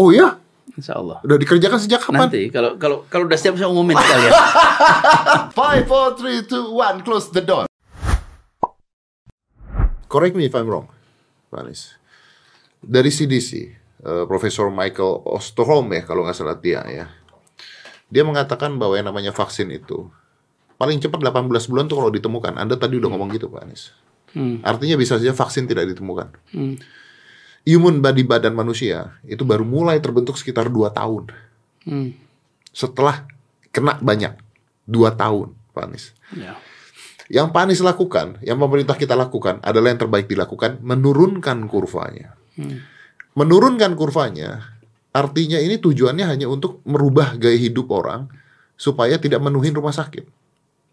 Oh 0.00 0.08
ya? 0.08 0.40
Insya 0.80 0.96
Allah. 0.96 1.20
Udah 1.20 1.36
dikerjakan 1.36 1.76
sejak 1.76 2.00
kapan? 2.00 2.24
Nanti 2.24 2.48
kalau 2.48 2.80
kalau 2.80 3.04
kalau 3.12 3.28
udah 3.28 3.36
siap 3.36 3.60
saya 3.60 3.68
umumin 3.68 4.00
sekalian. 4.00 4.32
Five, 5.60 5.84
four, 5.84 6.16
three, 6.16 6.40
two, 6.48 6.72
one, 6.72 7.04
close 7.04 7.28
the 7.28 7.44
door. 7.44 7.68
Correct 10.08 10.32
me 10.32 10.48
if 10.48 10.56
I'm 10.56 10.64
wrong, 10.72 10.88
Pak 11.52 11.68
Anies. 11.68 12.00
Dari 12.80 13.12
CDC, 13.12 13.50
eh, 14.00 14.24
Profesor 14.24 14.72
Michael 14.72 15.20
Osterholm 15.28 15.92
ya, 15.92 16.02
kalau 16.08 16.24
nggak 16.24 16.34
salah 16.34 16.56
dia 16.56 16.80
ya. 16.88 17.06
Dia 18.08 18.24
mengatakan 18.24 18.80
bahwa 18.80 18.96
yang 18.96 19.12
namanya 19.12 19.36
vaksin 19.36 19.68
itu 19.68 20.08
paling 20.80 20.96
cepat 20.96 21.20
18 21.20 21.44
bulan 21.68 21.84
tuh 21.92 22.00
kalau 22.00 22.10
ditemukan. 22.10 22.56
Anda 22.56 22.80
tadi 22.80 22.96
udah 22.96 23.12
ngomong 23.12 23.28
gitu, 23.36 23.52
Pak 23.52 23.68
Anies. 23.68 23.92
Hmm. 24.32 24.64
Artinya 24.64 24.96
bisa 24.96 25.20
saja 25.20 25.36
vaksin 25.36 25.68
tidak 25.68 25.92
ditemukan. 25.92 26.32
Hmm. 26.56 26.80
Imun 27.68 28.00
body 28.00 28.24
badan 28.24 28.56
manusia 28.56 29.20
itu 29.28 29.44
baru 29.44 29.68
mulai 29.68 30.00
terbentuk 30.00 30.40
sekitar 30.40 30.72
2 30.72 30.90
tahun. 30.96 31.28
Hmm. 31.84 32.16
Setelah 32.72 33.28
kena 33.68 34.00
banyak. 34.00 34.36
2 34.90 35.14
tahun, 35.14 35.54
Pak 35.76 35.84
Anies. 35.86 36.16
Ya. 36.34 36.58
Yang 37.30 37.46
Pak 37.54 37.62
Anies 37.62 37.78
lakukan, 37.84 38.42
yang 38.42 38.58
pemerintah 38.58 38.98
kita 38.98 39.14
lakukan 39.14 39.62
adalah 39.62 39.94
yang 39.94 40.02
terbaik 40.02 40.26
dilakukan, 40.26 40.82
menurunkan 40.82 41.70
kurvanya. 41.70 42.34
Menurunkan 43.38 43.94
kurvanya, 43.94 44.74
artinya 45.14 45.62
ini 45.62 45.78
tujuannya 45.78 46.26
hanya 46.26 46.50
untuk 46.50 46.82
merubah 46.82 47.38
gaya 47.38 47.54
hidup 47.54 47.86
orang 47.94 48.26
supaya 48.74 49.14
tidak 49.22 49.38
menuhin 49.38 49.70
rumah 49.70 49.94
sakit. 49.94 50.26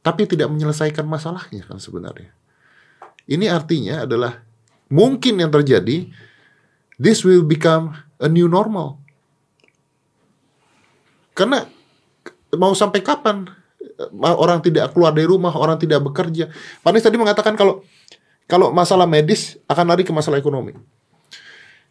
Tapi 0.06 0.30
tidak 0.30 0.54
menyelesaikan 0.54 1.10
masalahnya 1.10 1.66
kan 1.66 1.82
sebenarnya. 1.82 2.30
Ini 3.26 3.50
artinya 3.50 4.06
adalah 4.06 4.40
mungkin 4.94 5.42
yang 5.42 5.50
terjadi, 5.50 6.08
this 6.98 7.22
will 7.24 7.46
become 7.46 7.94
a 8.22 8.30
new 8.30 8.50
normal. 8.50 9.02
Karena 11.38 11.70
mau 12.58 12.74
sampai 12.74 13.06
kapan 13.06 13.46
Ma- 14.14 14.38
orang 14.38 14.62
tidak 14.62 14.94
keluar 14.94 15.10
dari 15.10 15.26
rumah, 15.26 15.50
orang 15.58 15.78
tidak 15.82 16.06
bekerja. 16.06 16.54
Pak 16.86 16.90
Anies 16.94 17.02
tadi 17.02 17.18
mengatakan 17.18 17.58
kalau 17.58 17.82
kalau 18.46 18.70
masalah 18.70 19.10
medis 19.10 19.58
akan 19.66 19.86
lari 19.90 20.06
ke 20.06 20.14
masalah 20.14 20.38
ekonomi. 20.38 20.78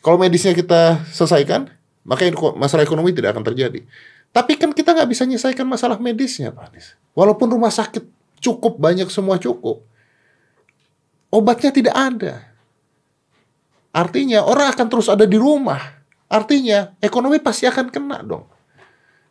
Kalau 0.01 0.15
medisnya 0.15 0.55
kita 0.55 1.03
selesaikan, 1.11 1.67
maka 2.07 2.31
masalah 2.55 2.87
ekonomi 2.87 3.11
tidak 3.11 3.34
akan 3.34 3.43
terjadi. 3.43 3.83
Tapi 4.31 4.55
kan 4.55 4.71
kita 4.71 4.95
nggak 4.95 5.09
bisa 5.11 5.27
menyelesaikan 5.27 5.67
masalah 5.67 5.99
medisnya, 5.99 6.55
Pak 6.55 6.71
Anies. 6.71 6.95
Walaupun 7.11 7.51
rumah 7.51 7.75
sakit 7.75 8.07
cukup 8.39 8.79
banyak 8.79 9.11
semua 9.11 9.43
cukup, 9.43 9.83
obatnya 11.34 11.75
tidak 11.75 11.97
ada. 11.99 12.56
Artinya 13.97 14.45
orang 14.45 14.77
akan 14.77 14.87
terus 14.93 15.09
ada 15.09 15.25
di 15.25 15.41
rumah. 15.41 15.81
Artinya 16.29 16.93
ekonomi 17.01 17.41
pasti 17.41 17.65
akan 17.65 17.89
kena 17.89 18.21
dong. 18.21 18.45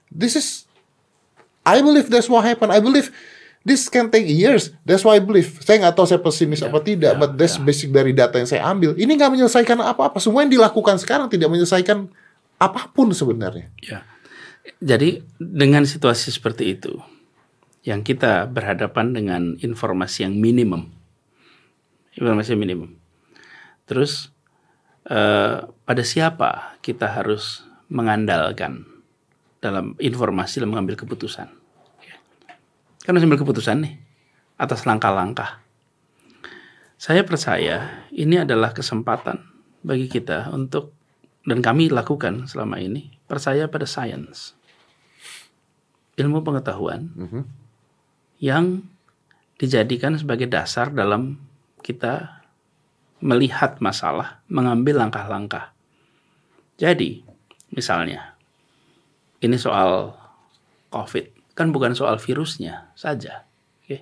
This 0.10 0.34
is 0.34 0.48
I 1.62 1.86
believe 1.86 2.10
that's 2.10 2.26
what 2.26 2.42
happened. 2.42 2.74
I 2.74 2.82
believe 2.82 3.14
this 3.66 3.90
can 3.90 4.14
take 4.14 4.30
years. 4.30 4.74
That's 4.86 5.02
why 5.06 5.18
I 5.18 5.22
believe. 5.22 5.62
Saya 5.66 5.82
nggak 5.82 5.98
tahu 5.98 6.06
saya 6.10 6.22
pesimis 6.22 6.62
apa 6.62 6.78
tidak, 6.82 7.18
ya, 7.18 7.20
but 7.20 7.34
that's 7.38 7.58
basic 7.58 7.90
dari 7.90 8.14
data 8.14 8.38
yang 8.38 8.50
saya 8.50 8.62
ambil. 8.70 8.94
Ini 8.94 9.10
nggak 9.10 9.34
menyelesaikan 9.34 9.82
apa-apa. 9.82 10.22
Semua 10.22 10.46
yang 10.46 10.54
dilakukan 10.54 11.02
sekarang 11.02 11.30
tidak 11.30 11.50
menyelesaikan 11.50 12.06
apa 12.62 12.82
pun 12.94 13.10
sebenarnya. 13.12 13.74
Ya. 13.82 14.06
Jadi 14.82 15.26
dengan 15.38 15.86
situasi 15.90 16.30
seperti 16.30 16.78
itu, 16.78 17.02
yang 17.82 18.06
kita 18.06 18.46
berhadapan 18.50 19.14
dengan 19.14 19.42
informasi 19.58 20.26
yang 20.30 20.38
minimum, 20.38 20.90
informasi 22.18 22.54
yang 22.54 22.62
minimum. 22.62 22.90
Terus 23.86 24.34
eh, 25.06 25.56
pada 25.64 26.04
siapa 26.04 26.78
kita 26.82 27.10
harus 27.10 27.66
mengandalkan 27.90 28.86
dalam 29.62 29.94
informasi 30.02 30.62
dalam 30.62 30.78
mengambil 30.78 30.98
keputusan? 30.98 31.48
Ya. 32.06 32.16
Kan 33.06 33.18
harus 33.18 33.26
ambil 33.26 33.42
keputusan 33.42 33.86
nih 33.86 33.96
atas 34.58 34.86
langkah-langkah. 34.86 35.62
Saya 36.96 37.28
percaya 37.28 38.08
ini 38.10 38.40
adalah 38.42 38.72
kesempatan 38.72 39.44
bagi 39.86 40.10
kita 40.10 40.50
untuk 40.50 40.96
dan 41.46 41.62
kami 41.62 41.94
lakukan 41.94 42.50
selama 42.50 42.82
ini 42.82 43.14
percaya 43.30 43.70
pada 43.70 43.86
sains 43.86 44.58
ilmu 46.18 46.42
pengetahuan 46.42 47.12
Mhm. 47.14 47.42
yang 48.42 48.88
dijadikan 49.60 50.16
sebagai 50.18 50.48
dasar 50.50 50.90
dalam 50.92 51.38
kita 51.84 52.44
melihat 53.24 53.80
masalah, 53.80 54.44
mengambil 54.52 55.00
langkah-langkah. 55.00 55.72
Jadi, 56.76 57.24
misalnya, 57.72 58.36
ini 59.40 59.56
soal 59.56 60.16
COVID, 60.92 61.56
kan 61.56 61.72
bukan 61.72 61.96
soal 61.96 62.20
virusnya 62.20 62.92
saja, 62.96 63.48
oke? 63.84 63.98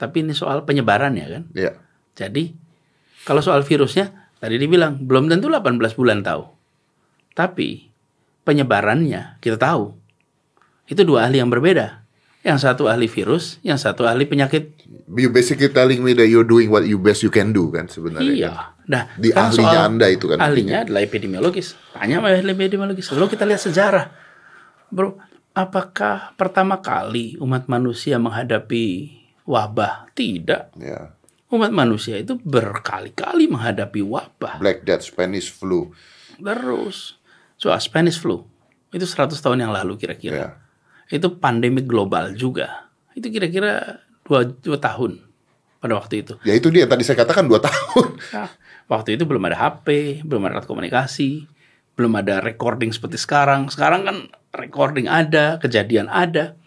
Tapi 0.00 0.16
ini 0.24 0.32
soal 0.32 0.64
penyebarannya 0.64 1.26
kan. 1.28 1.42
Ya. 1.52 1.72
Jadi 2.16 2.50
kalau 3.28 3.44
soal 3.44 3.62
virusnya 3.62 4.32
tadi 4.40 4.56
dibilang 4.56 5.04
belum 5.04 5.28
tentu 5.28 5.52
18 5.52 5.78
bulan 5.98 6.24
tahu. 6.24 6.42
Tapi 7.36 7.86
penyebarannya 8.42 9.38
kita 9.38 9.60
tahu. 9.60 9.94
Itu 10.88 11.04
dua 11.04 11.28
ahli 11.28 11.38
yang 11.44 11.52
berbeda. 11.52 12.07
Yang 12.46 12.58
satu 12.70 12.86
ahli 12.86 13.10
virus, 13.10 13.58
yang 13.66 13.76
satu 13.76 14.06
ahli 14.06 14.22
penyakit. 14.24 14.70
You 15.10 15.28
basically 15.34 15.74
telling 15.74 16.06
me 16.06 16.14
that 16.14 16.30
you're 16.30 16.46
doing 16.46 16.70
what 16.70 16.86
you 16.86 16.96
best 16.96 17.26
you 17.26 17.34
can 17.34 17.50
do 17.50 17.68
kan 17.74 17.90
sebenarnya. 17.90 18.30
Iya. 18.30 18.50
kan? 18.54 18.78
Nah, 18.88 19.02
Di 19.18 19.28
kan 19.34 19.50
ahlinya 19.50 19.68
soal- 19.74 19.88
Anda 19.90 20.06
itu 20.08 20.24
kan 20.30 20.38
Ahlinya 20.40 20.76
adalah 20.86 21.02
epidemiologis. 21.04 21.76
Tanya 21.92 22.22
sama 22.22 22.32
ahli 22.32 22.52
epidemiologis. 22.54 23.10
Lalu 23.12 23.26
kita 23.34 23.44
lihat 23.44 23.60
sejarah. 23.60 24.06
Bro, 24.88 25.18
apakah 25.52 26.32
pertama 26.38 26.80
kali 26.80 27.36
umat 27.42 27.66
manusia 27.68 28.16
menghadapi 28.16 29.12
wabah? 29.44 30.08
Tidak. 30.14 30.78
Ya. 30.78 31.12
Umat 31.50 31.72
manusia 31.74 32.16
itu 32.20 32.38
berkali-kali 32.38 33.50
menghadapi 33.50 34.00
wabah. 34.00 34.62
Black 34.62 34.86
Death, 34.86 35.04
Spanish 35.10 35.50
flu. 35.50 35.90
Terus 36.38 37.18
soal 37.58 37.82
Spanish 37.82 38.16
flu 38.16 38.46
itu 38.94 39.04
100 39.04 39.36
tahun 39.42 39.68
yang 39.68 39.72
lalu 39.74 39.98
kira-kira. 40.00 40.36
Ya. 40.36 40.48
Itu 41.08 41.40
pandemi 41.40 41.80
global 41.84 42.36
juga. 42.36 42.88
Itu 43.16 43.32
kira-kira 43.32 44.04
dua, 44.28 44.44
dua 44.44 44.78
tahun 44.78 45.24
pada 45.80 45.94
waktu 45.96 46.26
itu. 46.26 46.34
Ya 46.44 46.54
itu 46.54 46.68
dia 46.68 46.84
tadi 46.84 47.02
saya 47.06 47.18
katakan 47.24 47.48
dua 47.48 47.62
tahun. 47.62 48.06
Nah, 48.34 48.50
waktu 48.92 49.16
itu 49.16 49.24
belum 49.24 49.42
ada 49.48 49.56
HP, 49.56 50.20
belum 50.26 50.46
ada 50.46 50.60
alat 50.60 50.66
komunikasi, 50.68 51.46
belum 51.94 52.12
ada 52.18 52.42
recording 52.44 52.92
seperti 52.92 53.16
sekarang. 53.18 53.70
Sekarang 53.72 54.04
kan 54.04 54.16
recording 54.54 55.08
ada, 55.08 55.56
kejadian 55.62 56.10
ada. 56.10 56.58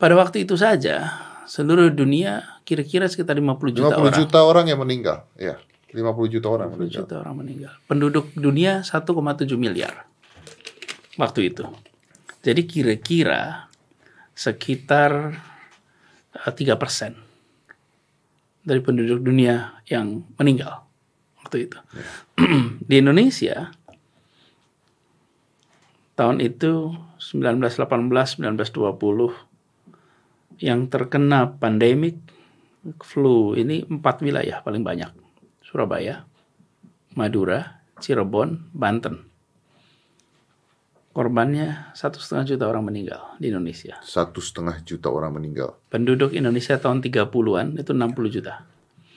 Pada 0.00 0.14
waktu 0.16 0.48
itu 0.48 0.56
saja 0.56 1.12
seluruh 1.50 1.90
dunia 1.90 2.62
kira-kira 2.62 3.10
sekitar 3.10 3.34
50 3.34 3.74
juta 3.74 3.98
50 3.98 4.06
orang. 4.06 4.14
juta 4.14 4.38
orang 4.46 4.64
yang 4.70 4.80
meninggal. 4.80 5.26
Ya. 5.34 5.58
50 5.90 6.30
juta 6.30 6.46
orang 6.46 6.70
50 6.70 6.78
meninggal. 6.78 7.00
juta 7.02 7.14
orang 7.18 7.34
meninggal. 7.42 7.72
Penduduk 7.90 8.30
dunia 8.38 8.86
1,7 8.86 9.58
miliar 9.58 10.06
waktu 11.18 11.50
itu. 11.50 11.66
Jadi 12.40 12.64
kira-kira 12.64 13.68
sekitar 14.32 15.36
eh, 16.32 16.52
tiga 16.56 16.80
persen 16.80 17.16
dari 18.64 18.80
penduduk 18.80 19.20
dunia 19.20 19.80
yang 19.88 20.24
meninggal 20.40 20.84
waktu 21.40 21.68
itu. 21.68 21.78
Di 22.88 23.00
Indonesia 23.00 23.72
tahun 26.16 26.44
itu 26.44 26.92
1918, 27.16 28.44
1920 28.44 29.50
yang 30.60 30.92
terkena 30.92 31.56
pandemik 31.56 32.20
flu 33.00 33.56
ini 33.56 33.84
empat 33.88 34.20
wilayah 34.20 34.60
paling 34.60 34.84
banyak. 34.84 35.08
Surabaya, 35.64 36.28
Madura, 37.16 37.80
Cirebon, 38.00 38.68
Banten. 38.76 39.29
Korbannya 41.10 41.90
satu 41.90 42.22
setengah 42.22 42.54
juta 42.54 42.64
orang 42.70 42.86
meninggal 42.86 43.34
di 43.42 43.50
Indonesia. 43.50 43.98
Satu 43.98 44.38
setengah 44.38 44.78
juta 44.86 45.10
orang 45.10 45.34
meninggal. 45.34 45.74
Penduduk 45.90 46.30
Indonesia 46.30 46.78
tahun 46.78 47.02
30-an 47.02 47.82
itu 47.82 47.90
60 47.90 48.30
juta. 48.30 48.62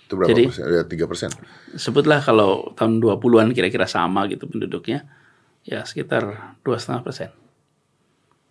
Itu 0.10 0.18
berapa 0.18 0.34
Jadi- 0.34 0.50
persen? 0.50 0.66
Ya, 0.74 0.84
3 0.90 1.06
persen. 1.06 1.30
Sebutlah 1.78 2.18
kalau 2.26 2.74
tahun 2.74 2.98
20-an 2.98 3.54
kira-kira 3.54 3.86
sama 3.86 4.26
gitu 4.26 4.50
penduduknya. 4.50 5.06
Ya 5.64 5.88
sekitar 5.88 6.58
dua 6.60 6.76
setengah 6.76 7.08
persen 7.08 7.30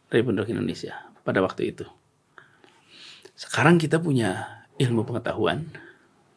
dari 0.09 0.25
penduduk 0.25 0.49
Indonesia 0.49 0.97
pada 1.21 1.45
waktu 1.45 1.69
itu. 1.69 1.85
Sekarang 3.37 3.77
kita 3.77 4.01
punya 4.01 4.63
ilmu 4.81 5.05
pengetahuan, 5.05 5.69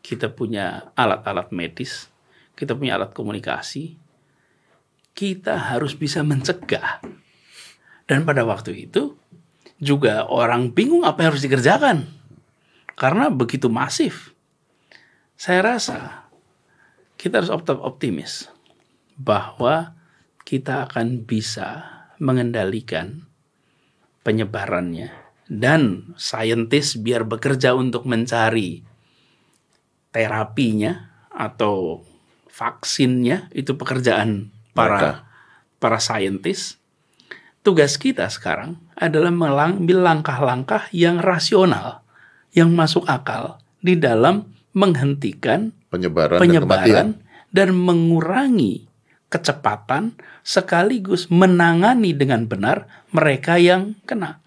kita 0.03 0.35
punya 0.35 0.91
alat-alat 0.99 1.55
medis, 1.55 2.11
kita 2.59 2.75
punya 2.75 2.99
alat 2.99 3.15
komunikasi, 3.15 3.95
kita 5.15 5.71
harus 5.71 5.95
bisa 5.95 6.21
mencegah. 6.21 6.99
Dan 8.05 8.27
pada 8.27 8.45
waktu 8.45 8.85
itu 8.85 9.15
juga 9.81 10.27
orang 10.27 10.75
bingung 10.75 11.07
apa 11.07 11.23
yang 11.23 11.29
harus 11.33 11.43
dikerjakan. 11.47 12.05
Karena 12.93 13.31
begitu 13.31 13.71
masif. 13.71 14.35
Saya 15.35 15.75
rasa 15.75 16.29
kita 17.15 17.41
harus 17.41 17.51
optim- 17.51 17.81
optimis 17.81 18.47
bahwa 19.17 19.95
kita 20.45 20.87
akan 20.87 21.25
bisa 21.25 21.83
mengendalikan 22.21 23.27
penyebarannya 24.23 25.11
dan 25.51 26.13
saintis 26.15 26.95
biar 26.97 27.27
bekerja 27.27 27.75
untuk 27.75 28.07
mencari 28.07 28.81
terapinya 30.15 31.11
atau 31.27 32.07
vaksinnya 32.47 33.51
itu 33.51 33.75
pekerjaan 33.75 34.54
para 34.75 34.99
Mereka. 34.99 35.11
para 35.79 35.99
saintis. 36.03 36.77
Tugas 37.65 37.97
kita 37.97 38.29
sekarang 38.29 38.77
adalah 38.93 39.33
mengambil 39.33 40.05
langkah-langkah 40.05 40.85
yang 40.93 41.17
rasional, 41.17 42.05
yang 42.53 42.69
masuk 42.77 43.01
akal 43.09 43.57
di 43.81 43.97
dalam 43.97 44.45
menghentikan 44.77 45.73
penyebaran, 45.89 46.37
dan 46.37 46.45
kematian. 46.45 46.61
penyebaran 46.61 47.09
dan 47.49 47.69
mengurangi 47.73 48.85
kecepatan 49.31 50.13
sekaligus 50.45 51.31
menangani 51.33 52.13
dengan 52.13 52.45
benar 52.45 52.85
mereka 53.09 53.57
yang 53.57 53.97
kena. 54.05 54.43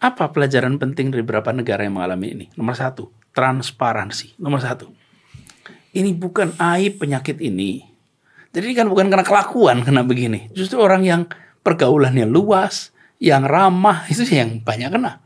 Apa 0.00 0.32
pelajaran 0.32 0.80
penting 0.80 1.12
dari 1.12 1.20
beberapa 1.20 1.52
negara 1.52 1.84
yang 1.84 2.00
mengalami 2.00 2.32
ini? 2.32 2.46
Nomor 2.56 2.76
satu, 2.76 3.12
transparansi. 3.36 4.40
Nomor 4.40 4.60
satu, 4.64 4.88
ini 5.94 6.10
bukan 6.16 6.54
aib 6.58 7.00
penyakit 7.02 7.38
ini. 7.44 7.93
Jadi 8.54 8.70
kan 8.70 8.86
bukan 8.86 9.10
karena 9.10 9.26
kelakuan 9.26 9.82
kena 9.82 10.06
begini. 10.06 10.46
Justru 10.54 10.78
orang 10.78 11.02
yang 11.02 11.22
pergaulannya 11.66 12.22
luas, 12.22 12.94
yang 13.18 13.42
ramah, 13.42 14.06
itu 14.12 14.22
yang 14.30 14.62
banyak 14.62 14.94
kena. 14.94 15.18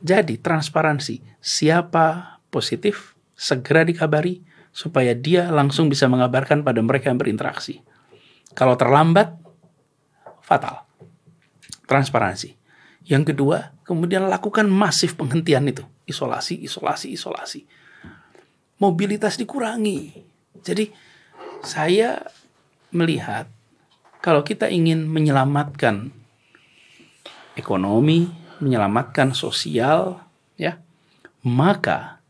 Jadi 0.00 0.40
transparansi, 0.40 1.20
siapa 1.44 2.38
positif 2.48 3.18
segera 3.36 3.84
dikabari 3.84 4.40
supaya 4.72 5.12
dia 5.12 5.50
langsung 5.52 5.90
bisa 5.90 6.06
mengabarkan 6.06 6.64
pada 6.64 6.80
mereka 6.80 7.10
yang 7.12 7.18
berinteraksi. 7.20 7.82
Kalau 8.54 8.78
terlambat, 8.78 9.36
fatal. 10.40 10.86
Transparansi. 11.84 12.54
Yang 13.08 13.34
kedua, 13.34 13.74
kemudian 13.82 14.28
lakukan 14.30 14.68
masif 14.70 15.18
penghentian 15.18 15.66
itu. 15.68 15.84
Isolasi, 16.06 16.62
isolasi, 16.62 17.12
isolasi. 17.12 17.60
Mobilitas 18.78 19.34
dikurangi. 19.40 20.14
Jadi 20.62 21.07
saya 21.62 22.26
melihat 22.90 23.50
kalau 24.18 24.42
kita 24.42 24.66
ingin 24.70 25.06
menyelamatkan 25.06 26.10
ekonomi, 27.54 28.30
menyelamatkan 28.62 29.34
sosial, 29.34 30.22
ya, 30.58 30.78
maka 31.46 32.22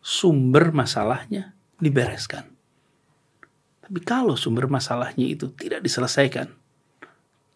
sumber 0.00 0.72
masalahnya 0.72 1.52
dibereskan. 1.80 2.44
Tapi 3.86 4.00
kalau 4.02 4.34
sumber 4.34 4.66
masalahnya 4.66 5.26
itu 5.28 5.52
tidak 5.54 5.84
diselesaikan, 5.84 6.50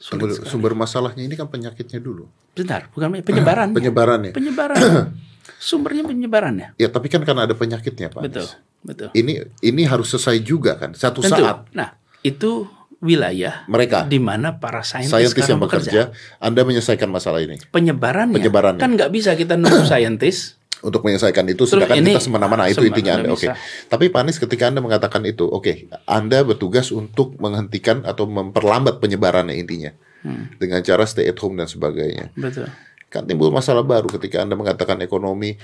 Sumber, 0.01 0.33
sekali. 0.33 0.49
sumber 0.49 0.73
masalahnya 0.73 1.29
ini 1.29 1.37
kan 1.37 1.53
penyakitnya 1.53 2.01
dulu. 2.01 2.25
Bentar, 2.57 2.89
bukan 2.89 3.21
penyebaran. 3.29 3.77
Penyebarannya. 3.77 4.33
Penyebaran. 4.33 4.81
Sumbernya 5.61 6.09
penyebarannya. 6.09 6.69
Ya, 6.81 6.89
tapi 6.89 7.13
kan 7.13 7.21
karena 7.21 7.45
ada 7.45 7.53
penyakitnya, 7.53 8.09
Pak. 8.09 8.25
Betul, 8.25 8.49
Anies. 8.49 8.57
Betul. 8.81 9.09
Ini 9.11 9.32
ini 9.61 9.82
harus 9.85 10.09
selesai 10.09 10.41
juga 10.41 10.77
kan. 10.77 10.93
Satu 10.93 11.21
Tentu. 11.21 11.37
saat 11.37 11.69
Nah, 11.71 11.94
itu 12.21 12.67
wilayah 12.99 13.65
mereka 13.65 14.05
di 14.05 14.21
mana 14.21 14.55
para 14.55 14.81
saintis, 14.81 15.09
saintis 15.09 15.47
yang 15.47 15.56
bekerja. 15.56 15.88
bekerja, 15.88 16.03
Anda 16.38 16.61
menyelesaikan 16.62 17.09
masalah 17.09 17.41
ini. 17.41 17.56
Penyebarannya, 17.67 18.37
Penyebarannya. 18.37 18.77
kan 18.79 18.93
nggak 18.93 19.09
bisa 19.09 19.32
kita 19.32 19.56
nunggu 19.56 19.88
saintis. 19.88 20.61
Untuk 20.81 21.05
menyelesaikan 21.05 21.44
itu, 21.44 21.61
Terus 21.61 21.77
sedangkan 21.77 21.97
ini 21.99 22.17
kita 22.17 22.25
semena-mana 22.25 22.65
itu 22.65 22.81
semena- 22.81 22.88
intinya 22.91 23.12
Anda. 23.15 23.29
Oke. 23.31 23.44
bisa. 23.44 23.53
Tapi 23.87 24.09
Pak 24.09 24.17
Anies 24.19 24.38
ketika 24.38 24.65
Anda 24.65 24.81
mengatakan 24.81 25.21
itu, 25.25 25.44
oke, 25.44 25.73
Anda 26.09 26.41
bertugas 26.41 26.88
untuk 26.88 27.37
menghentikan 27.37 28.00
atau 28.03 28.25
memperlambat 28.25 28.97
penyebarannya 28.97 29.53
intinya. 29.55 29.93
Hmm. 30.21 30.49
Dengan 30.56 30.81
cara 30.81 31.05
stay 31.05 31.25
at 31.26 31.37
home 31.37 31.56
dan 31.56 31.65
sebagainya. 31.67 32.33
Betul. 32.33 32.73
Kan 33.09 33.25
timbul 33.25 33.49
masalah 33.50 33.81
baru 33.83 34.09
ketika 34.11 34.41
Anda 34.41 34.56
mengatakan 34.56 34.97
ekonomi. 35.00 35.61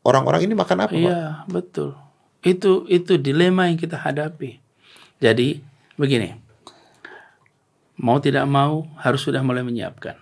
Orang-orang 0.00 0.44
ini 0.44 0.54
makan 0.54 0.78
apa, 0.78 0.88
Pak? 0.88 1.04
Iya, 1.04 1.20
betul. 1.46 1.92
Itu 2.46 2.86
itu 2.86 3.18
dilema 3.18 3.66
yang 3.66 3.74
kita 3.74 3.98
hadapi. 3.98 4.62
Jadi 5.18 5.58
begini, 5.98 6.30
mau 7.98 8.22
tidak 8.22 8.46
mau 8.46 8.86
harus 9.02 9.18
sudah 9.18 9.42
mulai 9.42 9.66
menyiapkan. 9.66 10.14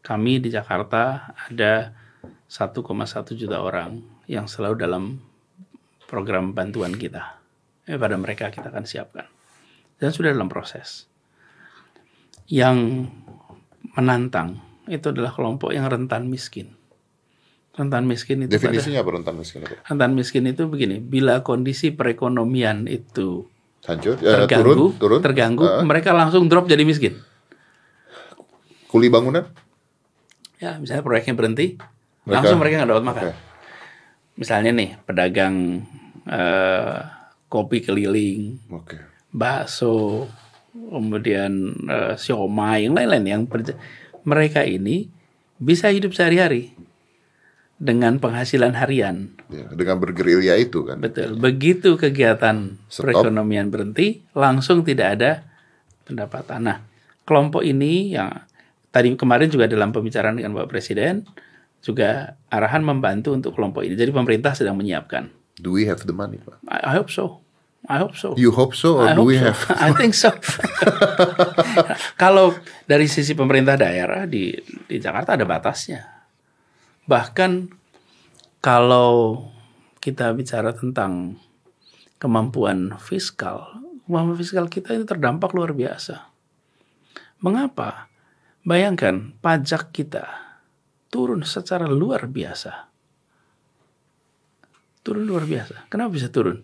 Kami 0.00 0.40
di 0.40 0.48
Jakarta 0.48 1.36
ada 1.36 1.92
1,1 2.48 2.80
juta 3.36 3.60
orang 3.60 4.00
yang 4.24 4.48
selalu 4.48 4.74
dalam 4.80 5.04
program 6.08 6.56
bantuan 6.56 6.96
kita. 6.96 7.36
Eh, 7.84 8.00
pada 8.00 8.16
mereka 8.16 8.48
kita 8.48 8.72
akan 8.72 8.88
siapkan. 8.88 9.28
Dan 10.00 10.16
sudah 10.16 10.32
dalam 10.32 10.48
proses. 10.48 11.06
Yang 12.48 13.08
menantang 13.92 14.64
itu 14.88 15.12
adalah 15.12 15.30
kelompok 15.30 15.76
yang 15.76 15.86
rentan 15.92 16.26
miskin. 16.26 16.72
Rentan 17.72 18.04
miskin 18.04 18.36
itu 18.38 18.52
pada- 18.52 18.68
Definisinya 18.68 19.00
apa 19.00 19.10
rentan 19.12 19.34
miskin 19.34 19.60
itu? 19.62 19.74
rentan 19.82 20.12
miskin 20.12 20.44
itu 20.44 20.62
begini, 20.66 21.00
bila 21.00 21.40
kondisi 21.40 21.88
perekonomian 21.88 22.84
itu 22.84 23.48
Hancur, 23.82 24.14
eh, 24.14 24.44
terganggu, 24.44 24.92
turun, 24.92 25.00
turun. 25.00 25.20
terganggu, 25.20 25.64
Eh, 25.64 25.80
mereka 25.82 26.12
langsung 26.12 26.46
drop 26.46 26.68
jadi 26.68 26.82
miskin. 26.82 27.16
kuli 28.86 29.08
bangunan? 29.08 29.48
Ya, 30.58 30.76
misalnya 30.76 31.00
proyeknya 31.00 31.32
berhenti, 31.32 31.80
Mereka- 32.22 32.28
langsung 32.30 32.58
mereka 32.60 32.74
nggak 32.76 32.90
dapat 32.90 33.04
makan. 33.04 33.22
Oke. 33.24 33.32
Misalnya 34.34 34.70
nih, 34.70 34.90
pedagang 35.02 35.56
eh, 36.22 36.98
kopi 37.48 37.80
keliling, 37.80 38.60
Oke. 38.70 38.94
bakso, 39.28 40.28
kemudian 40.70 41.52
eh, 41.82 42.14
siomay, 42.14 42.84
yang 42.84 42.94
lain-lain 42.94 43.24
yang 43.26 43.42
mereka 44.22 44.62
ini 44.62 45.08
bisa 45.56 45.88
hidup 45.88 46.12
sehari-hari 46.12 46.70
dengan 47.82 48.22
penghasilan 48.22 48.78
harian. 48.78 49.34
Ya, 49.50 49.66
dengan 49.74 49.98
bergerilya 49.98 50.54
itu 50.54 50.86
kan. 50.86 51.02
Betul. 51.02 51.34
Begitu 51.34 51.98
kegiatan 51.98 52.78
Stop. 52.86 53.10
perekonomian 53.10 53.74
berhenti, 53.74 54.22
langsung 54.38 54.86
tidak 54.86 55.18
ada 55.18 55.42
pendapatan. 56.06 56.62
Nah, 56.62 56.78
kelompok 57.26 57.66
ini 57.66 58.14
yang 58.14 58.30
tadi 58.94 59.10
kemarin 59.18 59.50
juga 59.50 59.66
dalam 59.66 59.90
pembicaraan 59.90 60.38
dengan 60.38 60.54
Bapak 60.54 60.70
Presiden 60.70 61.26
juga 61.82 62.38
arahan 62.46 62.86
membantu 62.86 63.34
untuk 63.34 63.58
kelompok 63.58 63.82
ini. 63.82 63.98
Jadi 63.98 64.14
pemerintah 64.14 64.54
sedang 64.54 64.78
menyiapkan. 64.78 65.26
Do 65.58 65.74
we 65.74 65.90
have 65.90 66.06
the 66.06 66.14
money, 66.14 66.38
Pak? 66.38 66.62
I, 66.70 66.94
I 66.94 67.02
hope 67.02 67.10
so. 67.10 67.42
I 67.90 67.98
hope 67.98 68.14
so. 68.14 68.38
You 68.38 68.54
hope 68.54 68.78
so 68.78 69.02
or 69.02 69.10
I 69.10 69.18
do 69.18 69.26
we 69.26 69.42
so. 69.42 69.50
have? 69.50 69.58
I 69.90 69.90
think 69.90 70.14
so. 70.14 70.30
Kalau 72.22 72.54
dari 72.86 73.10
sisi 73.10 73.34
pemerintah 73.34 73.74
daerah 73.74 74.22
di 74.30 74.54
di 74.86 75.02
Jakarta 75.02 75.34
ada 75.34 75.42
batasnya. 75.42 76.06
Bahkan 77.10 77.81
kalau 78.62 79.42
kita 79.98 80.30
bicara 80.32 80.70
tentang 80.70 81.36
kemampuan 82.22 82.94
fiskal, 83.02 83.82
kemampuan 84.06 84.38
fiskal 84.38 84.70
kita 84.70 84.94
itu 84.94 85.02
terdampak 85.02 85.50
luar 85.50 85.74
biasa. 85.74 86.30
Mengapa? 87.42 88.06
Bayangkan 88.62 89.34
pajak 89.42 89.90
kita 89.90 90.30
turun 91.10 91.42
secara 91.42 91.90
luar 91.90 92.30
biasa. 92.30 92.86
Turun 95.02 95.26
luar 95.26 95.42
biasa. 95.50 95.90
Kenapa 95.90 96.14
bisa 96.14 96.30
turun? 96.30 96.62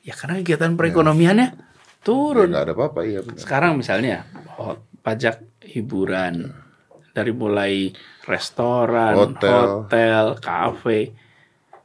Ya 0.00 0.16
karena 0.16 0.40
kegiatan 0.40 0.72
perekonomiannya 0.72 1.60
turun. 2.00 2.48
Nggak 2.48 2.64
ada 2.64 2.74
apa-apa, 2.74 3.00
iya 3.04 3.20
benar. 3.20 3.36
Sekarang 3.36 3.76
misalnya 3.76 4.24
oh, 4.56 4.80
pajak 5.04 5.44
hiburan 5.60 6.56
dari 7.12 7.32
mulai 7.32 7.92
restoran, 8.24 9.14
Hotel. 9.14 9.86
hotel, 9.86 10.24
kafe 10.40 11.12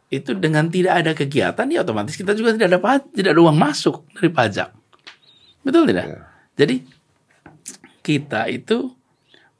itu 0.08 0.32
dengan 0.40 0.72
tidak 0.72 1.04
ada 1.04 1.12
kegiatan 1.12 1.68
ya 1.68 1.84
otomatis 1.84 2.16
kita 2.16 2.32
juga 2.32 2.56
tidak 2.56 2.80
ada 2.80 3.04
tidak 3.12 3.32
ada 3.36 3.42
uang 3.44 3.60
masuk 3.60 4.08
dari 4.16 4.32
pajak. 4.32 4.72
Betul 5.68 5.92
tidak? 5.92 6.06
Ya. 6.08 6.20
Jadi 6.56 6.76
kita 8.00 8.48
itu 8.48 8.96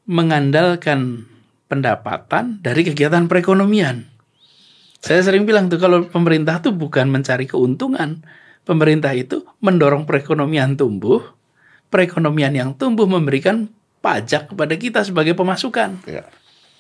mengandalkan 0.08 1.28
pendapatan 1.68 2.64
dari 2.64 2.88
kegiatan 2.88 3.28
perekonomian. 3.28 4.08
Saya 5.04 5.20
sering 5.20 5.44
bilang 5.44 5.68
tuh 5.68 5.84
kalau 5.84 6.08
pemerintah 6.08 6.64
tuh 6.64 6.72
bukan 6.72 7.12
mencari 7.12 7.44
keuntungan, 7.44 8.24
pemerintah 8.64 9.12
itu 9.12 9.44
mendorong 9.60 10.08
perekonomian 10.08 10.80
tumbuh, 10.80 11.22
perekonomian 11.92 12.56
yang 12.56 12.70
tumbuh 12.80 13.04
memberikan 13.04 13.68
pajak 14.08 14.56
kepada 14.56 14.76
kita 14.80 15.04
sebagai 15.04 15.36
pemasukan. 15.36 16.00
Ya. 16.08 16.24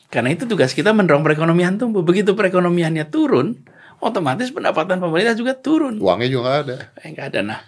Karena 0.08 0.32
itu 0.32 0.48
tugas 0.48 0.72
kita 0.72 0.96
mendorong 0.96 1.28
perekonomian 1.28 1.76
tumbuh. 1.76 2.00
Begitu 2.00 2.32
perekonomiannya 2.32 3.12
turun, 3.12 3.60
otomatis 4.00 4.48
pendapatan 4.56 5.04
pemerintah 5.04 5.36
juga 5.36 5.52
turun. 5.60 6.00
Uangnya 6.00 6.32
juga 6.32 6.42
nggak 6.48 6.60
ada. 6.64 6.78
Eh, 7.04 7.10
nggak 7.12 7.28
ada. 7.36 7.40
Nah, 7.44 7.60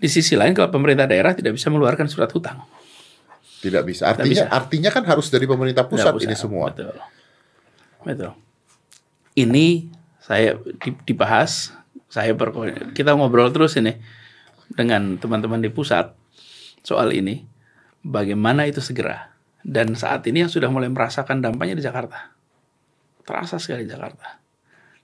di 0.00 0.08
sisi 0.08 0.32
lain 0.32 0.56
kalau 0.56 0.72
pemerintah 0.72 1.04
daerah 1.04 1.36
tidak 1.36 1.52
bisa 1.52 1.68
mengeluarkan 1.68 2.08
surat 2.08 2.32
hutang. 2.32 2.64
Tidak 3.60 3.84
bisa. 3.84 4.08
Artinya 4.16 4.48
bisa. 4.48 4.48
artinya 4.48 4.88
kan 4.88 5.04
harus 5.04 5.28
dari 5.28 5.44
pemerintah 5.44 5.84
pusat 5.84 6.16
Nggak 6.16 6.24
ini 6.24 6.36
semua. 6.40 6.72
Betul. 6.72 6.96
Betul. 8.00 8.32
Ini 9.36 9.66
saya 10.24 10.56
di- 10.80 10.96
dibahas, 11.04 11.76
saya 12.08 12.32
berko- 12.32 12.96
kita 12.96 13.12
ngobrol 13.12 13.52
terus 13.52 13.76
ini 13.76 14.00
dengan 14.72 15.20
teman-teman 15.20 15.60
di 15.60 15.68
pusat. 15.68 16.16
soal 16.80 17.12
ini, 17.12 17.44
bagaimana 18.04 18.66
itu 18.66 18.80
segera. 18.80 19.32
Dan 19.60 19.92
saat 19.92 20.24
ini 20.24 20.44
yang 20.44 20.52
sudah 20.52 20.72
mulai 20.72 20.88
merasakan 20.88 21.44
dampaknya 21.44 21.76
di 21.76 21.84
Jakarta. 21.84 22.32
Terasa 23.24 23.60
sekali 23.60 23.84
Jakarta. 23.84 24.40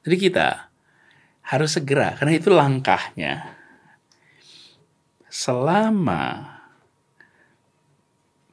Jadi 0.01 0.17
kita 0.17 0.73
harus 1.47 1.71
segera, 1.77 2.17
karena 2.17 2.33
itu 2.35 2.49
langkahnya. 2.51 3.55
Selama 5.29 6.57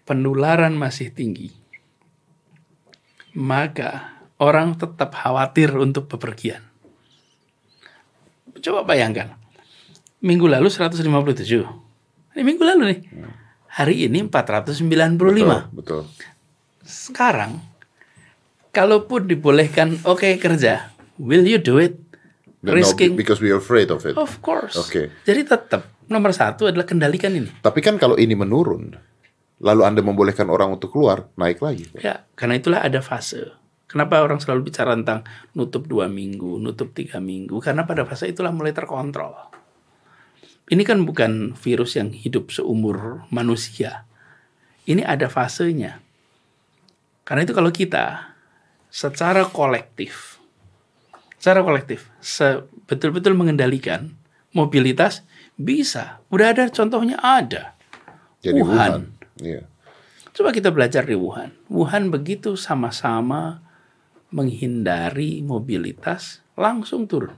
penularan 0.04 0.76
masih 0.76 1.10
tinggi, 1.16 1.50
maka 3.34 4.20
orang 4.38 4.76
tetap 4.76 5.16
khawatir 5.16 5.72
untuk 5.80 6.12
bepergian. 6.12 6.62
Coba 8.60 8.84
bayangkan, 8.86 9.34
minggu 10.20 10.46
lalu 10.46 10.70
157, 10.70 11.02
ini 12.36 12.42
minggu 12.44 12.64
lalu 12.64 12.84
nih, 12.94 13.00
hari 13.74 14.06
ini 14.06 14.30
495. 14.30 15.18
Betul, 15.18 15.50
betul. 15.74 16.02
Sekarang, 16.86 17.58
kalaupun 18.70 19.26
dibolehkan, 19.26 19.98
oke 20.06 20.38
kerja, 20.38 20.94
will 21.18 21.46
you 21.46 21.58
do 21.58 21.82
it? 21.82 21.98
No, 22.64 22.72
Risking, 22.72 23.20
because 23.20 23.44
we 23.44 23.52
are 23.52 23.60
afraid 23.60 23.92
of 23.92 24.08
it. 24.08 24.16
of 24.16 24.40
course. 24.40 24.80
Oke. 24.80 25.12
Jadi 25.28 25.44
tetap 25.44 25.84
nomor 26.08 26.32
satu 26.32 26.72
adalah 26.72 26.88
kendalikan 26.88 27.36
ini. 27.36 27.52
Tapi 27.60 27.84
kan 27.84 28.00
kalau 28.00 28.16
ini 28.16 28.40
menurun, 28.40 28.96
lalu 29.60 29.82
Anda 29.84 30.00
membolehkan 30.00 30.48
orang 30.48 30.80
untuk 30.80 30.96
keluar, 30.96 31.28
naik 31.36 31.60
lagi. 31.60 31.92
Ya, 32.00 32.24
karena 32.40 32.56
itulah 32.56 32.80
ada 32.80 33.04
fase. 33.04 33.52
Kenapa 33.84 34.24
orang 34.24 34.40
selalu 34.40 34.72
bicara 34.72 34.96
tentang 34.96 35.28
nutup 35.54 35.86
dua 35.92 36.08
minggu, 36.08 36.58
nutup 36.58 36.96
tiga 36.96 37.20
minggu? 37.20 37.60
Karena 37.60 37.84
pada 37.84 38.08
fase 38.08 38.32
itulah 38.32 38.56
mulai 38.56 38.72
terkontrol. 38.72 39.53
Ini 40.72 40.84
kan 40.88 41.04
bukan 41.04 41.60
virus 41.60 42.00
yang 42.00 42.16
hidup 42.16 42.48
seumur 42.54 43.28
manusia. 43.28 44.08
Ini 44.88 45.04
ada 45.04 45.28
fasenya. 45.28 46.00
Karena 47.28 47.44
itu 47.44 47.52
kalau 47.56 47.72
kita 47.72 48.36
secara 48.88 49.48
kolektif, 49.48 50.40
secara 51.40 51.64
kolektif, 51.64 52.08
betul-betul 52.88 53.36
mengendalikan 53.36 54.16
mobilitas 54.56 55.24
bisa. 55.60 56.24
Udah 56.32 56.56
ada 56.56 56.72
contohnya 56.72 57.20
ada. 57.20 57.76
Jadi 58.44 58.60
Wuhan. 58.60 58.76
Wuhan. 58.76 59.04
Iya. 59.40 59.62
Coba 60.34 60.50
kita 60.50 60.74
belajar 60.74 61.06
di 61.06 61.16
Wuhan. 61.16 61.54
Wuhan 61.70 62.10
begitu 62.10 62.58
sama-sama 62.58 63.62
menghindari 64.34 65.46
mobilitas 65.46 66.42
langsung 66.58 67.06
turun. 67.06 67.38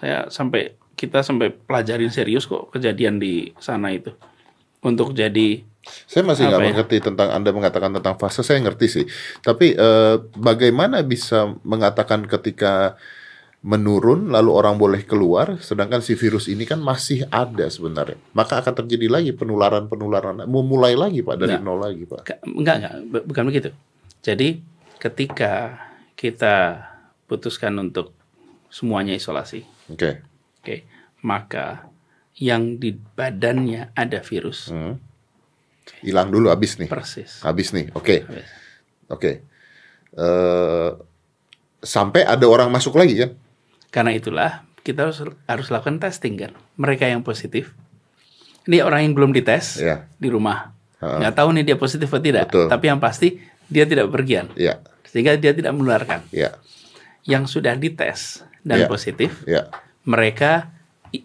Saya 0.00 0.32
sampai 0.32 0.79
kita 1.00 1.24
sampai 1.24 1.48
pelajarin 1.48 2.12
serius 2.12 2.44
kok 2.44 2.68
kejadian 2.68 3.16
di 3.16 3.56
sana 3.56 3.88
itu 3.88 4.12
untuk 4.84 5.16
jadi 5.16 5.64
Saya 6.04 6.28
masih 6.28 6.44
nggak 6.44 6.60
ya? 6.60 6.66
mengerti 6.68 6.96
tentang 7.00 7.32
Anda 7.32 7.56
mengatakan 7.56 7.88
tentang 7.90 8.12
fase. 8.14 8.44
Saya 8.44 8.60
ngerti 8.60 8.86
sih. 8.86 9.04
Tapi 9.40 9.72
eh, 9.72 10.16
bagaimana 10.36 11.00
bisa 11.00 11.56
mengatakan 11.64 12.28
ketika 12.28 13.00
menurun 13.60 14.28
lalu 14.28 14.50
orang 14.52 14.76
boleh 14.76 15.04
keluar, 15.04 15.56
sedangkan 15.56 16.00
si 16.00 16.16
virus 16.16 16.48
ini 16.48 16.64
kan 16.64 16.80
masih 16.80 17.24
ada 17.28 17.64
sebenarnya. 17.68 18.20
Maka 18.32 18.60
akan 18.60 18.84
terjadi 18.84 19.08
lagi 19.08 19.32
penularan-penularan. 19.32 20.44
Mau 20.44 20.60
mulai 20.60 20.96
lagi 20.96 21.20
Pak 21.20 21.36
dari 21.38 21.56
Nggak. 21.56 21.64
nol 21.64 21.78
lagi 21.78 22.04
Pak. 22.04 22.20
Enggak 22.44 22.76
enggak 22.76 22.94
bu- 23.08 23.24
bukan 23.24 23.44
begitu. 23.48 23.68
Jadi 24.20 24.48
ketika 24.96 25.80
kita 26.12 26.84
putuskan 27.24 27.72
untuk 27.78 28.12
semuanya 28.68 29.12
isolasi, 29.12 29.64
Oke. 29.88 30.20
Oke, 30.60 30.76
maka 31.20 31.88
yang 32.36 32.76
di 32.76 32.92
badannya 32.92 33.92
ada 33.92 34.20
virus 34.20 34.68
Hmm. 34.68 35.00
Hilang 36.00 36.30
dulu 36.30 36.48
habis 36.48 36.76
nih. 36.76 36.86
persis. 36.86 37.42
Habis 37.42 37.72
nih. 37.72 37.90
Oke. 37.92 38.22
Habis. 38.22 38.48
Oke. 39.10 39.30
Eh, 40.10 40.90
sampai 41.78 42.22
ada 42.22 42.46
orang 42.46 42.68
masuk 42.68 42.94
lagi 42.94 43.18
kan? 43.18 43.30
Karena 43.90 44.14
itulah 44.14 44.64
kita 44.80 45.10
harus 45.10 45.18
harus 45.44 45.68
lakukan 45.68 45.98
testing 45.98 46.38
kan. 46.38 46.52
Mereka 46.76 47.04
yang 47.04 47.20
positif, 47.20 47.74
ini 48.64 48.80
orang 48.80 49.04
yang 49.04 49.12
belum 49.12 49.30
dites 49.30 49.76
Iya. 49.76 50.06
di 50.14 50.28
rumah, 50.28 50.72
Ha. 50.98 51.20
nggak 51.20 51.34
tahu 51.34 51.48
nih 51.52 51.64
dia 51.64 51.76
positif 51.76 52.08
atau 52.08 52.22
tidak. 52.22 52.48
Betul. 52.48 52.66
Tapi 52.66 52.84
yang 52.86 53.00
pasti 53.02 53.36
dia 53.66 53.84
tidak 53.84 54.08
berpergian, 54.08 54.48
Iya. 54.54 54.80
sehingga 55.04 55.36
dia 55.36 55.52
tidak 55.52 55.74
menularkan. 55.74 56.24
Iya. 56.30 56.54
Yang 57.22 57.50
sudah 57.50 57.76
dites 57.76 58.40
dan 58.62 58.84
Iya. 58.84 58.88
positif, 58.88 59.30
Iya. 59.44 59.68
Mereka 60.06 60.70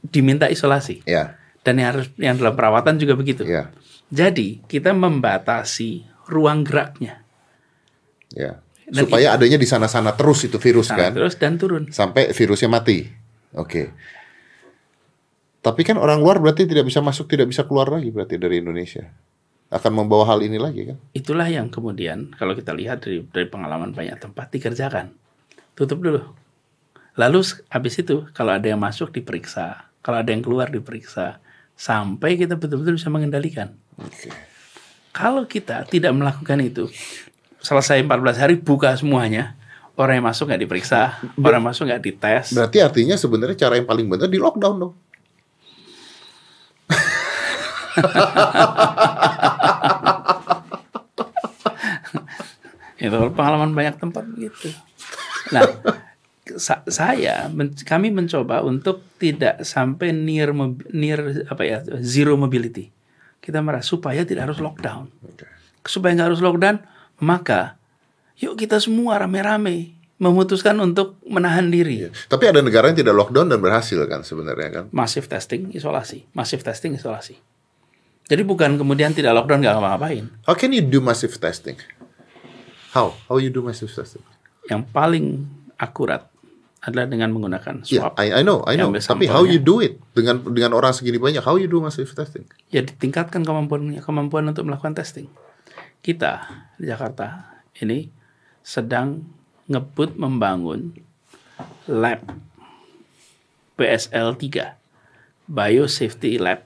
diminta 0.10 0.50
isolasi. 0.50 1.06
Iya. 1.06 1.38
Dan 1.66 1.82
yang 1.82 1.88
harus 1.98 2.08
yang 2.18 2.36
dalam 2.38 2.54
perawatan 2.54 2.98
juga 3.02 3.18
begitu. 3.18 3.46
Iya. 3.46 3.74
Jadi 4.10 4.62
kita 4.70 4.94
membatasi 4.94 6.06
ruang 6.30 6.62
geraknya. 6.66 7.26
Dan 8.86 9.02
Supaya 9.10 9.34
adanya 9.34 9.58
di 9.58 9.66
sana-sana 9.66 10.14
terus 10.14 10.46
itu 10.46 10.62
virus 10.62 10.94
Nah, 10.94 11.10
kan? 11.10 11.12
terus 11.18 11.42
dan 11.42 11.58
turun. 11.58 11.90
sampai 11.90 12.30
virusnya 12.30 12.70
mati. 12.70 13.10
Oke. 13.58 13.90
Tapi 15.66 15.82
kan 15.82 15.98
orang 15.98 16.22
luar 16.22 16.38
berarti 16.38 16.70
tidak 16.70 16.86
bisa 16.86 17.02
masuk, 17.02 17.26
tidak 17.26 17.50
bisa 17.50 17.66
keluar 17.66 17.90
lagi 17.90 18.14
berarti 18.14 18.38
dari 18.38 18.62
Indonesia. 18.62 19.10
Akan 19.74 19.98
membawa 19.98 20.30
hal 20.30 20.46
ini 20.46 20.62
lagi 20.62 20.94
kan? 20.94 21.02
Itulah 21.18 21.50
yang 21.50 21.74
kemudian 21.74 22.30
kalau 22.38 22.54
kita 22.54 22.70
lihat 22.78 23.02
dari, 23.02 23.26
dari 23.26 23.50
pengalaman 23.50 23.90
banyak 23.90 24.22
tempat 24.22 24.54
dikerjakan. 24.54 25.10
Tutup 25.74 26.06
dulu. 26.06 26.22
Lalu 27.16 27.40
habis 27.72 27.96
itu 27.96 28.28
kalau 28.36 28.52
ada 28.52 28.68
yang 28.68 28.80
masuk 28.80 29.16
diperiksa, 29.16 29.88
kalau 30.04 30.20
ada 30.20 30.36
yang 30.36 30.44
keluar 30.44 30.68
diperiksa 30.68 31.40
sampai 31.76 32.36
kita 32.36 32.60
betul-betul 32.60 33.00
bisa 33.00 33.08
mengendalikan. 33.08 33.72
Oke. 33.96 34.28
Kalau 35.16 35.48
kita 35.48 35.88
tidak 35.88 36.12
melakukan 36.12 36.60
itu, 36.60 36.92
selesai 37.64 38.04
14 38.04 38.36
hari 38.36 38.60
buka 38.60 38.92
semuanya, 39.00 39.56
orang 39.96 40.20
yang 40.20 40.28
masuk 40.28 40.52
nggak 40.52 40.68
diperiksa, 40.68 41.24
orang 41.40 41.64
yang 41.64 41.72
masuk 41.72 41.88
nggak 41.88 42.04
dites. 42.04 42.52
Berarti 42.52 42.84
artinya 42.84 43.16
sebenarnya 43.16 43.56
cara 43.56 43.80
yang 43.80 43.88
paling 43.88 44.12
benar 44.12 44.28
di 44.28 44.36
lockdown 44.36 44.76
dong. 44.76 44.92
Itu 53.00 53.32
pengalaman 53.32 53.72
banyak 53.72 54.04
tempat 54.04 54.28
begitu. 54.28 54.68
Nah, 55.56 55.64
saya 56.86 57.50
men- 57.50 57.74
kami 57.74 58.14
mencoba 58.14 58.62
untuk 58.62 59.02
tidak 59.18 59.66
sampai 59.66 60.14
near 60.14 60.54
near 60.94 61.50
apa 61.50 61.64
ya 61.66 61.82
zero 62.06 62.38
mobility. 62.38 62.94
Kita 63.42 63.62
merasa 63.62 63.98
supaya 63.98 64.22
tidak 64.26 64.50
harus 64.50 64.62
lockdown. 64.62 65.10
Supaya 65.86 66.18
nggak 66.18 66.30
harus 66.34 66.42
lockdown, 66.42 66.82
maka 67.22 67.78
yuk 68.38 68.58
kita 68.58 68.78
semua 68.82 69.22
rame-rame 69.22 69.94
memutuskan 70.16 70.78
untuk 70.80 71.20
menahan 71.28 71.68
diri. 71.68 72.10
Tapi 72.30 72.44
ada 72.48 72.64
negara 72.64 72.90
yang 72.90 72.98
tidak 72.98 73.16
lockdown 73.18 73.52
dan 73.52 73.60
berhasil 73.60 74.00
kan 74.08 74.24
sebenarnya 74.24 74.70
kan? 74.72 74.84
Massive 74.96 75.28
testing, 75.28 75.76
isolasi. 75.76 76.26
Massive 76.32 76.64
testing, 76.64 76.96
isolasi. 76.96 77.36
Jadi 78.26 78.42
bukan 78.42 78.80
kemudian 78.82 79.14
tidak 79.14 79.38
lockdown 79.38 79.62
nggak 79.62 79.76
ngapa-ngapain. 79.78 80.26
How 80.50 80.58
can 80.58 80.74
you 80.74 80.82
do 80.82 80.98
massive 81.04 81.36
testing? 81.38 81.78
How? 82.96 83.14
How 83.30 83.38
you 83.38 83.54
do 83.54 83.62
massive 83.62 83.92
testing? 83.92 84.24
Yang 84.66 84.90
paling 84.90 85.46
akurat 85.78 86.32
adalah 86.86 87.06
dengan 87.06 87.30
menggunakan 87.30 87.82
Yeah, 87.86 88.06
swab. 88.06 88.16
I, 88.16 88.30
I 88.32 88.42
know, 88.42 88.62
I 88.64 88.78
know. 88.78 88.94
Tapi 88.94 89.26
how 89.26 89.42
sampelnya. 89.42 89.52
you 89.52 89.60
do 89.60 89.76
it 89.80 89.98
dengan 90.14 90.46
dengan 90.46 90.72
orang 90.72 90.94
segini 90.94 91.18
banyak? 91.18 91.42
How 91.42 91.58
you 91.58 91.66
do 91.66 91.82
massive 91.82 92.08
testing? 92.08 92.46
ya 92.70 92.80
ditingkatkan 92.80 93.42
kemampuan 93.42 93.98
kemampuan 94.00 94.46
untuk 94.46 94.64
melakukan 94.64 94.94
testing. 94.94 95.26
Kita 96.00 96.46
di 96.78 96.86
Jakarta 96.86 97.58
ini 97.76 98.14
sedang 98.62 99.26
ngebut 99.66 100.14
membangun 100.16 100.94
lab 101.86 102.22
BSL 103.76 104.38
3 104.38 104.78
Biosafety 105.48 106.38
Lab 106.38 106.62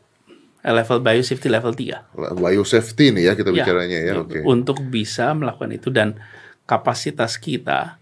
eh, 0.60 0.70
level 0.70 1.00
Biosafety 1.00 1.48
level 1.48 1.74
3 1.74 2.16
Biosafety 2.36 3.12
nih 3.12 3.24
ya 3.26 3.34
kita 3.34 3.50
Ya, 3.50 3.56
bicaranya 3.64 4.00
ya. 4.00 4.14
Oke. 4.20 4.44
untuk 4.44 4.84
bisa 4.84 5.32
melakukan 5.32 5.72
itu 5.72 5.90
dan 5.90 6.20
kapasitas 6.64 7.36
kita 7.36 7.98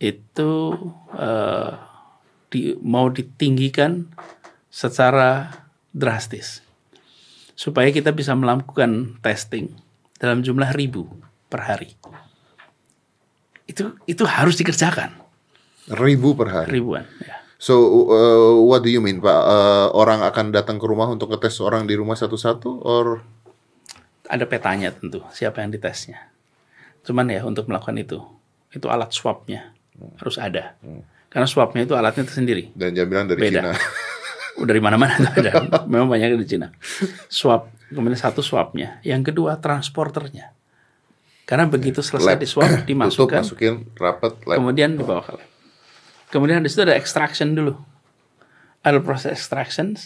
itu 0.00 0.52
eh, 1.14 1.70
di, 2.48 2.74
mau 2.80 3.12
ditinggikan 3.12 4.08
secara 4.72 5.52
drastis 5.92 6.64
supaya 7.52 7.92
kita 7.92 8.16
bisa 8.16 8.32
melakukan 8.32 9.20
testing 9.20 9.68
dalam 10.16 10.40
jumlah 10.40 10.72
ribu 10.72 11.04
per 11.52 11.68
hari. 11.68 11.92
Itu 13.68 14.00
itu 14.08 14.24
harus 14.24 14.56
dikerjakan 14.56 15.20
Ribu 15.90 16.38
per 16.38 16.48
hari. 16.54 16.80
ribuan. 16.80 17.02
Ya. 17.18 17.42
So 17.60 17.82
uh, 18.08 18.56
what 18.62 18.86
do 18.86 18.88
you 18.88 19.02
mean 19.02 19.18
Pak? 19.18 19.40
Uh, 19.42 19.88
orang 19.92 20.22
akan 20.22 20.54
datang 20.54 20.78
ke 20.78 20.86
rumah 20.86 21.10
untuk 21.10 21.34
ngetes 21.34 21.58
orang 21.60 21.84
di 21.84 21.98
rumah 21.98 22.14
satu-satu 22.14 22.86
or 22.86 23.20
Ada 24.30 24.46
petanya 24.46 24.94
tentu 24.94 25.26
siapa 25.34 25.58
yang 25.58 25.74
ditesnya. 25.74 26.30
Cuman 27.02 27.26
ya 27.34 27.42
untuk 27.42 27.66
melakukan 27.66 27.98
itu 27.98 28.22
itu 28.70 28.86
alat 28.86 29.10
swabnya 29.10 29.74
harus 30.20 30.36
ada. 30.40 30.74
Karena 31.30 31.46
swabnya 31.46 31.86
itu 31.86 31.94
alatnya 31.94 32.26
tersendiri. 32.26 32.74
dan 32.74 32.90
bilang 32.94 33.26
dari 33.30 33.38
Beda. 33.38 33.60
Cina. 33.60 33.72
Udah 34.58 34.68
dari 34.74 34.82
mana-mana 34.82 35.14
ada. 35.30 35.50
Memang 35.90 36.10
banyak 36.10 36.36
di 36.40 36.48
Cina. 36.48 36.74
Swab 37.30 37.70
kemudian 37.90 38.18
satu 38.18 38.42
swabnya, 38.42 39.02
yang 39.02 39.22
kedua 39.26 39.58
transporternya. 39.58 40.54
Karena 41.46 41.66
begitu 41.66 41.98
selesai 41.98 42.38
Lab. 42.38 42.42
di 42.42 42.46
swab 42.46 42.70
Tutup, 42.70 42.86
dimasukkan, 42.86 43.42
masukin 43.42 43.74
rapat 43.98 44.38
lab. 44.46 44.56
kemudian 44.62 44.94
dibawa 44.94 45.18
ke 45.26 45.34
lab. 45.34 45.42
Kemudian 46.30 46.62
di 46.62 46.70
situ 46.70 46.86
ada 46.86 46.94
extraction 46.94 47.58
dulu. 47.58 47.74
Ada 48.86 49.02
proses 49.02 49.34
extraction 49.34 49.98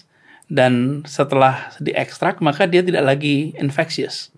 dan 0.48 1.04
setelah 1.04 1.72
diekstrak 1.84 2.40
maka 2.40 2.64
dia 2.64 2.80
tidak 2.80 3.04
lagi 3.04 3.52
infectious. 3.60 4.32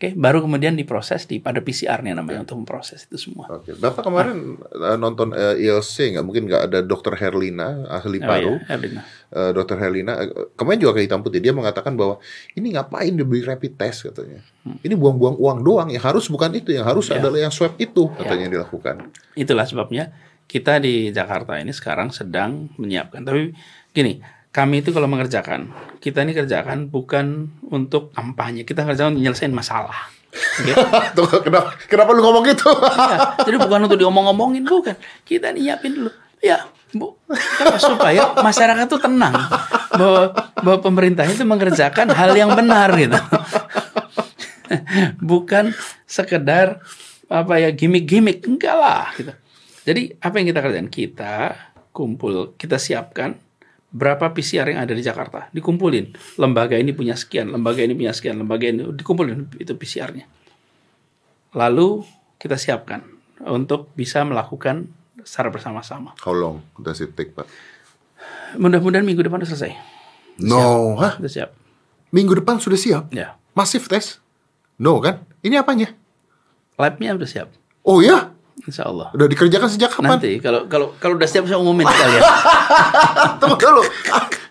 Oke. 0.00 0.08
Oke, 0.08 0.16
baru 0.16 0.40
kemudian 0.40 0.72
diproses 0.72 1.28
di 1.28 1.44
pada 1.44 1.60
PCR-nya 1.60 2.16
namanya 2.16 2.40
untuk 2.40 2.64
memproses 2.64 3.04
itu 3.04 3.20
semua. 3.20 3.52
Oke. 3.52 3.76
Bapak 3.76 4.00
kemarin 4.00 4.56
eh, 4.56 4.96
nonton 4.96 5.36
eh, 5.36 5.60
ILC 5.60 6.16
nggak? 6.16 6.24
Mungkin 6.24 6.48
nggak 6.48 6.62
ada 6.72 6.78
Dokter 6.80 7.12
Herlina 7.20 7.84
ahli 7.84 8.16
Oh, 8.16 8.24
paru. 8.24 8.54
iya, 8.56 8.72
Erlina. 8.72 9.00
Eh, 9.28 9.50
Dokter 9.52 9.76
Herlina 9.76 10.12
kemarin 10.56 10.80
juga 10.80 10.96
ke 10.96 11.04
hitam 11.04 11.20
putih 11.20 11.44
dia 11.44 11.52
mengatakan 11.52 12.00
bahwa 12.00 12.16
ini 12.56 12.72
ngapain 12.72 13.12
dibeli 13.12 13.44
rapid 13.44 13.76
test 13.76 14.08
katanya. 14.08 14.40
Ini 14.80 14.96
buang-buang 14.96 15.36
uang 15.36 15.58
doang. 15.60 15.88
Yang 15.92 16.04
harus 16.08 16.24
bukan 16.32 16.48
itu, 16.56 16.72
yang 16.72 16.88
harus 16.88 17.12
Ya. 17.12 17.20
adalah 17.20 17.36
yang 17.36 17.52
swab 17.52 17.76
itu 17.76 18.08
katanya 18.16 18.48
yang 18.48 18.54
dilakukan. 18.56 19.04
Itulah 19.36 19.68
sebabnya 19.68 20.16
kita 20.48 20.80
di 20.80 21.12
Jakarta 21.12 21.60
ini 21.60 21.76
sekarang 21.76 22.08
sedang 22.08 22.72
menyiapkan. 22.80 23.20
Tapi 23.20 23.52
gini, 23.92 24.16
kami 24.50 24.82
itu 24.82 24.90
kalau 24.90 25.06
mengerjakan, 25.06 25.70
kita 26.02 26.26
ini 26.26 26.34
kerjakan 26.34 26.90
bukan 26.90 27.54
untuk 27.70 28.10
kampanye, 28.10 28.66
kita 28.66 28.82
kerjakan 28.82 29.14
untuk 29.14 29.30
nyelesain 29.30 29.54
masalah. 29.54 30.10
Tuh, 31.18 31.26
kenapa 31.42 31.74
kenapa 31.90 32.14
lu 32.14 32.22
ngomong 32.22 32.46
gitu? 32.46 32.70
Ya, 32.70 33.34
jadi 33.42 33.58
bukan 33.58 33.90
untuk 33.90 33.98
diomong-omongin, 33.98 34.62
bukan. 34.62 34.94
Kita 35.26 35.50
nyiapin 35.50 35.98
dulu. 35.98 36.10
Ya, 36.38 36.70
Bu, 36.90 37.14
kan 37.30 37.78
supaya 37.78 38.34
masyarakat 38.34 38.86
tuh 38.90 38.98
tenang 38.98 39.30
bahwa 39.94 40.34
bahwa 40.58 40.78
pemerintah 40.82 41.22
itu 41.22 41.46
mengerjakan 41.46 42.10
hal 42.10 42.34
yang 42.34 42.50
benar 42.58 42.90
gitu. 42.98 43.14
Bukan 45.30 45.74
sekedar 46.06 46.82
apa 47.30 47.62
ya 47.62 47.70
gimmick-gimmick 47.70 48.42
enggak 48.42 48.74
lah 48.74 49.14
gitu. 49.14 49.30
Jadi 49.86 50.18
apa 50.18 50.34
yang 50.42 50.46
kita 50.50 50.60
kerjain? 50.62 50.90
Kita 50.90 51.34
kumpul, 51.94 52.58
kita 52.58 52.78
siapkan 52.78 53.38
berapa 53.90 54.30
PCR 54.30 54.70
yang 54.70 54.80
ada 54.86 54.94
di 54.94 55.02
Jakarta, 55.02 55.50
dikumpulin. 55.50 56.14
Lembaga 56.38 56.78
ini 56.78 56.94
punya 56.94 57.18
sekian, 57.18 57.50
lembaga 57.50 57.82
ini 57.82 57.94
punya 57.98 58.14
sekian, 58.14 58.38
lembaga 58.38 58.70
ini 58.70 58.86
dikumpulin 58.94 59.58
itu 59.58 59.74
PCR-nya. 59.74 60.30
Lalu 61.58 62.06
kita 62.38 62.54
siapkan 62.54 63.02
untuk 63.42 63.90
bisa 63.98 64.22
melakukan 64.22 64.86
secara 65.26 65.50
bersama-sama. 65.50 66.14
How 66.22 66.32
long 66.32 66.62
does 66.78 67.02
it 67.02 67.18
take, 67.18 67.34
Pak? 67.34 67.50
Mudah-mudahan 68.56 69.02
minggu 69.02 69.26
depan 69.26 69.42
sudah 69.42 69.58
selesai. 69.58 69.72
No, 70.40 70.96
hah? 70.96 71.18
Sudah 71.18 71.32
siap. 71.32 71.50
Minggu 72.14 72.38
depan 72.38 72.58
sudah 72.62 72.78
siap? 72.78 73.04
Ya. 73.10 73.38
Masif 73.54 73.90
tes? 73.90 74.22
No 74.78 75.02
kan? 75.02 75.22
Ini 75.42 75.60
apanya? 75.60 75.92
Labnya 76.80 77.14
udah 77.18 77.28
siap. 77.28 77.48
Oh 77.84 78.00
ya? 78.00 78.32
Insya 78.64 78.84
Allah. 78.86 79.08
Udah 79.16 79.26
dikerjakan 79.26 79.68
sejak 79.68 79.90
kapan? 79.90 80.16
Nanti 80.20 80.36
kalau 80.38 80.68
kalau 80.68 80.92
kalau 81.00 81.14
udah 81.16 81.28
siap 81.28 81.48
saya 81.48 81.56
umumin 81.56 81.88
sekalian. 81.88 82.22
Tunggu 83.40 83.56
dulu. 83.56 83.82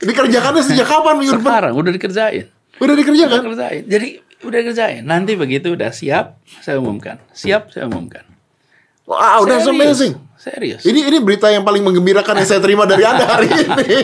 Dikerjakannya 0.01 0.63
sejak 0.65 0.87
kapan 0.87 1.13
minggu 1.19 1.33
depan? 1.37 1.45
Sekarang 1.45 1.73
udah 1.77 1.91
dikerjain. 1.93 2.45
Udah 2.79 2.83
Udah 2.83 2.95
dikerjakan? 2.95 3.39
kerjain. 3.53 3.83
Jadi 3.85 4.07
udah 4.39 4.59
kerjain. 4.65 5.01
Nanti 5.03 5.31
begitu 5.35 5.75
udah 5.75 5.91
siap, 5.91 6.39
saya 6.63 6.79
umumkan. 6.79 7.19
Siap, 7.35 7.75
saya 7.75 7.85
umumkan. 7.91 8.23
Wow, 9.03 9.41
that's 9.43 9.65
Serius. 9.65 9.73
amazing. 9.73 10.13
Serius. 10.39 10.81
Ini 10.85 11.09
ini 11.11 11.17
berita 11.19 11.49
yang 11.49 11.65
paling 11.65 11.81
menggembirakan 11.83 12.39
yang 12.39 12.47
saya 12.47 12.61
terima 12.63 12.85
dari 12.87 13.03
Anda 13.03 13.25
hari 13.25 13.47
ini. 13.49 13.85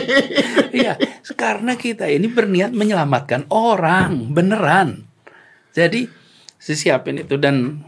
Iya, 0.76 0.92
karena 1.40 1.72
kita 1.72 2.04
ini 2.04 2.28
berniat 2.28 2.68
menyelamatkan 2.68 3.48
orang 3.48 4.28
beneran. 4.36 5.08
Jadi 5.72 6.04
disiapin 6.60 7.24
itu 7.24 7.40
dan 7.40 7.80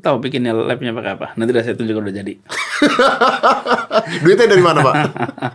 tahu 0.00 0.16
bikinnya 0.22 0.56
labnya 0.56 0.96
pakai 0.96 1.12
apa? 1.18 1.26
Nanti 1.36 1.50
udah 1.52 1.64
saya 1.64 1.76
tunjukkan 1.76 2.02
udah 2.08 2.14
jadi. 2.14 2.34
Duitnya 4.24 4.46
dari 4.48 4.62
mana, 4.64 4.78
Pak? 4.80 4.94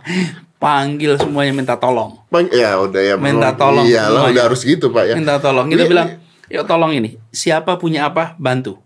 Panggil 0.62 1.18
semuanya 1.18 1.54
minta 1.54 1.74
tolong. 1.78 2.18
Bang, 2.30 2.50
ya 2.50 2.78
udah 2.78 3.02
ya. 3.02 3.14
Minta 3.14 3.54
tolong 3.54 3.86
Iya, 3.86 4.10
lo 4.10 4.26
udah 4.30 4.44
harus 4.50 4.62
gitu, 4.66 4.90
Pak 4.90 5.04
ya. 5.10 5.14
Minta 5.14 5.38
tolong. 5.38 5.70
Kita 5.70 5.86
Ini- 5.86 5.90
bilang, 5.90 6.08
yuk 6.50 6.64
tolong 6.66 6.92
ini. 6.94 7.18
Siapa 7.30 7.78
punya 7.78 8.10
apa, 8.10 8.34
bantu. 8.38 8.78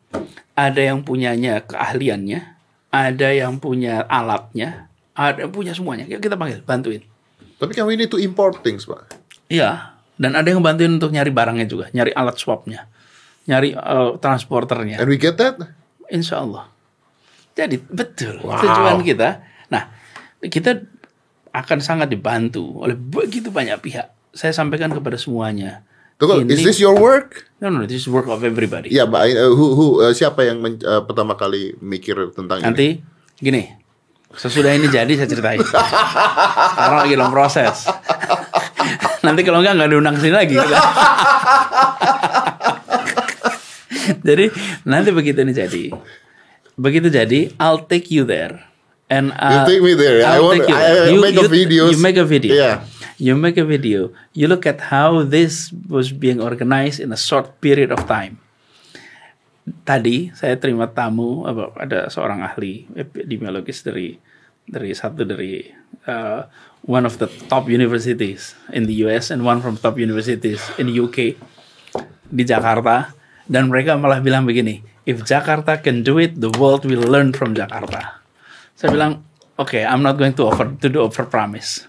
Ada 0.52 0.92
yang 0.92 1.00
punyanya 1.00 1.64
keahliannya, 1.64 2.40
ada 2.92 3.28
yang 3.32 3.56
punya 3.56 4.04
alatnya, 4.04 4.92
ada 5.16 5.48
yang 5.48 5.52
punya 5.52 5.72
semuanya. 5.72 6.04
Yuk 6.08 6.20
kita 6.20 6.36
panggil, 6.36 6.60
bantuin. 6.60 7.00
Tapi 7.56 7.72
we 7.88 7.96
need 7.96 8.12
to 8.12 8.20
import 8.20 8.60
things, 8.60 8.84
Pak. 8.84 9.16
Iya, 9.48 9.96
dan 10.20 10.36
ada 10.36 10.44
yang 10.44 10.60
bantuin 10.60 10.92
untuk 10.92 11.08
nyari 11.08 11.32
barangnya 11.32 11.64
juga, 11.64 11.88
nyari 11.96 12.12
alat 12.12 12.36
swabnya, 12.36 12.84
nyari 13.44 13.74
eh, 13.74 14.10
transporternya. 14.18 14.98
And 14.98 15.08
we 15.08 15.16
get 15.16 15.36
that? 15.36 15.58
Insya 16.08 16.42
Allah. 16.42 16.68
Jadi 17.52 17.76
betul 17.78 18.40
Wow. 18.40 18.60
tujuan 18.60 19.00
kita. 19.02 19.44
Nah, 19.68 19.92
kita 20.40 20.80
akan 21.52 21.78
sangat 21.80 22.08
dibantu 22.08 22.80
oleh 22.80 22.96
begitu 22.96 23.52
banyak 23.52 23.76
pihak. 23.78 24.08
Saya 24.32 24.50
sampaikan 24.50 24.88
kepada 24.88 25.20
semuanya. 25.20 25.84
Tunggu, 26.16 26.46
Ini- 26.46 26.54
is 26.54 26.62
this 26.62 26.78
your 26.78 26.94
work? 26.94 27.50
No, 27.58 27.68
no, 27.68 27.84
this 27.84 28.00
is 28.00 28.08
work 28.08 28.24
of 28.26 28.40
everybody. 28.40 28.88
Ya, 28.88 29.04
Pak. 29.04 29.26
Uh, 29.28 29.52
who, 29.52 29.74
who, 29.74 29.86
uh, 30.00 30.12
siapa 30.12 30.46
yang 30.46 30.62
men- 30.62 30.80
uh, 30.80 31.02
pertama 31.02 31.34
kali 31.34 31.74
mikir 31.82 32.14
tentang 32.32 32.62
ini? 32.62 32.64
Nanti 32.64 32.88
gini, 33.36 33.62
sesudah 34.30 34.70
ini 34.70 34.86
jadi 34.86 35.12
saya 35.12 35.28
ceritain. 35.28 35.60
Sekarang 36.72 36.98
lagi 37.02 37.14
dalam 37.18 37.32
proses. 37.34 37.84
Nanti 39.26 39.40
kalau 39.42 39.60
enggak 39.60 39.74
nggak 39.76 39.90
diundang 39.90 40.16
sini 40.16 40.32
lagi. 40.32 40.56
jadi 44.28 44.50
nanti 44.82 45.10
begitu 45.10 45.42
ini 45.42 45.52
jadi, 45.54 45.84
begitu 46.74 47.08
jadi, 47.08 47.54
I'll 47.58 47.84
take 47.84 48.10
you 48.10 48.26
there. 48.26 48.64
And 49.12 49.28
uh, 49.36 49.68
take 49.68 49.84
me 49.84 49.92
there. 49.92 50.24
I 50.24 50.40
I'll 50.40 50.48
want- 50.48 50.64
take 50.64 50.72
you 50.72 50.76
I-. 50.76 51.12
I 51.12 51.20
make 51.20 51.36
a 51.36 51.48
videos. 51.48 51.92
You 51.92 51.98
make 52.00 52.16
a 52.16 52.24
video. 52.24 52.52
Yeah. 52.56 52.76
You 53.20 53.36
make 53.36 53.60
a 53.60 53.66
video. 53.68 54.10
You 54.32 54.48
look 54.48 54.64
at 54.64 54.88
how 54.88 55.22
this 55.22 55.68
was 55.86 56.10
being 56.10 56.40
organized 56.40 56.98
in 56.98 57.12
a 57.12 57.20
short 57.20 57.60
period 57.60 57.92
of 57.92 58.08
time 58.08 58.42
tadi 59.86 60.34
saya 60.34 60.58
terima 60.58 60.90
tamu 60.90 61.46
apa 61.46 61.70
ada 61.78 62.00
seorang 62.10 62.42
ahli 62.42 62.86
epidemiologis 62.98 63.86
dari 63.86 64.18
dari 64.66 64.90
satu 64.94 65.22
dari 65.22 65.62
uh, 66.06 66.42
one 66.86 67.06
of 67.06 67.18
the 67.22 67.30
top 67.46 67.70
universities 67.70 68.58
in 68.74 68.90
the 68.90 69.06
US 69.06 69.30
and 69.30 69.46
one 69.46 69.62
from 69.62 69.78
top 69.78 69.98
universities 69.98 70.58
in 70.82 70.90
the 70.90 70.96
UK 70.98 71.38
di 72.32 72.42
Jakarta 72.42 73.14
dan 73.52 73.68
mereka 73.68 74.00
malah 74.00 74.24
bilang 74.24 74.48
begini 74.48 74.80
if 75.04 75.20
Jakarta 75.28 75.76
can 75.76 76.00
do 76.00 76.16
it 76.16 76.40
the 76.40 76.48
world 76.56 76.88
will 76.88 77.04
learn 77.04 77.36
from 77.36 77.52
Jakarta 77.52 78.24
saya 78.72 78.88
bilang 78.88 79.20
oke 79.60 79.68
okay, 79.68 79.84
I'm 79.84 80.00
not 80.00 80.16
going 80.16 80.32
to 80.40 80.48
offer 80.48 80.72
to 80.72 80.88
do 80.88 81.04
over 81.04 81.28
promise 81.28 81.84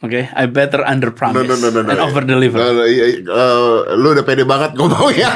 oke 0.00 0.08
okay, 0.08 0.32
I 0.32 0.48
better 0.48 0.80
under 0.88 1.12
No, 1.12 1.20
promise 1.20 1.52
no, 1.52 1.56
no, 1.60 1.68
no, 1.68 1.80
no. 1.84 1.90
and 1.92 2.00
over 2.00 2.24
deliver 2.24 2.56
No, 2.56 2.80
no, 2.80 2.84
iya, 2.88 3.04
iya. 3.12 3.20
Uh, 3.28 3.92
lu 4.00 4.16
udah 4.16 4.24
pede 4.24 4.48
banget 4.48 4.72
ngomongnya. 4.72 5.28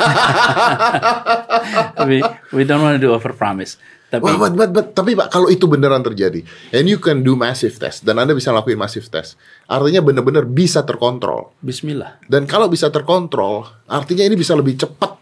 we 2.08 2.24
we 2.56 2.64
don't 2.64 2.80
want 2.80 2.96
to 2.96 3.02
do 3.02 3.12
over 3.12 3.36
promise 3.36 3.76
tapi 4.10 4.26
Wah, 4.26 4.36
but, 4.42 4.52
but, 4.58 4.70
but, 4.74 4.86
tapi 4.90 5.14
Pak, 5.14 5.30
kalau 5.30 5.46
itu 5.46 5.70
beneran 5.70 6.02
terjadi, 6.02 6.42
and 6.74 6.90
you 6.90 6.98
can 6.98 7.22
do 7.22 7.38
massive 7.38 7.78
test, 7.78 8.02
dan 8.02 8.18
Anda 8.18 8.34
bisa 8.34 8.50
lakuin 8.50 8.74
massive 8.74 9.06
test, 9.06 9.38
artinya 9.70 10.02
bener-bener 10.02 10.42
bisa 10.50 10.82
terkontrol. 10.82 11.54
Bismillah 11.62 12.18
Dan 12.26 12.50
kalau 12.50 12.66
bisa 12.66 12.90
terkontrol, 12.90 13.70
artinya 13.86 14.26
ini 14.26 14.34
bisa 14.34 14.58
lebih 14.58 14.74
cepat. 14.74 15.19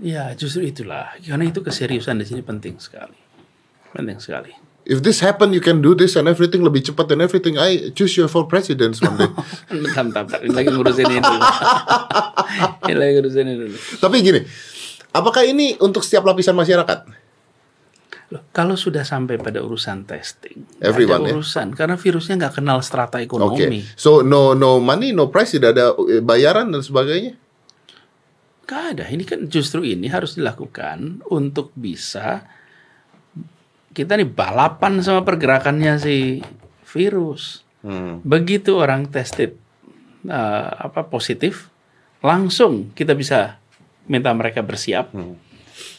Ya, 0.00 0.32
justru 0.32 0.64
itulah. 0.64 1.12
Karena 1.20 1.44
itu 1.44 1.60
keseriusan 1.60 2.16
di 2.16 2.24
sini 2.24 2.40
penting 2.40 2.80
sekali. 2.80 3.16
Penting 3.92 4.16
sekali. 4.16 4.52
If 4.88 5.04
this 5.04 5.20
happen, 5.20 5.52
you 5.52 5.60
can 5.60 5.84
do 5.84 5.92
this 5.92 6.16
and 6.16 6.24
everything 6.24 6.64
lebih 6.64 6.80
cepat 6.80 7.12
and 7.12 7.20
everything. 7.20 7.60
I 7.60 7.92
choose 7.92 8.16
you 8.16 8.24
for 8.32 8.48
president 8.48 8.96
one 9.04 9.16
day. 9.20 9.30
Bentar, 9.70 10.02
bentar, 10.08 10.22
bentar. 10.24 10.40
Ini 10.40 10.50
lagi 10.56 10.68
ngurusin 10.72 11.06
ini 11.06 11.20
dulu. 11.20 11.40
ini 12.88 12.96
lagi 12.96 13.12
ngurusin 13.20 13.44
ini 13.44 13.56
dulu. 13.60 13.76
Tapi 14.00 14.16
gini, 14.24 14.40
apakah 15.12 15.44
ini 15.44 15.76
untuk 15.84 16.00
setiap 16.00 16.24
lapisan 16.24 16.56
masyarakat? 16.56 16.98
Loh, 18.30 18.46
kalau 18.54 18.78
sudah 18.78 19.02
sampai 19.04 19.36
pada 19.36 19.60
urusan 19.60 20.06
testing, 20.06 20.62
Everyone, 20.80 21.28
ada 21.28 21.34
ya? 21.34 21.36
urusan. 21.36 21.76
Karena 21.76 22.00
virusnya 22.00 22.34
nggak 22.40 22.62
kenal 22.62 22.78
strata 22.80 23.20
ekonomi. 23.20 23.82
so 23.98 24.22
no 24.24 24.56
no 24.56 24.80
money, 24.80 25.12
no 25.12 25.28
price, 25.28 25.60
tidak 25.60 25.76
ada 25.76 25.92
eh, 26.08 26.22
bayaran 26.24 26.70
dan 26.72 26.80
sebagainya. 26.80 27.34
Nggak 28.70 28.84
ada. 28.94 29.04
Ini 29.10 29.24
kan 29.26 29.40
justru 29.50 29.82
ini 29.82 30.06
harus 30.06 30.38
dilakukan 30.38 31.26
untuk 31.26 31.74
bisa 31.74 32.46
kita 33.90 34.14
nih 34.14 34.30
balapan 34.30 35.02
sama 35.02 35.26
pergerakannya 35.26 35.98
si 35.98 36.38
virus. 36.86 37.66
Hmm. 37.82 38.22
Begitu 38.22 38.78
orang 38.78 39.10
tested 39.10 39.58
uh, 40.30 40.70
apa 40.86 41.02
positif, 41.10 41.66
langsung 42.22 42.94
kita 42.94 43.18
bisa 43.18 43.58
minta 44.06 44.30
mereka 44.30 44.62
bersiap 44.62 45.10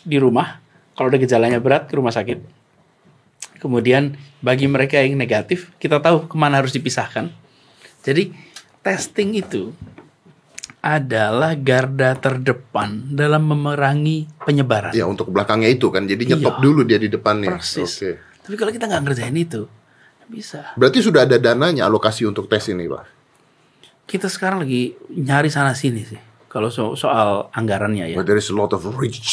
di 0.08 0.16
rumah. 0.16 0.64
Kalau 0.96 1.12
ada 1.12 1.20
gejalanya 1.20 1.60
berat 1.60 1.92
ke 1.92 2.00
rumah 2.00 2.16
sakit. 2.16 2.40
Kemudian 3.60 4.16
bagi 4.40 4.72
mereka 4.72 5.04
yang 5.04 5.20
negatif, 5.20 5.76
kita 5.76 6.00
tahu 6.00 6.32
ke 6.32 6.36
mana 6.40 6.64
harus 6.64 6.72
dipisahkan. 6.72 7.28
Jadi 8.00 8.32
testing 8.80 9.36
itu 9.36 9.76
adalah 10.82 11.54
garda 11.54 12.18
terdepan 12.18 13.06
dalam 13.08 13.46
memerangi 13.46 14.26
penyebaran. 14.38 14.92
Ya 14.92 15.06
untuk 15.06 15.30
belakangnya 15.30 15.70
itu 15.70 15.88
kan, 15.88 16.04
jadi 16.04 16.20
nyetop 16.28 16.58
Iya. 16.58 16.62
dulu 16.62 16.82
dia 16.82 16.98
di 16.98 17.06
depannya. 17.06 17.54
Persis. 17.54 17.92
Oke. 17.96 18.12
Tapi 18.42 18.56
kalau 18.56 18.72
kita 18.72 18.86
nggak 18.86 19.02
ngerjain 19.04 19.38
itu, 19.38 19.70
bisa. 20.26 20.74
Berarti 20.74 21.00
sudah 21.00 21.24
ada 21.24 21.38
dananya 21.38 21.86
alokasi 21.86 22.26
untuk 22.26 22.46
tes 22.48 22.66
ini, 22.68 22.90
Pak. 22.90 23.04
Kita 24.04 24.26
sekarang 24.26 24.66
lagi 24.66 24.92
nyari 25.08 25.48
sana 25.48 25.72
sini 25.72 26.02
sih. 26.02 26.20
Kalau 26.46 26.68
so- 26.68 26.94
soal 26.94 27.48
anggarannya 27.50 28.12
ya. 28.12 28.18
But 28.18 28.28
there 28.28 28.36
is 28.36 28.50
a 28.50 28.58
lot 28.58 28.74
of 28.74 28.84
rich 28.98 29.24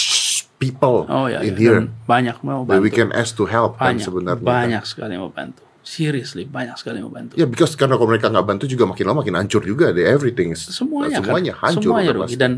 people 0.57 1.09
Oh 1.09 1.27
ya, 1.27 1.41
in 1.41 1.55
ya. 1.55 1.59
here 1.59 1.79
Dan 1.81 1.91
banyak 2.05 2.37
mau 2.43 2.63
that 2.63 2.79
we 2.79 2.87
bantu. 2.87 2.99
can 2.99 3.09
ask 3.13 3.33
to 3.33 3.45
help 3.45 3.75
kan 3.75 3.95
Banyak, 3.95 4.05
sebenarnya. 4.05 4.45
banyak 4.45 4.83
sekali 4.85 5.15
mau 5.15 5.31
bantu. 5.31 5.65
Seriously, 5.89 6.45
banyak 6.45 6.77
sekali 6.77 7.01
yang 7.01 7.09
mau 7.09 7.17
bantu. 7.17 7.33
Ya, 7.41 7.49
because 7.49 7.73
karena 7.73 7.97
kalau 7.97 8.13
mereka 8.13 8.29
nggak 8.29 8.45
bantu 8.45 8.65
juga 8.69 8.85
makin 8.85 9.09
lama 9.09 9.25
makin 9.25 9.41
hancur 9.41 9.65
juga 9.65 9.89
deh. 9.89 10.05
Everything 10.05 10.53
semuanya, 10.53 11.25
semuanya 11.25 11.57
kan 11.57 11.73
hancur 11.73 11.97
semuanya 11.97 12.11
udah 12.13 12.23
rugi 12.29 12.37
dan 12.37 12.53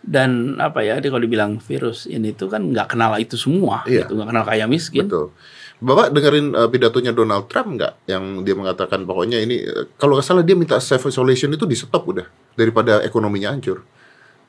dan 0.00 0.56
apa 0.56 0.80
ya 0.80 0.96
dia 0.96 1.12
kalau 1.12 1.20
dibilang 1.20 1.60
virus 1.60 2.08
ini 2.08 2.32
tuh 2.32 2.48
kan 2.48 2.64
nggak 2.64 2.96
kenal 2.96 3.12
itu 3.20 3.36
semua 3.36 3.84
Iya. 3.84 4.08
gitu 4.08 4.16
nggak 4.16 4.28
kenal 4.32 4.44
kaya 4.48 4.64
miskin 4.64 5.04
Betul. 5.12 5.36
Bapak 5.80 6.12
dengerin 6.16 6.56
uh, 6.56 6.68
pidatonya 6.72 7.12
Donald 7.12 7.52
Trump 7.52 7.76
nggak 7.76 8.08
yang 8.08 8.40
dia 8.40 8.56
mengatakan 8.56 9.04
pokoknya 9.04 9.44
ini 9.44 9.60
uh, 9.60 9.84
kalau 10.00 10.16
nggak 10.16 10.24
salah 10.24 10.40
dia 10.40 10.56
minta 10.56 10.80
self 10.80 11.04
isolation 11.04 11.52
itu 11.52 11.68
di 11.68 11.76
stop 11.76 12.08
udah 12.08 12.24
daripada 12.56 13.04
ekonominya 13.04 13.52
hancur. 13.52 13.84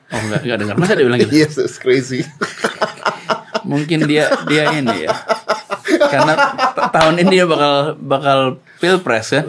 oh 0.08 0.20
nggak 0.32 0.40
nggak 0.40 0.58
dengar 0.64 0.76
masa 0.80 0.96
dia 0.96 1.04
bilang 1.04 1.20
gitu 1.20 1.36
Yes, 1.44 1.60
it's 1.60 1.76
crazy. 1.76 2.24
mungkin 3.68 4.08
dia 4.08 4.32
dia 4.48 4.72
ini 4.72 5.04
ya 5.04 5.12
karena 6.08 6.34
tahun 6.88 7.14
ini 7.18 7.30
dia 7.32 7.46
bakal 7.46 7.74
bakal 7.98 8.38
pilpres 8.78 9.30
kan 9.30 9.46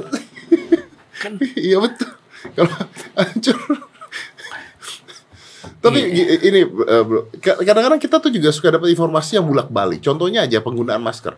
Iya 1.56 1.80
betul. 1.80 2.12
Kalau 2.52 2.76
hancur. 3.16 3.58
Tapi 5.80 6.00
gi- 6.12 6.40
ini 6.44 6.62
bro, 6.64 7.28
ka- 7.40 7.60
kadang-kadang 7.60 8.00
kita 8.00 8.20
tuh 8.20 8.28
juga 8.28 8.52
suka 8.52 8.72
dapat 8.72 8.92
informasi 8.92 9.36
yang 9.36 9.48
bulak-balik. 9.48 10.00
Contohnya 10.00 10.44
aja 10.44 10.60
penggunaan 10.60 11.00
masker. 11.00 11.36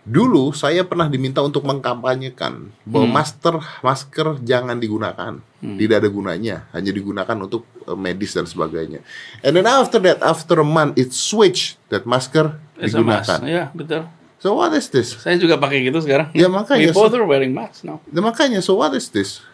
Dulu 0.00 0.50
saya 0.50 0.82
pernah 0.82 1.06
diminta 1.06 1.38
untuk 1.38 1.62
mengkampanyekan 1.62 2.72
bahwa 2.82 3.06
masker 3.12 3.54
masker 3.82 4.40
jangan 4.40 4.74
digunakan, 4.74 5.38
tidak 5.76 5.96
ada 6.00 6.08
gunanya, 6.08 6.56
hanya 6.70 6.90
digunakan 6.90 7.36
untuk 7.36 7.62
uh, 7.84 7.94
medis 7.94 8.32
dan 8.32 8.48
sebagainya. 8.48 9.04
And 9.42 9.52
then 9.52 9.68
after 9.68 10.00
that, 10.00 10.24
after 10.24 10.56
a 10.56 10.66
month, 10.66 10.96
it 10.96 11.12
switched 11.12 11.76
that 11.92 12.08
masker 12.08 12.56
Mask. 12.80 12.96
digunakan. 12.96 13.38
ya 13.44 13.64
betul 13.76 14.08
So 14.40 14.56
what 14.56 14.72
is 14.72 14.88
this? 14.88 15.20
saya 15.20 15.36
juga 15.36 15.60
pakai 15.60 15.84
gitu 15.84 16.00
sekarang 16.00 16.32
Ya, 16.32 16.48
makanya, 16.48 16.88
we 16.88 16.96
both 16.96 17.12
are 17.12 17.28
wearing 17.28 17.52
masks 17.52 17.84
now 17.84 18.00
Nah, 18.08 18.24
makanya, 18.24 18.64
so 18.64 18.72
what 18.72 18.88
is 18.96 19.12
this? 19.12 19.44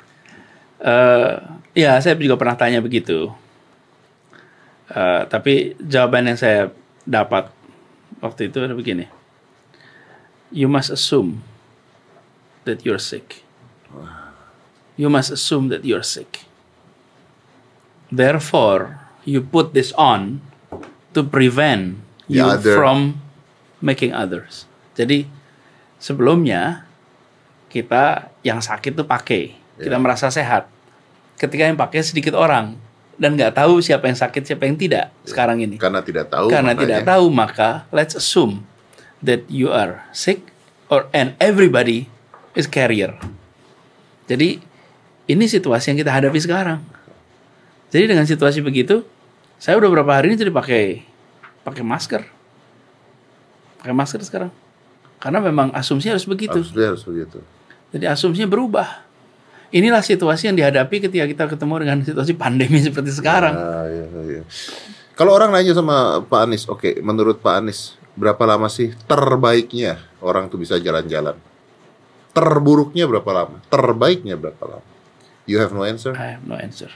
Eh, 0.79 1.35
ya, 1.75 1.99
saya 1.99 2.15
juga 2.15 2.39
pernah 2.39 2.55
tanya 2.55 2.79
begitu. 2.79 3.35
Eh, 4.87 5.23
tapi 5.27 5.75
jawaban 5.83 6.31
yang 6.31 6.39
saya 6.39 6.71
dapat 7.03 7.51
waktu 8.23 8.47
itu 8.47 8.63
adalah 8.63 8.79
begini. 8.79 9.11
You 10.55 10.71
must 10.71 10.95
assume 10.95 11.43
that 12.63 12.87
you're 12.87 13.03
sick. 13.03 13.43
You 14.95 15.11
must 15.11 15.35
assume 15.35 15.67
that 15.75 15.83
you're 15.83 16.07
sick. 16.07 16.47
Therefore, 18.09 19.03
you 19.27 19.43
put 19.43 19.75
this 19.75 19.91
on 19.99 20.39
to 21.13 21.27
prevent 21.27 22.06
The 22.27 22.43
you 22.43 22.47
other- 22.47 22.77
from 22.79 23.23
making 23.79 24.11
others. 24.11 24.67
Jadi 24.95 25.29
sebelumnya 25.99 26.87
kita 27.69 28.33
yang 28.41 28.63
sakit 28.63 28.97
tuh 28.97 29.05
pakai, 29.05 29.53
kita 29.77 29.97
Ya. 29.97 30.01
merasa 30.01 30.31
sehat. 30.33 30.67
Ketika 31.37 31.69
yang 31.69 31.77
pakai 31.77 32.01
sedikit 32.01 32.33
orang 32.33 32.81
dan 33.21 33.37
nggak 33.37 33.53
tahu 33.53 33.85
siapa 33.85 34.09
yang 34.09 34.17
sakit 34.17 34.43
siapa 34.45 34.65
yang 34.65 34.77
tidak 34.81 35.13
sekarang 35.29 35.61
ini. 35.61 35.77
Karena 35.77 36.01
tidak 36.01 36.33
tahu. 36.33 36.49
Karena 36.49 36.73
makanya. 36.73 36.83
tidak 36.83 37.01
tahu 37.05 37.27
maka 37.29 37.69
let's 37.93 38.17
assume 38.17 38.65
that 39.21 39.45
you 39.53 39.69
are 39.69 40.01
sick 40.17 40.49
or 40.89 41.09
and 41.13 41.37
everybody 41.37 42.09
is 42.57 42.65
carrier. 42.65 43.13
Jadi 44.27 44.65
ini 45.29 45.45
situasi 45.45 45.93
yang 45.93 45.99
kita 46.01 46.13
hadapi 46.13 46.41
sekarang. 46.41 46.81
Jadi 47.93 48.05
dengan 48.09 48.25
situasi 48.25 48.65
begitu, 48.65 49.05
saya 49.61 49.77
udah 49.77 49.89
berapa 49.93 50.13
hari 50.17 50.33
ini 50.33 50.37
jadi 50.41 50.53
pakai 50.53 51.05
pakai 51.67 51.83
masker. 51.83 52.23
Pakai 53.83 53.91
masker 53.91 54.23
sekarang. 54.23 54.55
Karena 55.19 55.43
memang 55.43 55.75
asumsi 55.75 56.07
harus 56.07 56.23
begitu. 56.23 56.63
Dia 56.71 56.95
harus 56.95 57.03
begitu. 57.03 57.43
Jadi 57.91 58.07
asumsinya 58.07 58.47
berubah. 58.47 59.03
Inilah 59.75 59.99
situasi 59.99 60.47
yang 60.47 60.55
dihadapi 60.55 61.03
ketika 61.03 61.27
kita 61.27 61.45
ketemu 61.51 61.75
dengan 61.83 61.99
situasi 62.07 62.39
pandemi 62.39 62.79
seperti 62.79 63.11
sekarang. 63.11 63.59
Ah, 63.59 63.91
iya, 63.91 64.07
iya. 64.23 64.43
Kalau 65.19 65.35
orang 65.35 65.51
nanya 65.51 65.75
sama 65.75 66.23
Pak 66.23 66.41
Anies, 66.47 66.71
oke, 66.71 67.03
menurut 67.03 67.43
Pak 67.43 67.55
Anies, 67.59 67.99
berapa 68.15 68.39
lama 68.47 68.71
sih 68.71 68.95
terbaiknya 69.11 69.99
orang 70.23 70.47
tuh 70.47 70.63
bisa 70.63 70.79
jalan-jalan? 70.79 71.35
Terburuknya 72.31 73.11
berapa 73.11 73.31
lama? 73.33 73.59
Terbaiknya 73.67 74.39
berapa 74.39 74.61
lama? 74.77 74.87
You 75.49 75.59
have 75.59 75.75
no 75.75 75.83
answer? 75.83 76.15
I 76.15 76.37
have 76.37 76.45
no 76.47 76.55
answer. 76.55 76.93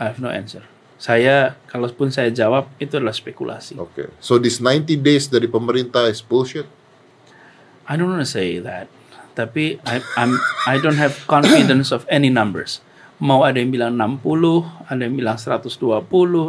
I 0.00 0.08
have 0.10 0.18
no 0.18 0.32
answer. 0.32 0.64
Saya, 0.98 1.54
kalaupun 1.70 2.10
saya 2.10 2.34
jawab, 2.34 2.66
itu 2.82 2.98
adalah 2.98 3.14
spekulasi. 3.14 3.78
Oke. 3.78 4.10
So 4.18 4.42
this 4.42 4.58
90 4.58 4.98
days 4.98 5.30
dari 5.30 5.46
pemerintah 5.46 6.10
is 6.10 6.18
bullshit? 6.18 6.66
I 7.86 7.94
don't 7.94 8.10
want 8.10 8.20
to 8.20 8.28
say 8.28 8.58
that. 8.58 8.90
Tapi 9.38 9.78
I, 9.86 10.02
I'm, 10.18 10.34
I 10.66 10.82
don't 10.82 10.98
have 10.98 11.14
confidence 11.30 11.94
of 11.94 12.02
any 12.10 12.28
numbers. 12.28 12.82
Mau 13.22 13.46
ada 13.46 13.62
yang 13.62 13.70
bilang 13.70 13.94
60, 13.94 14.90
ada 14.90 14.98
yang 14.98 15.14
bilang 15.14 15.38
120 15.38 15.78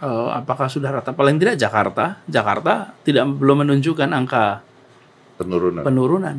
eh, 0.04 0.30
apakah 0.36 0.68
sudah 0.68 0.92
rata. 0.92 1.16
Paling 1.16 1.40
tidak 1.40 1.56
Jakarta, 1.56 2.20
Jakarta 2.28 2.92
tidak 3.08 3.24
belum 3.40 3.64
menunjukkan 3.64 4.12
angka 4.12 4.68
Penurunan. 5.40 5.88
penurunan 5.88 6.38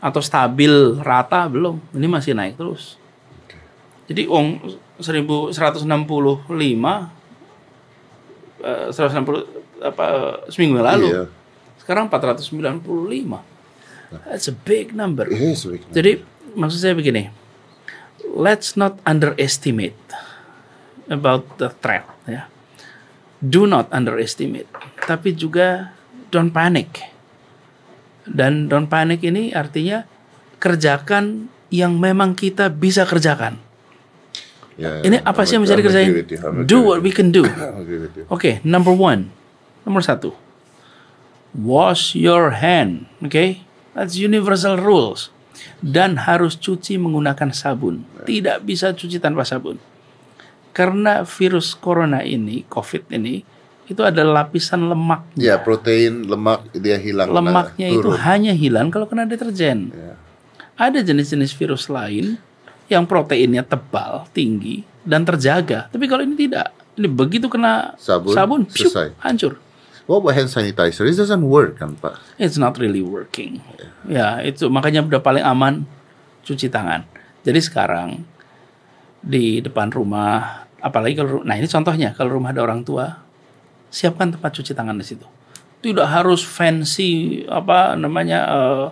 atau 0.00 0.24
stabil 0.24 0.96
rata 1.04 1.44
belum 1.44 1.76
ini 1.92 2.08
masih 2.08 2.32
naik 2.32 2.56
terus 2.56 2.96
jadi 4.08 4.24
ong 4.24 4.64
1165 4.98 5.86
eh, 8.62 8.88
160 8.90 9.78
apa 9.78 10.06
seminggu 10.50 10.82
yang 10.82 10.88
lalu. 10.90 11.08
Iya. 11.14 11.24
sekarang 11.78 12.10
495 12.10 12.84
that's 14.28 14.50
a 14.50 14.54
big 14.54 14.92
number. 14.92 15.24
Iya, 15.30 15.54
sebaiknya. 15.54 15.92
jadi 15.94 16.12
maksud 16.58 16.78
saya 16.82 16.94
begini. 16.98 17.30
Let's 18.28 18.76
not 18.76 19.00
underestimate 19.08 19.96
about 21.08 21.56
the 21.56 21.72
threat 21.80 22.04
ya. 22.28 22.50
Do 23.38 23.64
not 23.64 23.88
underestimate. 23.94 24.68
Tapi 25.06 25.32
juga 25.32 25.94
don't 26.28 26.52
panic. 26.52 27.08
Dan 28.28 28.68
don't 28.68 28.90
panic 28.90 29.24
ini 29.24 29.54
artinya 29.54 30.04
kerjakan 30.60 31.48
yang 31.72 31.96
memang 31.96 32.34
kita 32.36 32.68
bisa 32.68 33.08
kerjakan 33.08 33.67
Ya, 34.78 35.02
ini 35.02 35.18
apa 35.26 35.42
sih 35.42 35.58
yang 35.58 35.66
bisa 35.66 35.74
dikerjain 35.74 36.22
do 36.62 36.86
what 36.86 37.02
we 37.02 37.10
can 37.10 37.34
do. 37.34 37.42
Oke, 38.34 38.62
number 38.62 38.94
one, 38.94 39.34
nomor 39.82 40.06
satu, 40.06 40.38
wash 41.50 42.14
your 42.14 42.54
hand, 42.62 43.10
oke? 43.18 43.58
That's 43.98 44.14
universal 44.14 44.78
rules. 44.78 45.34
Dan 45.82 46.22
harus 46.22 46.54
cuci 46.54 46.94
menggunakan 47.02 47.50
sabun. 47.50 48.06
Tidak 48.22 48.62
bisa 48.62 48.94
cuci 48.94 49.18
tanpa 49.18 49.42
sabun. 49.42 49.82
Karena 50.70 51.26
virus 51.26 51.74
corona 51.74 52.22
ini, 52.22 52.62
COVID 52.70 53.10
ini, 53.10 53.42
itu 53.90 54.02
ada 54.06 54.22
lapisan 54.22 54.86
lemak. 54.86 55.34
Ya, 55.34 55.58
protein, 55.58 56.30
lemak 56.30 56.70
dia 56.78 56.94
hilang. 57.02 57.34
Lemaknya 57.34 57.90
nah, 57.90 57.96
itu 57.98 58.10
turun. 58.14 58.22
hanya 58.22 58.54
hilang 58.54 58.94
kalau 58.94 59.10
kena 59.10 59.26
deterjen. 59.26 59.90
Ya. 59.90 60.14
Ada 60.78 61.02
jenis-jenis 61.02 61.58
virus 61.58 61.90
lain 61.90 62.38
yang 62.88 63.04
proteinnya 63.04 63.62
tebal, 63.64 64.24
tinggi, 64.32 64.82
dan 65.04 65.24
terjaga. 65.24 65.92
Tapi 65.92 66.04
kalau 66.08 66.24
ini 66.24 66.36
tidak. 66.36 66.72
Ini 66.98 67.06
begitu 67.06 67.46
kena 67.46 67.94
Sabun, 68.00 68.66
piuk, 68.66 68.90
selesai. 68.90 69.14
hancur. 69.22 69.60
What 70.08 70.24
about 70.24 70.34
hand 70.34 70.48
sanitizer? 70.48 71.04
It 71.04 71.20
doesn't 71.20 71.44
work 71.44 71.78
kan, 71.78 71.94
Pak? 72.00 72.16
It's 72.40 72.56
not 72.56 72.80
really 72.80 73.04
working. 73.04 73.60
Ya, 74.08 74.40
itu 74.40 74.66
makanya 74.72 75.04
udah 75.04 75.20
paling 75.20 75.44
aman 75.44 75.84
cuci 76.42 76.72
tangan. 76.72 77.04
Jadi 77.44 77.60
sekarang 77.60 78.24
di 79.20 79.60
depan 79.60 79.92
rumah, 79.92 80.64
apalagi 80.80 81.20
kalau 81.20 81.44
nah 81.44 81.54
ini 81.54 81.68
contohnya 81.68 82.16
kalau 82.16 82.40
rumah 82.40 82.56
ada 82.56 82.64
orang 82.64 82.82
tua, 82.82 83.20
siapkan 83.92 84.32
tempat 84.32 84.56
cuci 84.58 84.72
tangan 84.72 84.96
di 84.96 85.04
situ. 85.04 85.28
Tidak 85.84 86.08
harus 86.08 86.42
fancy 86.42 87.44
apa 87.46 87.94
namanya 87.94 88.40
eh, 88.48 88.86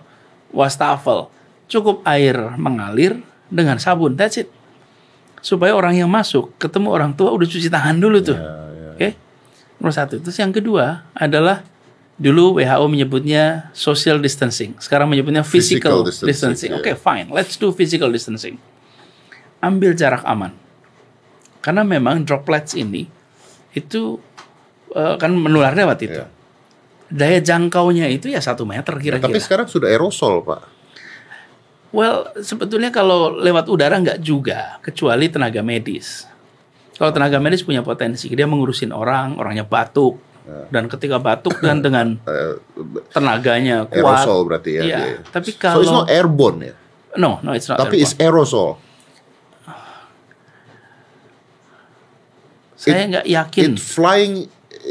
wastafel. 0.52 1.32
Cukup 1.66 2.04
air 2.06 2.54
mengalir 2.60 3.18
dengan 3.48 3.78
sabun. 3.78 4.14
That's 4.14 4.40
it. 4.40 4.48
Supaya 5.40 5.76
orang 5.76 5.94
yang 5.94 6.10
masuk 6.10 6.56
ketemu 6.58 6.88
orang 6.90 7.12
tua 7.14 7.30
udah 7.30 7.46
cuci 7.46 7.68
tangan 7.68 7.96
dulu 7.96 8.18
tuh. 8.20 8.34
Ya, 8.34 8.50
Oke. 8.96 9.08
Nomor 9.78 9.92
satu. 9.92 10.18
Terus 10.18 10.36
yang 10.36 10.50
kedua 10.50 11.06
adalah 11.12 11.62
dulu 12.16 12.56
WHO 12.56 12.86
menyebutnya 12.88 13.68
social 13.70 14.18
distancing. 14.18 14.72
Sekarang 14.80 15.06
menyebutnya 15.06 15.44
physical, 15.44 16.02
Physical 16.02 16.26
distancing. 16.26 16.72
distancing, 16.72 16.72
Oke, 16.74 16.96
fine. 16.96 17.28
Let's 17.28 17.54
do 17.54 17.70
physical 17.70 18.08
distancing. 18.08 18.56
Ambil 19.60 19.92
jarak 19.92 20.24
aman. 20.24 20.56
Karena 21.60 21.82
memang 21.82 22.24
droplets 22.24 22.72
ini 22.72 23.04
itu 23.70 24.16
eh, 24.96 25.14
kan 25.20 25.30
menular 25.30 25.76
lewat 25.76 25.98
itu. 26.02 26.20
Ya. 26.24 26.28
Daya 27.06 27.38
jangkaunya 27.38 28.10
itu 28.10 28.26
ya 28.26 28.42
satu 28.42 28.66
meter 28.66 28.90
Tapi 28.90 29.02
kira-kira. 29.20 29.38
sekarang 29.38 29.66
sudah 29.70 29.86
aerosol, 29.86 30.42
Pak. 30.42 30.60
Well, 31.94 32.34
sebetulnya 32.42 32.90
kalau 32.90 33.38
lewat 33.38 33.70
udara 33.70 33.96
nggak 33.96 34.18
juga, 34.20 34.82
kecuali 34.82 35.30
tenaga 35.30 35.62
medis. 35.62 36.26
Kalau 36.96 37.12
tenaga 37.12 37.38
medis 37.38 37.62
punya 37.62 37.84
potensi, 37.84 38.26
dia 38.32 38.48
mengurusin 38.48 38.90
orang, 38.90 39.36
orangnya 39.38 39.64
batuk, 39.68 40.18
dan 40.70 40.86
ketika 40.86 41.18
batuk 41.18 41.58
dan 41.58 41.82
dengan 41.82 42.06
Eh, 42.30 42.54
tenaganya 43.10 43.86
kuat. 43.90 44.22
aerosol 44.22 44.40
berarti 44.46 44.70
ya. 44.78 44.82
Iya, 44.82 44.98
dia. 44.98 45.18
tapi 45.30 45.50
So 45.50 45.58
it's 45.58 45.62
kalau 45.62 46.02
not 46.02 46.08
airborne 46.10 46.58
ya. 46.62 46.74
no, 47.18 47.40
no, 47.42 47.50
it's 47.54 47.66
not. 47.66 47.82
Tapi 47.82 48.02
it's 48.02 48.14
aerosol. 48.18 48.78
Saya 52.76 53.08
nggak 53.08 53.26
yakin. 53.26 53.72
It 53.74 53.80
flying 53.80 54.34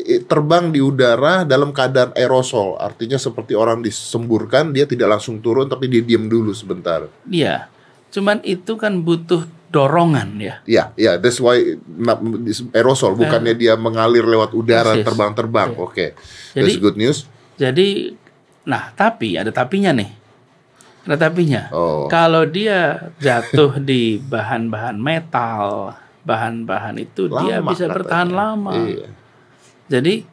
terbang 0.06 0.70
di 0.70 0.80
udara 0.80 1.42
dalam 1.42 1.74
keadaan 1.74 2.14
aerosol. 2.14 2.78
Artinya 2.78 3.18
seperti 3.18 3.58
orang 3.58 3.82
disemburkan, 3.82 4.70
dia 4.70 4.86
tidak 4.86 5.18
langsung 5.18 5.42
turun 5.42 5.66
tapi 5.66 5.90
dia 5.90 6.06
diam 6.06 6.30
dulu 6.30 6.54
sebentar. 6.54 7.10
Iya, 7.26 7.68
cuman 8.14 8.46
itu 8.46 8.78
kan 8.78 9.02
butuh 9.02 9.44
dorongan 9.74 10.40
ya. 10.40 10.56
Ya, 10.64 10.84
ya, 10.96 11.18
that's 11.18 11.42
why 11.42 11.58
aerosol 12.72 13.18
bukannya 13.18 13.58
dia 13.58 13.74
mengalir 13.76 14.24
lewat 14.24 14.54
udara 14.54 14.94
terbang-terbang. 14.96 15.74
Oke. 15.76 16.14
Jadi- 16.54 16.62
That's 16.62 16.78
good 16.80 16.96
news. 16.96 17.26
Jadi, 17.56 18.14
nah 18.64 18.92
tapi 18.94 19.36
ada 19.36 19.50
tapinya 19.50 19.92
nih. 19.92 20.10
Ada 21.06 21.30
tapinya. 21.30 21.70
Oh. 21.70 22.10
Kalau 22.10 22.46
dia 22.46 23.10
jatuh 23.22 23.78
di 23.78 24.18
bahan-bahan 24.18 24.98
metal, 24.98 25.94
bahan-bahan 26.26 26.98
itu 26.98 27.30
dia 27.30 27.62
Lama 27.62 27.70
bisa 27.72 27.86
katanya. 27.86 27.96
bertahan 28.00 28.30
lama. 28.34 28.74
Iya. 28.74 29.08
Jadi 29.88 30.26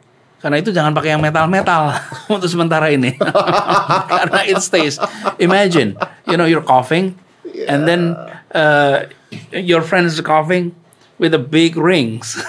karena 0.43 0.59
itu 0.59 0.75
jangan 0.75 0.91
pakai 0.91 1.15
yang 1.15 1.23
metal-metal 1.23 1.95
untuk 2.35 2.51
sementara 2.51 2.91
ini. 2.91 3.15
karena 4.11 4.43
it 4.43 4.59
stays. 4.59 4.99
Imagine, 5.39 5.95
you 6.27 6.35
know, 6.35 6.43
you're 6.43 6.65
coughing, 6.65 7.15
and 7.63 7.87
then 7.87 8.11
uh, 8.51 9.07
your 9.55 9.79
friend 9.79 10.03
is 10.03 10.19
coughing 10.19 10.75
with 11.15 11.31
the 11.31 11.39
big 11.39 11.79
rings. 11.79 12.35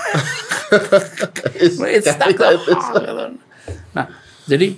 It's 1.54 1.78
stuck. 2.10 2.34
Nah, 3.94 4.10
jadi 4.50 4.74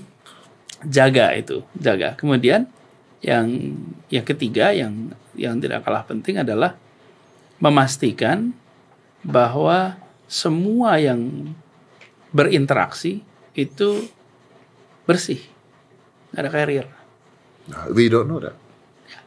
jaga 0.84 1.32
itu, 1.32 1.64
jaga. 1.72 2.12
Kemudian 2.20 2.68
yang 3.24 3.48
yang 4.12 4.24
ketiga 4.28 4.76
yang 4.76 5.16
yang 5.32 5.56
tidak 5.56 5.88
kalah 5.88 6.04
penting 6.04 6.36
adalah 6.36 6.76
memastikan 7.56 8.52
bahwa 9.24 9.96
semua 10.28 11.00
yang 11.00 11.52
berinteraksi 12.36 13.24
itu 13.56 14.04
bersih, 15.08 15.40
nggak 16.30 16.42
ada 16.44 16.50
carrier. 16.52 16.86
We 17.90 18.06
don't 18.06 18.28
know 18.28 18.38
that. 18.38 18.52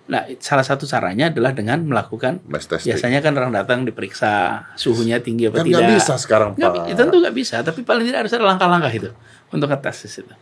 Nah, 0.10 0.26
salah 0.42 0.66
satu 0.66 0.90
caranya 0.90 1.30
adalah 1.30 1.54
dengan 1.54 1.86
melakukan 1.86 2.42
biasanya 2.82 3.22
kan 3.22 3.30
orang 3.38 3.54
datang 3.54 3.86
diperiksa 3.86 4.66
suhunya 4.74 5.22
tinggi 5.22 5.46
apa 5.46 5.62
Kan 5.62 5.70
tidak. 5.70 5.86
nggak 5.86 5.90
bisa 5.98 6.14
sekarang, 6.18 6.50
Nggak 6.58 6.72
Pak. 6.72 6.98
tentu 6.98 7.16
nggak 7.22 7.36
bisa, 7.36 7.56
tapi 7.62 7.86
paling 7.86 8.10
tidak 8.10 8.26
harus 8.26 8.34
ada 8.34 8.46
langkah-langkah 8.46 8.90
itu 8.90 9.10
untuk 9.50 9.70
ngetes 9.70 9.98
di 10.02 10.10
situ. 10.10 10.34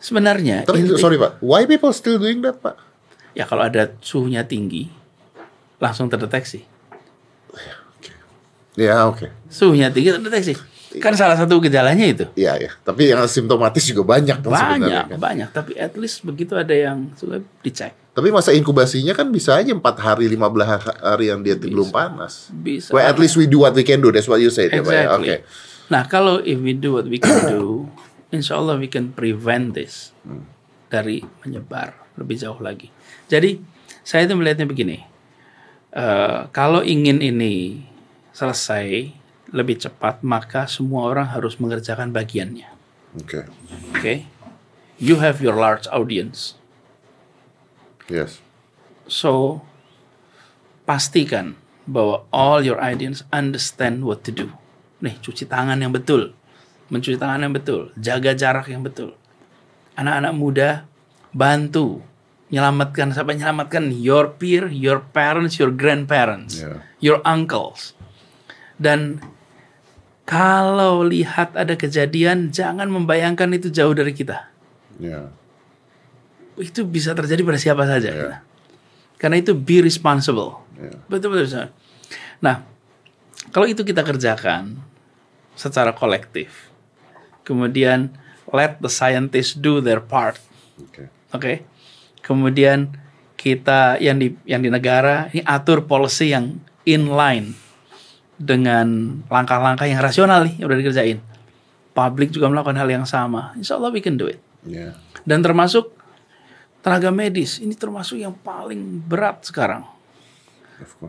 Sebenarnya 0.00 0.64
Tapi 0.64 0.80
inti- 0.80 0.96
sorry 0.96 1.20
Pak, 1.20 1.44
why 1.44 1.68
people 1.68 1.92
still 1.92 2.16
doing 2.16 2.40
that 2.40 2.56
Pak? 2.56 2.76
ya 3.30 3.44
kalau 3.46 3.62
ada 3.62 3.94
suhunya 4.00 4.42
tinggi 4.42 4.88
langsung 5.76 6.08
terdeteksi. 6.08 6.64
Ya 8.74 9.04
oke. 9.04 9.28
Suhunya 9.46 9.92
tinggi 9.92 10.08
terdeteksi. 10.10 10.56
Kan 10.98 11.14
salah 11.14 11.38
satu 11.38 11.62
gejalanya 11.62 12.02
itu. 12.02 12.26
Iya 12.34 12.58
ya. 12.58 12.70
Tapi 12.82 13.14
yang 13.14 13.22
simptomatis 13.30 13.86
juga 13.86 14.02
banyak 14.02 14.42
kan 14.42 14.50
sebenarnya. 14.50 14.80
Banyak, 14.80 15.04
kan. 15.06 15.18
banyak. 15.22 15.48
Tapi 15.54 15.72
at 15.78 15.94
least 15.94 16.26
begitu 16.26 16.58
ada 16.58 16.74
yang 16.74 17.14
sudah 17.14 17.38
dicek. 17.62 17.94
Tapi 18.10 18.34
masa 18.34 18.50
inkubasinya 18.50 19.14
kan 19.14 19.30
bisa 19.30 19.54
aja 19.54 19.70
4 19.70 19.78
hari, 20.02 20.26
15 20.26 21.06
hari 21.06 21.30
yang 21.30 21.46
dia 21.46 21.54
belum 21.54 21.94
panas. 21.94 22.50
Bisa. 22.50 22.90
Well, 22.90 23.06
at 23.06 23.14
least 23.22 23.38
we 23.38 23.46
do 23.46 23.62
what 23.62 23.76
we 23.78 23.86
can 23.86 24.02
do. 24.02 24.10
That's 24.10 24.26
what 24.26 24.42
you 24.42 24.50
said 24.50 24.74
ya 24.74 24.82
Pak 24.82 24.90
ya. 24.90 25.06
Exactly. 25.06 25.28
Oke. 25.30 25.36
Nah, 25.94 26.02
kalau 26.10 26.42
if 26.42 26.58
we 26.58 26.74
do 26.74 26.98
what 26.98 27.06
we 27.06 27.22
can 27.22 27.38
do, 27.46 27.86
insya 28.34 28.58
Allah 28.58 28.74
we 28.74 28.90
can 28.90 29.14
prevent 29.14 29.78
this 29.78 30.10
dari 30.90 31.22
menyebar 31.46 31.94
lebih 32.18 32.34
jauh 32.34 32.58
lagi. 32.58 32.90
Jadi 33.30 33.62
saya 34.02 34.26
itu 34.26 34.34
melihatnya 34.34 34.66
begini, 34.66 35.06
Eh, 35.90 36.40
kalau 36.54 36.86
ingin 36.86 37.18
ini 37.18 37.82
selesai 38.30 39.10
lebih 39.50 39.78
cepat, 39.78 40.22
maka 40.22 40.66
semua 40.66 41.10
orang 41.10 41.26
harus 41.30 41.58
mengerjakan 41.58 42.14
bagiannya. 42.14 42.70
Oke. 43.18 43.46
Oke, 43.90 44.14
you 45.02 45.18
have 45.18 45.42
your 45.42 45.54
large 45.54 45.90
audience, 45.90 46.54
Yes. 48.06 48.38
so 49.06 49.62
pastikan 50.86 51.58
bahwa 51.86 52.22
all 52.30 52.62
your 52.62 52.78
audience 52.78 53.26
understand 53.34 54.06
what 54.06 54.22
to 54.22 54.30
do. 54.30 54.54
Nih, 55.02 55.18
cuci 55.18 55.46
tangan 55.46 55.78
yang 55.82 55.90
betul, 55.90 56.34
mencuci 56.86 57.18
tangan 57.18 57.42
yang 57.42 57.54
betul, 57.54 57.90
jaga 57.98 58.34
jarak 58.34 58.70
yang 58.70 58.86
betul. 58.86 59.14
Anak-anak 59.98 60.32
muda 60.34 60.68
bantu 61.34 62.02
nyelamatkan 62.50 63.14
sampai 63.14 63.38
nyelamatkan 63.38 63.94
your 63.94 64.34
peer, 64.38 64.66
your 64.70 65.02
parents, 65.14 65.58
your 65.58 65.70
grandparents, 65.70 66.62
Yeah. 66.62 66.82
your 66.98 67.18
uncles. 67.22 67.94
Dan 68.74 69.22
kalau 70.30 71.02
lihat 71.02 71.58
ada 71.58 71.74
kejadian, 71.74 72.54
jangan 72.54 72.86
membayangkan 72.86 73.50
itu 73.50 73.66
jauh 73.66 73.90
dari 73.90 74.14
kita. 74.14 74.46
Ya. 75.02 75.32
itu 76.60 76.84
bisa 76.84 77.16
terjadi 77.16 77.40
pada 77.40 77.56
siapa 77.56 77.82
saja. 77.88 78.10
Ya. 78.12 78.32
Karena 79.16 79.40
itu 79.40 79.56
be 79.56 79.80
responsible. 79.80 80.60
Ya. 80.76 80.92
Betul-betul. 81.08 81.72
Nah, 82.38 82.62
kalau 83.50 83.66
itu 83.66 83.82
kita 83.82 84.04
kerjakan 84.06 84.76
secara 85.56 85.90
kolektif, 85.96 86.70
kemudian 87.42 88.12
let 88.54 88.78
the 88.78 88.92
scientists 88.92 89.56
do 89.56 89.80
their 89.80 90.04
part, 90.04 90.36
Oke. 90.78 91.08
oke? 91.34 91.52
Kemudian 92.20 92.92
kita 93.40 93.96
yang 93.96 94.20
di 94.20 94.36
yang 94.44 94.60
di 94.60 94.68
negara 94.68 95.32
ini 95.32 95.40
atur 95.48 95.88
policy 95.88 96.36
yang 96.36 96.60
inline 96.84 97.56
dengan 98.40 99.20
langkah-langkah 99.28 99.84
yang 99.84 100.00
rasional 100.00 100.48
nih 100.48 100.64
yang 100.64 100.72
udah 100.72 100.80
dikerjain. 100.80 101.18
Publik 101.92 102.32
juga 102.32 102.48
melakukan 102.48 102.80
hal 102.80 102.88
yang 102.88 103.04
sama. 103.04 103.52
Insya 103.52 103.76
Allah 103.76 103.92
we 103.92 104.00
can 104.00 104.16
do 104.16 104.24
it. 104.32 104.40
Ya. 104.64 104.96
Dan 105.28 105.44
termasuk 105.44 105.92
tenaga 106.80 107.12
medis 107.12 107.60
ini 107.60 107.76
termasuk 107.76 108.16
yang 108.16 108.32
paling 108.32 109.04
berat 109.04 109.44
sekarang. 109.44 109.84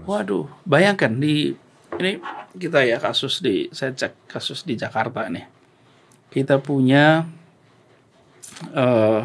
Waduh, 0.04 0.52
bayangkan 0.67 1.15
di 1.15 1.56
ini 1.96 2.20
kita 2.60 2.84
ya 2.84 3.00
kasus 3.00 3.39
di 3.39 3.72
saya 3.72 3.96
cek 3.96 4.28
kasus 4.28 4.67
di 4.67 4.76
Jakarta 4.76 5.32
nih. 5.32 5.48
Kita 6.28 6.60
punya 6.60 7.24
eh 8.76 9.24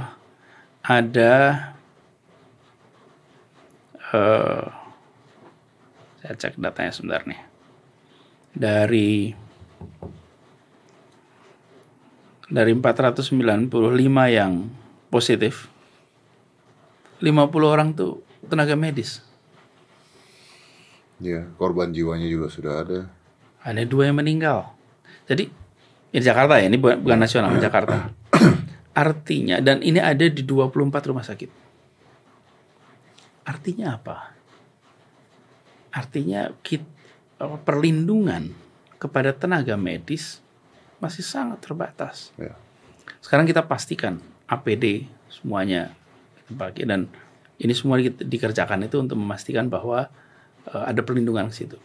ada 0.87 1.35
eh 4.15 4.67
saya 6.23 6.35
cek 6.39 6.63
datanya 6.63 6.95
sebentar 6.95 7.27
nih. 7.27 7.56
Dari 8.57 9.37
dari 12.47 12.73
495 12.73 13.69
yang 14.31 14.71
positif 15.13 15.69
50 17.19 17.33
orang 17.65 17.97
tuh 17.97 18.23
tenaga 18.47 18.79
medis. 18.79 19.25
Ya, 21.17 21.49
korban 21.57 21.91
jiwanya 21.91 22.29
juga 22.29 22.53
sudah 22.53 22.73
ada. 22.85 23.01
Ada 23.65 23.89
dua 23.89 24.13
yang 24.13 24.21
meninggal. 24.21 24.69
Jadi 25.27 25.49
ini 26.13 26.23
Jakarta 26.23 26.61
ya, 26.61 26.69
ini 26.69 26.77
bukan, 26.79 27.03
bukan 27.03 27.19
nasional 27.19 27.57
Jakarta. 27.57 28.13
Artinya 28.97 29.59
dan 29.65 29.81
ini 29.81 29.99
ada 29.99 30.29
di 30.29 30.43
24 30.45 31.09
rumah 31.09 31.25
sakit. 31.25 31.51
Artinya 33.49 33.97
apa? 33.97 34.37
Artinya 35.97 36.53
kit, 36.61 36.85
apa, 36.85 36.96
perlindungan 37.39 38.57
kepada 38.97 39.33
tenaga 39.37 39.77
medis 39.77 40.41
masih 40.97 41.21
sangat 41.21 41.61
terbatas. 41.61 42.33
Ya. 42.41 42.57
Sekarang 43.21 43.45
kita 43.45 43.61
pastikan 43.65 44.17
APD 44.49 45.05
semuanya 45.29 45.93
dipakai 46.49 46.89
dan 46.89 47.11
ini 47.61 47.73
semua 47.77 48.01
di- 48.01 48.15
dikerjakan 48.15 48.89
itu 48.89 48.97
untuk 48.97 49.21
memastikan 49.21 49.69
bahwa 49.69 50.09
eh, 50.73 50.85
ada 50.89 51.01
perlindungan 51.05 51.53
di 51.53 51.57
situ. 51.57 51.77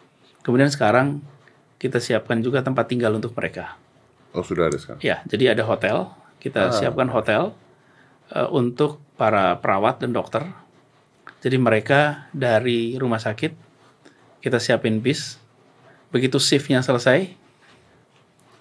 Kemudian 0.42 0.72
sekarang 0.72 1.20
kita 1.82 2.00
siapkan 2.00 2.40
juga 2.40 2.64
tempat 2.64 2.88
tinggal 2.88 3.12
untuk 3.18 3.36
mereka. 3.36 3.76
Oh, 4.32 4.46
sudah 4.46 4.72
ada 4.72 4.78
sekarang. 4.80 5.02
Ya, 5.04 5.20
jadi 5.28 5.58
ada 5.58 5.68
hotel. 5.68 6.08
Kita 6.40 6.72
siapkan 6.74 7.12
hotel 7.12 7.52
eh, 8.32 8.48
untuk 8.50 9.04
para 9.20 9.60
perawat 9.60 10.00
dan 10.00 10.16
dokter. 10.16 10.48
Jadi 11.42 11.58
mereka 11.58 12.30
dari 12.32 12.96
rumah 13.02 13.18
sakit 13.18 13.54
kita 14.46 14.58
siapin 14.62 15.02
bis. 15.02 15.41
Begitu 16.12 16.38
shiftnya 16.38 16.84
selesai, 16.84 17.32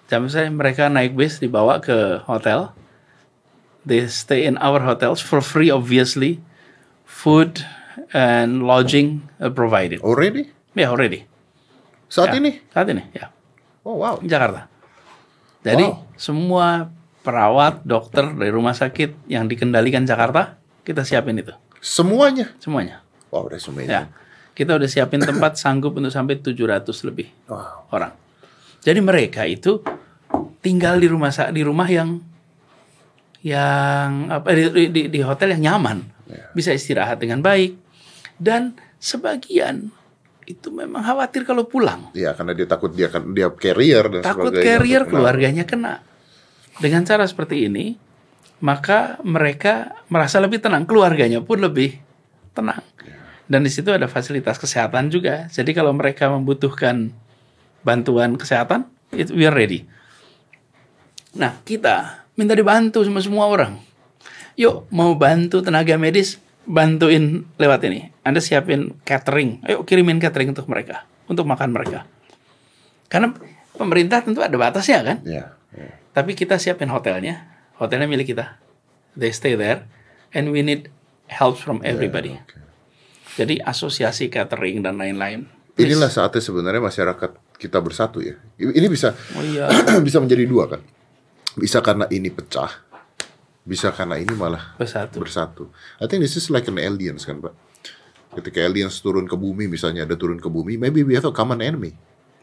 jam 0.07 0.25
selesai 0.25 0.47
mereka 0.49 0.87
naik 0.87 1.13
bis 1.13 1.37
dibawa 1.37 1.79
ke 1.79 2.23
hotel. 2.23 2.71
They 3.83 4.05
stay 4.07 4.45
in 4.45 4.55
our 4.61 4.79
hotels 4.79 5.19
for 5.19 5.41
free, 5.41 5.67
obviously. 5.67 6.39
Food 7.03 7.65
and 8.13 8.63
lodging 8.63 9.27
uh, 9.37 9.51
provided. 9.51 9.99
Already? 9.99 10.47
Ya, 10.71 10.87
already. 10.87 11.25
Saat 12.07 12.31
Ya, 12.31 12.39
ini? 12.39 12.51
Saat 12.69 12.87
ini, 12.87 13.03
ya. 13.11 13.33
Oh, 13.81 13.97
wow. 13.97 14.21
Jakarta. 14.21 14.69
Jadi 15.61 15.85
Wow. 15.85 16.05
semua 16.15 16.65
perawat, 17.21 17.81
dokter 17.83 18.31
dari 18.31 18.49
rumah 18.49 18.73
sakit 18.73 19.27
yang 19.27 19.45
dikendalikan 19.45 20.05
Jakarta, 20.05 20.57
kita 20.81 21.05
siapin 21.05 21.37
itu 21.37 21.53
Semuanya. 21.77 22.53
semuanya. 22.57 23.01
Wow, 23.29 23.49
that's 23.49 23.65
amazing. 23.65 23.93
Ya. 23.93 24.09
Kita 24.51 24.75
udah 24.75 24.85
siapin 24.85 25.19
tempat 25.19 25.55
sanggup 25.55 25.95
untuk 25.95 26.11
sampai 26.11 26.37
700 26.37 26.83
lebih 27.07 27.27
Wow. 27.47 27.87
orang. 27.89 28.13
Jadi 28.81 28.99
mereka 28.99 29.45
itu 29.45 29.79
tinggal 30.59 30.97
di 30.97 31.07
rumah 31.07 31.29
di 31.49 31.61
rumah 31.61 31.87
yang 31.87 32.19
yang 33.41 34.29
apa 34.29 34.53
di, 34.53 34.63
di- 34.69 34.91
di, 34.91 35.01
di 35.09 35.19
hotel 35.21 35.57
yang 35.57 35.73
nyaman. 35.73 35.97
Ya. 36.29 36.45
Bisa 36.53 36.71
istirahat 36.71 37.17
dengan 37.17 37.41
baik 37.41 37.75
dan 38.37 38.77
sebagian 38.97 39.89
itu 40.45 40.67
memang 40.69 41.01
khawatir 41.01 41.47
kalau 41.47 41.65
pulang. 41.65 42.11
Ya, 42.11 42.35
karena 42.35 42.51
dia 42.51 42.67
takut 42.67 42.91
dia 42.91 43.07
akan 43.07 43.31
dia 43.31 43.47
carrier 43.49 44.03
dan 44.09 44.21
takut 44.21 44.51
sebagainya. 44.51 44.65
carrier 44.67 45.03
keluarganya 45.07 45.63
kena. 45.63 46.03
Dengan 46.77 47.05
cara 47.05 47.23
seperti 47.23 47.69
ini, 47.69 47.93
maka 48.59 49.21
mereka 49.21 50.01
merasa 50.07 50.41
lebih 50.41 50.59
tenang, 50.59 50.83
keluarganya 50.85 51.39
pun 51.39 51.61
lebih 51.61 51.97
tenang. 52.51 52.81
Dan 53.51 53.67
di 53.67 53.71
situ 53.71 53.91
ada 53.91 54.07
fasilitas 54.07 54.55
kesehatan 54.55 55.11
juga. 55.11 55.51
Jadi 55.51 55.75
kalau 55.75 55.91
mereka 55.91 56.31
membutuhkan 56.31 57.11
bantuan 57.83 58.39
kesehatan, 58.39 58.87
it, 59.11 59.27
we 59.35 59.43
are 59.43 59.51
ready. 59.51 59.83
Nah, 61.35 61.59
kita 61.67 62.23
minta 62.39 62.55
dibantu 62.55 63.03
sama 63.03 63.19
semua 63.19 63.51
orang. 63.51 63.75
Yuk, 64.55 64.87
mau 64.87 65.11
bantu 65.19 65.59
tenaga 65.59 65.99
medis, 65.99 66.39
bantuin 66.63 67.43
lewat 67.59 67.83
ini. 67.91 68.15
Anda 68.23 68.39
siapin 68.39 68.95
catering. 69.03 69.67
Ayo 69.67 69.83
kirimin 69.83 70.23
catering 70.23 70.55
untuk 70.55 70.71
mereka, 70.71 71.03
untuk 71.27 71.43
makan 71.43 71.75
mereka. 71.75 72.07
Karena 73.11 73.35
pemerintah 73.75 74.23
tentu 74.23 74.39
ada 74.39 74.55
batasnya 74.55 75.03
kan. 75.03 75.17
Ya. 75.27 75.59
ya. 75.75 75.91
Tapi 76.15 76.39
kita 76.39 76.55
siapin 76.55 76.87
hotelnya. 76.87 77.51
Hotelnya 77.75 78.07
milik 78.07 78.31
kita. 78.31 78.63
They 79.19 79.35
stay 79.35 79.59
there 79.59 79.83
and 80.31 80.55
we 80.55 80.63
need 80.63 80.87
help 81.27 81.59
from 81.59 81.83
everybody. 81.83 82.39
oke. 82.39 82.70
Jadi 83.35 83.59
asosiasi 83.59 84.27
catering 84.27 84.83
dan 84.83 84.99
lain-lain. 84.99 85.47
Inilah 85.75 86.11
saatnya 86.11 86.43
sebenarnya 86.43 86.83
masyarakat 86.83 87.31
kita 87.55 87.79
bersatu 87.79 88.19
ya. 88.19 88.35
Ini 88.59 88.85
bisa 88.85 89.15
Oh 89.33 89.41
iya. 89.41 89.71
bisa 90.07 90.19
menjadi 90.19 90.43
dua 90.43 90.67
kan. 90.67 90.81
Bisa 91.51 91.79
karena 91.79 92.07
ini 92.07 92.31
pecah, 92.31 92.71
bisa 93.63 93.91
karena 93.91 94.15
ini 94.15 94.31
malah 94.31 94.71
Bersatu. 94.75 95.19
bersatu. 95.19 95.63
I 95.99 96.07
think 96.07 96.23
this 96.23 96.35
is 96.35 96.47
like 96.47 96.67
an 96.67 96.79
aliens 96.79 97.27
kan, 97.27 97.43
Pak. 97.43 97.51
Ketika 98.31 98.63
aliens 98.63 99.03
turun 99.03 99.27
ke 99.27 99.35
bumi, 99.35 99.67
misalnya 99.67 100.07
ada 100.07 100.15
turun 100.15 100.39
ke 100.39 100.47
bumi, 100.47 100.79
maybe 100.79 101.03
we 101.03 101.11
have 101.11 101.27
a 101.27 101.35
common 101.35 101.59
enemy. 101.59 101.91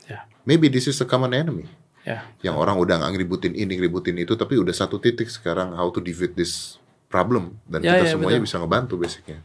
Ya. 0.05 0.29
Maybe 0.45 0.69
this 0.69 0.85
is 0.85 1.01
a 1.01 1.09
common 1.09 1.33
enemy. 1.33 1.65
Ya. 2.05 2.29
Yang 2.45 2.57
orang 2.61 2.77
udah 2.77 2.97
ngeributin 3.09 3.57
ini, 3.57 3.81
ngeributin 3.81 4.17
itu, 4.21 4.37
tapi 4.37 4.61
udah 4.61 4.73
satu 4.73 5.01
titik 5.01 5.33
sekarang 5.33 5.73
how 5.73 5.89
to 5.89 6.01
defeat 6.01 6.37
this 6.37 6.77
problem 7.09 7.57
dan 7.65 7.81
Ya, 7.81 7.97
kita 7.97 8.05
ya, 8.05 8.13
semuanya 8.13 8.41
betul. 8.41 8.49
bisa 8.49 8.57
ngebantu 8.61 8.95
basicnya. 9.01 9.41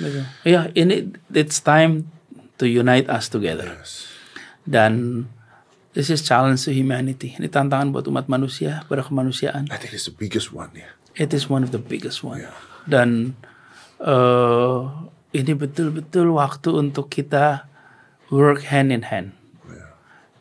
Betul. 0.00 0.24
Ya, 0.46 0.70
ini 0.72 1.12
it's 1.32 1.60
time 1.60 2.08
to 2.56 2.64
unite 2.64 3.10
us 3.10 3.28
together. 3.28 3.76
Dan 4.62 5.26
this 5.92 6.08
is 6.08 6.22
challenge 6.24 6.64
to 6.64 6.72
humanity. 6.72 7.34
Ini 7.36 7.50
tantangan 7.50 7.92
buat 7.92 8.06
umat 8.08 8.30
manusia, 8.30 8.86
pada 8.88 9.04
kemanusiaan. 9.04 9.68
I 9.68 9.76
think 9.76 9.92
it's 9.92 10.08
the 10.08 10.14
biggest 10.14 10.54
one 10.54 10.72
ya. 10.72 10.88
It 11.18 11.36
is 11.36 11.50
one 11.52 11.60
of 11.60 11.74
the 11.74 11.82
biggest 11.82 12.24
one. 12.24 12.46
Dan 12.88 13.36
eh 14.00 14.80
ini 15.32 15.52
betul-betul 15.56 16.32
waktu 16.36 16.70
untuk 16.76 17.08
kita 17.08 17.68
work 18.28 18.68
hand 18.68 18.92
in 18.92 19.08
hand. 19.08 19.36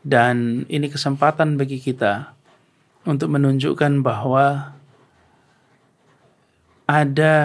Dan 0.01 0.65
ini 0.65 0.89
kesempatan 0.89 1.61
bagi 1.61 1.77
kita 1.77 2.33
untuk 3.05 3.29
menunjukkan 3.37 4.01
bahwa 4.01 4.73
ada 6.89 7.35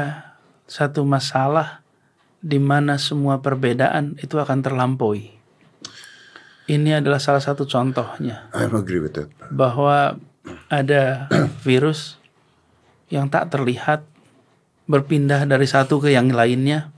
satu 0.64 1.04
masalah 1.04 1.85
di 2.46 2.62
mana 2.62 2.94
semua 2.94 3.42
perbedaan 3.42 4.14
itu 4.22 4.38
akan 4.38 4.62
terlampaui. 4.62 5.34
Ini 6.66 6.98
adalah 6.98 7.18
salah 7.18 7.42
satu 7.42 7.66
contohnya 7.66 8.50
I 8.50 8.66
agree 8.66 8.98
with 8.98 9.14
that. 9.14 9.30
bahwa 9.50 10.18
ada 10.66 11.30
virus 11.62 12.18
yang 13.06 13.26
tak 13.26 13.50
terlihat 13.50 14.02
berpindah 14.86 15.46
dari 15.46 15.66
satu 15.66 15.98
ke 15.98 16.10
yang 16.10 16.30
lainnya 16.30 16.90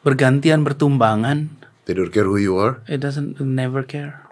bergantian 0.00 0.64
bertumbangan 0.64 1.52
They 1.88 1.96
don't 1.96 2.12
care 2.12 2.28
who 2.28 2.36
you 2.36 2.56
are. 2.56 2.80
it 2.84 3.00
doesn't 3.00 3.40
never 3.40 3.80
care 3.80 4.24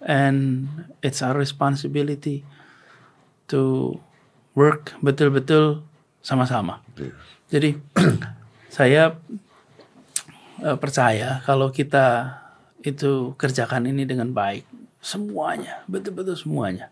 and 0.00 0.68
it's 1.00 1.20
our 1.20 1.36
responsibility 1.36 2.44
to 3.48 3.96
work 4.52 4.96
betul-betul 5.00 5.84
sama-sama 6.20 6.80
Yeah. 6.96 7.12
jadi 7.52 7.70
saya 8.76 9.16
eh, 10.64 10.76
percaya 10.80 11.44
kalau 11.44 11.68
kita 11.68 12.40
itu 12.80 13.36
kerjakan 13.36 13.84
ini 13.92 14.08
dengan 14.08 14.32
baik 14.32 14.64
semuanya 15.04 15.84
betul-betul 15.84 16.34
semuanya 16.40 16.88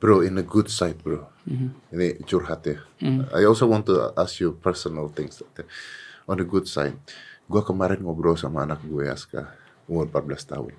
Bro, 0.00 0.24
in 0.24 0.40
a 0.40 0.44
good 0.44 0.72
side, 0.72 0.96
bro. 1.04 1.28
Ini 1.92 2.24
curhat 2.24 2.64
ya. 2.64 2.80
I 3.36 3.44
also 3.44 3.68
want 3.68 3.84
to 3.92 4.16
ask 4.16 4.40
you 4.40 4.56
personal 4.56 5.12
things. 5.12 5.44
On 6.24 6.40
the 6.40 6.44
good 6.48 6.64
side, 6.64 6.96
gue 7.44 7.60
kemarin 7.60 8.00
ngobrol 8.00 8.32
sama 8.32 8.64
anak 8.64 8.80
gue 8.80 9.04
Aska, 9.08 9.52
umur 9.84 10.08
14 10.08 10.40
tahun, 10.56 10.72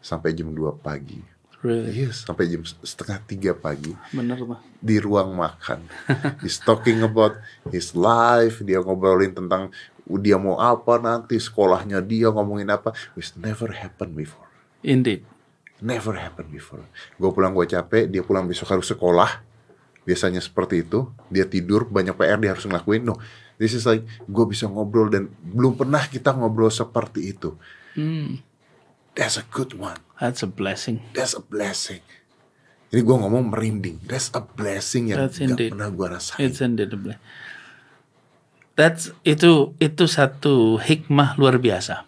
sampai 0.00 0.32
jam 0.32 0.48
2 0.56 0.72
pagi. 0.80 1.20
Really? 1.64 1.96
Yes, 1.96 2.28
sampai 2.28 2.44
jam 2.52 2.60
setengah 2.60 3.24
tiga 3.24 3.56
pagi 3.56 3.96
Bener 4.12 4.36
tuh. 4.36 4.60
di 4.84 5.00
ruang 5.00 5.32
makan. 5.32 5.88
He's 6.44 6.60
talking 6.60 7.00
about 7.00 7.40
his 7.72 7.96
life. 7.96 8.60
Dia 8.60 8.84
ngobrolin 8.84 9.32
tentang 9.32 9.72
dia 10.20 10.36
mau 10.36 10.60
apa 10.60 11.00
nanti, 11.00 11.40
sekolahnya 11.40 12.04
dia 12.04 12.28
ngomongin 12.28 12.68
apa. 12.68 12.92
Which 13.16 13.32
never 13.40 13.72
happened 13.72 14.12
before. 14.12 14.44
Indeed. 14.84 15.24
Never 15.80 16.12
happened 16.20 16.52
before. 16.52 16.84
Gue 17.16 17.32
pulang 17.32 17.56
gue 17.56 17.64
capek, 17.64 18.12
dia 18.12 18.20
pulang 18.20 18.44
besok 18.44 18.68
harus 18.68 18.84
sekolah. 18.84 19.40
Biasanya 20.04 20.44
seperti 20.44 20.84
itu. 20.84 21.08
Dia 21.32 21.48
tidur, 21.48 21.88
banyak 21.88 22.12
PR 22.12 22.36
dia 22.44 22.52
harus 22.52 22.68
ngelakuin. 22.68 23.08
No, 23.08 23.16
this 23.56 23.72
is 23.72 23.88
like 23.88 24.04
gue 24.28 24.44
bisa 24.44 24.68
ngobrol 24.68 25.08
dan 25.08 25.32
belum 25.40 25.80
pernah 25.80 26.04
kita 26.04 26.36
ngobrol 26.36 26.68
seperti 26.68 27.32
itu. 27.32 27.56
Hmm. 27.96 28.36
That's 29.14 29.38
a 29.38 29.46
good 29.46 29.78
one. 29.78 30.02
That's 30.18 30.42
a 30.42 30.50
blessing. 30.50 31.02
That's 31.14 31.38
a 31.38 31.42
blessing. 31.42 32.02
Ini 32.90 33.02
gue 33.02 33.16
ngomong 33.18 33.50
merinding. 33.50 34.02
That's 34.06 34.30
a 34.34 34.42
blessing 34.42 35.10
yang 35.14 35.22
That's 35.22 35.38
gak 35.38 35.54
indeed. 35.54 35.70
pernah 35.74 35.90
gue 35.90 36.06
rasain. 36.06 36.42
It's 36.42 36.62
indeed 36.62 36.90
a 36.90 36.98
blessing. 36.98 37.22
That's 38.74 39.14
itu 39.22 39.74
itu 39.78 40.04
satu 40.10 40.82
hikmah 40.82 41.38
luar 41.38 41.62
biasa. 41.62 42.06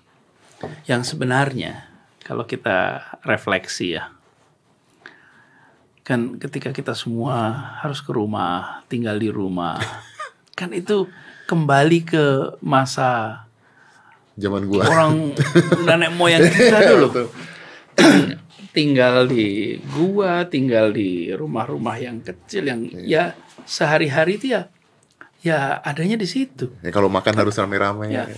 Yang 0.90 1.14
sebenarnya 1.14 1.86
kalau 2.26 2.42
kita 2.42 3.06
refleksi 3.22 3.94
ya. 3.98 4.10
Kan 6.02 6.42
ketika 6.42 6.74
kita 6.74 6.94
semua 6.94 7.54
harus 7.82 8.02
ke 8.02 8.10
rumah, 8.10 8.82
tinggal 8.90 9.18
di 9.18 9.30
rumah. 9.30 9.78
kan 10.58 10.74
itu 10.74 11.06
kembali 11.46 11.98
ke 12.02 12.24
masa 12.58 13.45
Zaman 14.36 14.68
gue. 14.68 14.84
orang 14.84 15.32
nenek 15.88 16.12
moyang 16.12 16.44
kita 16.44 16.78
dulu. 16.92 17.08
Ting- 17.96 18.36
tinggal 18.76 19.24
di 19.24 19.80
gua, 19.88 20.44
tinggal 20.44 20.92
di 20.92 21.32
rumah-rumah 21.32 21.96
yang 21.96 22.20
kecil 22.20 22.68
yang 22.68 22.84
ya 22.92 23.32
sehari-hari 23.64 24.36
itu 24.36 24.52
ya 24.52 24.68
ya 25.40 25.80
adanya 25.80 26.20
di 26.20 26.28
situ. 26.28 26.68
Ya, 26.84 26.92
kalau 26.92 27.08
makan 27.08 27.32
harus 27.40 27.56
rame-rame. 27.56 28.12
Ya. 28.12 28.28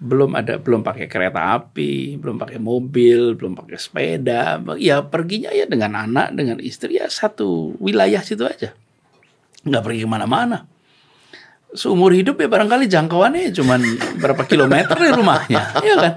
Belum 0.00 0.32
ada 0.32 0.56
belum 0.56 0.80
pakai 0.80 1.04
kereta 1.04 1.60
api, 1.60 2.16
belum 2.16 2.40
pakai 2.40 2.56
mobil, 2.56 3.36
belum 3.36 3.52
pakai 3.52 3.76
sepeda. 3.76 4.56
Ya 4.80 5.04
perginya 5.04 5.52
ya 5.52 5.68
dengan 5.68 6.00
anak, 6.00 6.32
dengan 6.32 6.56
istri 6.64 6.96
ya 6.96 7.04
satu 7.12 7.76
wilayah 7.76 8.24
situ 8.24 8.48
aja. 8.48 8.72
nggak 9.68 9.84
pergi 9.84 10.00
ke 10.06 10.08
mana-mana. 10.08 10.64
Seumur 11.68 12.16
hidup 12.16 12.40
ya 12.40 12.48
barangkali 12.48 12.88
jangkauannya 12.88 13.52
cuman 13.52 13.80
berapa 14.16 14.40
kilometer 14.48 14.96
dari 14.96 15.12
rumahnya, 15.12 15.62
ya 15.84 15.94
kan? 16.00 16.12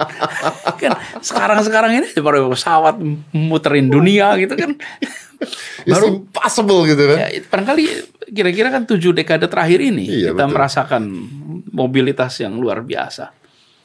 kan 0.80 0.92
sekarang-sekarang 1.20 1.92
ini 2.00 2.08
baru 2.24 2.48
pesawat 2.56 2.96
muterin 3.36 3.92
dunia 3.92 4.32
gitu 4.40 4.56
kan. 4.56 4.80
It's 5.84 6.00
impossible 6.08 6.88
gitu 6.88 7.04
kan. 7.04 7.18
Ya, 7.28 7.44
barangkali 7.52 7.84
kira-kira 8.32 8.72
kan 8.72 8.88
tujuh 8.88 9.12
dekade 9.12 9.52
terakhir 9.52 9.84
ini 9.84 10.08
Iya, 10.08 10.32
kita 10.32 10.48
betul. 10.48 10.56
merasakan 10.56 11.04
mobilitas 11.74 12.40
yang 12.40 12.56
luar 12.56 12.86
biasa. 12.86 13.36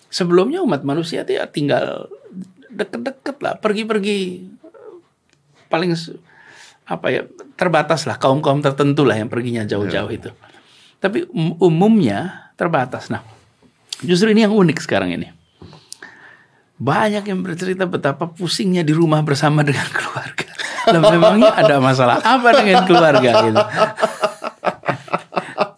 Sebelumnya 0.07 0.63
umat 0.63 0.87
manusia 0.87 1.27
itu 1.27 1.35
ya 1.35 1.51
tinggal 1.51 2.07
deket-deket 2.71 3.37
lah, 3.43 3.59
pergi-pergi 3.59 4.47
paling 5.67 5.91
apa 6.87 7.07
ya 7.11 7.27
terbatas 7.59 8.07
lah 8.07 8.15
kaum 8.23 8.39
kaum 8.39 8.63
tertentu 8.63 9.03
lah 9.03 9.19
yang 9.19 9.27
perginya 9.27 9.67
jauh-jauh 9.67 10.13
itu. 10.15 10.31
Tapi 11.01 11.29
um- 11.31 11.57
umumnya 11.61 12.51
terbatas. 12.57 13.13
Nah, 13.13 13.23
justru 14.01 14.33
ini 14.33 14.45
yang 14.49 14.55
unik 14.57 14.79
sekarang 14.83 15.13
ini. 15.13 15.29
Banyak 16.77 17.25
yang 17.25 17.41
bercerita 17.41 17.89
betapa 17.89 18.29
pusingnya 18.29 18.85
di 18.85 18.93
rumah 18.93 19.25
bersama 19.25 19.65
dengan 19.65 19.89
keluarga. 19.97 20.49
Lah 20.87 21.01
memangnya 21.03 21.51
ada 21.57 21.81
masalah 21.81 22.21
apa 22.23 22.49
dengan 22.63 22.85
keluarga 22.87 23.31
gitu? 23.49 23.63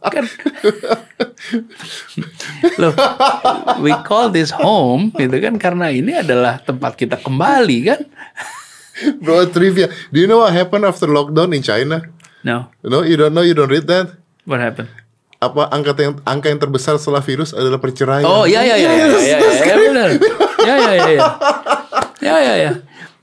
kan 0.09 0.25
loh 2.81 2.95
we 3.79 3.93
call 4.03 4.29
this 4.33 4.51
home 4.51 5.15
gitu 5.15 5.37
kan 5.39 5.55
karena 5.61 5.93
ini 5.95 6.19
adalah 6.19 6.59
tempat 6.59 6.99
kita 6.99 7.17
kembali 7.21 7.79
kan 7.87 8.01
Bro, 8.99 9.55
trivia. 9.55 9.87
Do 10.11 10.19
you 10.19 10.27
know 10.27 10.43
what 10.43 10.51
happened 10.51 10.83
after 10.83 11.07
lockdown 11.07 11.55
in 11.55 11.63
China? 11.63 12.03
no 12.43 12.67
No, 12.83 13.07
you 13.07 13.15
don't 13.15 13.31
know, 13.31 13.47
you 13.47 13.55
don't 13.55 13.71
read 13.71 13.87
that? 13.87 14.19
what 14.43 14.59
happened 14.59 14.91
Apa 15.39 15.71
angka 15.71 15.95
yang 16.03 16.19
angka 16.27 16.51
yang 16.51 16.59
terbesar 16.59 16.99
setelah 16.99 17.23
virus 17.23 17.55
adalah 17.55 17.79
perceraian? 17.79 18.27
oh 18.27 18.43
ya 18.43 18.67
ya 18.67 18.75
ya 18.75 18.91
ya 18.91 19.07
Yes, 19.07 19.23
ya, 19.23 19.39
that's 19.39 19.63
ya, 19.63 19.67
ya, 19.67 19.77
benar. 19.79 20.09
Ya 20.59 20.75
ya 20.75 20.93
ya 20.93 21.09
ya 21.15 21.25
ya 22.19 22.37
ya 22.43 22.55
ya 22.59 22.73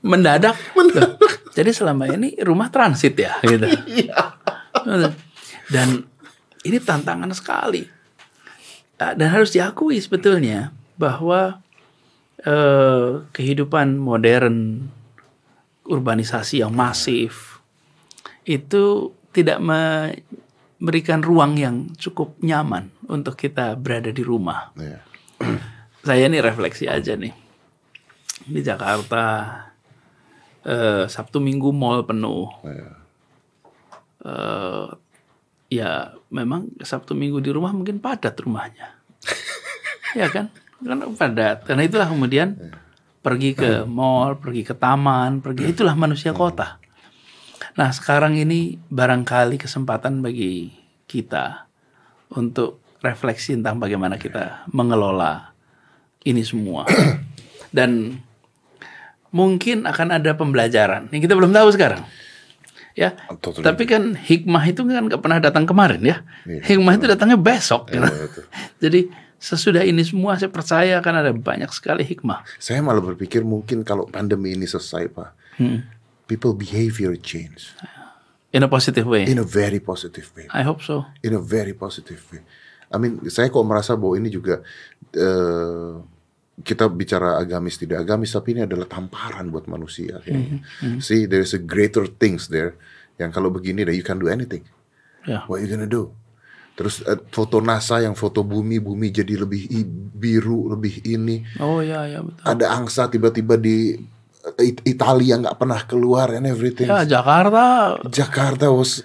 mendadak. 0.00 0.56
Loh, 0.72 1.18
jadi 1.52 1.70
selama 1.74 2.08
ini 2.14 2.38
rumah 2.40 2.72
transit 2.72 3.12
ya 3.18 3.36
gitu. 3.44 3.68
Dan 5.66 6.06
ini 6.62 6.78
tantangan 6.78 7.28
sekali. 7.34 7.84
Ah, 8.96 9.12
dan 9.12 9.28
harus 9.28 9.52
diakui 9.52 10.00
sebetulnya 10.00 10.72
bahwa 10.96 11.60
eh, 12.40 13.20
kehidupan 13.36 14.00
modern 14.00 14.88
urbanisasi 15.84 16.64
yang 16.64 16.72
masif 16.72 17.60
itu 18.48 19.12
tidak 19.36 19.60
memberikan 20.76 21.24
ruang 21.24 21.56
yang 21.56 21.88
cukup 21.96 22.36
nyaman 22.44 22.92
untuk 23.08 23.36
kita 23.36 23.76
berada 23.80 24.12
di 24.12 24.20
rumah. 24.20 24.72
Iya. 24.76 25.00
Saya 26.04 26.28
ini 26.28 26.38
refleksi 26.38 26.86
aja 26.86 27.16
nih 27.16 27.32
di 28.46 28.60
Jakarta 28.62 29.24
eh, 30.62 31.04
Sabtu 31.08 31.40
Minggu 31.40 31.72
mall 31.72 32.04
penuh. 32.04 32.48
Iya. 32.62 32.90
Eh, 34.26 34.86
ya 35.72 35.90
memang 36.30 36.70
Sabtu 36.84 37.16
Minggu 37.16 37.40
di 37.40 37.50
rumah 37.50 37.72
mungkin 37.72 37.98
padat 37.98 38.36
rumahnya. 38.38 39.00
ya 40.20 40.28
kan? 40.28 40.52
Kan 40.84 40.98
padat. 41.16 41.64
Karena 41.64 41.82
itulah 41.88 42.06
kemudian 42.06 42.54
pergi 43.24 43.56
ke 43.58 43.82
mall, 43.88 44.38
pergi 44.38 44.62
ke 44.62 44.76
taman, 44.76 45.40
pergi 45.42 45.72
itulah 45.72 45.96
manusia 45.98 46.30
kota. 46.36 46.78
Nah, 47.76 47.92
sekarang 47.92 48.34
ini 48.34 48.80
barangkali 48.88 49.60
kesempatan 49.60 50.24
bagi 50.24 50.72
kita 51.04 51.68
untuk 52.32 52.80
refleksi 53.04 53.52
tentang 53.52 53.76
bagaimana 53.76 54.16
kita 54.16 54.64
mengelola 54.72 55.52
ini 56.24 56.40
semua. 56.40 56.88
Dan 57.76 58.16
mungkin 59.28 59.84
akan 59.84 60.16
ada 60.16 60.32
pembelajaran 60.32 61.12
yang 61.12 61.20
kita 61.20 61.36
belum 61.36 61.52
tahu 61.52 61.68
sekarang. 61.76 62.00
Ya, 62.96 63.12
Totally. 63.44 63.60
tapi 63.60 63.84
kan 63.84 64.16
hikmah 64.16 64.64
itu 64.72 64.80
kan 64.88 65.04
nggak 65.04 65.20
pernah 65.20 65.36
datang 65.36 65.68
kemarin 65.68 66.00
ya. 66.00 66.24
Hikmah 66.48 66.96
itu 66.96 67.04
datangnya 67.04 67.36
besok. 67.36 67.92
gitu. 67.92 68.00
Iya. 68.00 68.24
Jadi 68.88 69.12
sesudah 69.36 69.84
ini 69.84 70.00
semua 70.00 70.40
saya 70.40 70.48
percaya 70.48 70.96
akan 71.04 71.14
ada 71.20 71.32
banyak 71.36 71.68
sekali 71.76 72.08
hikmah. 72.08 72.40
Saya 72.56 72.80
malah 72.80 73.04
berpikir 73.04 73.44
mungkin 73.44 73.84
kalau 73.84 74.08
pandemi 74.08 74.56
ini 74.56 74.64
selesai, 74.64 75.12
Pak, 75.12 75.28
Hmm. 75.56 75.84
People 76.26 76.52
behavior 76.52 77.14
change 77.16 77.70
In 78.54 78.62
a 78.62 78.70
positive 78.70 79.04
way. 79.06 79.26
in 79.26 79.36
a 79.38 79.44
very 79.44 79.78
positive 79.78 80.26
way. 80.32 80.46
I 80.50 80.62
hope 80.64 80.80
so. 80.80 81.04
in 81.22 81.34
a 81.36 81.42
very 81.42 81.74
positive 81.74 82.22
way. 82.32 82.40
I 82.86 82.96
mean, 82.96 83.18
saya 83.28 83.50
kok 83.50 83.66
merasa 83.66 83.98
bahwa 83.98 84.14
ini 84.16 84.30
juga 84.30 84.62
eh, 85.12 85.92
kita 86.56 86.88
bicara 86.88 87.36
agamis 87.36 87.76
tidak 87.76 88.00
agamis, 88.00 88.32
tapi 88.32 88.56
ini 88.56 88.64
adalah 88.64 88.88
tamparan 88.88 89.52
buat 89.52 89.68
manusia. 89.68 90.22
kayaknya. 90.24 90.64
See, 91.04 91.28
there 91.28 91.44
is 91.44 91.52
a 91.52 91.60
greater 91.60 92.08
things 92.08 92.48
there. 92.48 92.78
Yang 93.20 93.36
kalau 93.36 93.52
begini, 93.52 93.84
that 93.84 93.92
you 93.92 94.06
can 94.06 94.16
do 94.16 94.30
anything. 94.30 94.64
Ya. 95.28 95.44
What 95.50 95.60
you 95.60 95.68
gonna 95.68 95.90
do? 95.90 96.14
Terus 96.76 97.04
eh, 97.04 97.18
foto 97.28 97.60
NASA 97.60 98.00
yang 98.00 98.16
foto 98.16 98.40
bumi, 98.40 98.80
bumi 98.80 99.12
jadi 99.12 99.36
lebih 99.36 99.68
biru, 100.16 100.72
lebih 100.72 101.04
ini. 101.04 101.44
Oh 101.60 101.84
ya 101.84 102.08
ya 102.08 102.24
betul. 102.24 102.40
Ada 102.46 102.72
angsa 102.72 103.10
tiba-tiba 103.12 103.60
di 103.60 104.00
Italia 104.86 105.34
nggak 105.42 105.58
pernah 105.58 105.80
keluar 105.84 106.30
and 106.30 106.46
everything. 106.46 106.86
Ya 106.86 107.02
Jakarta 107.02 107.98
Jakarta 108.06 108.70
was 108.70 109.02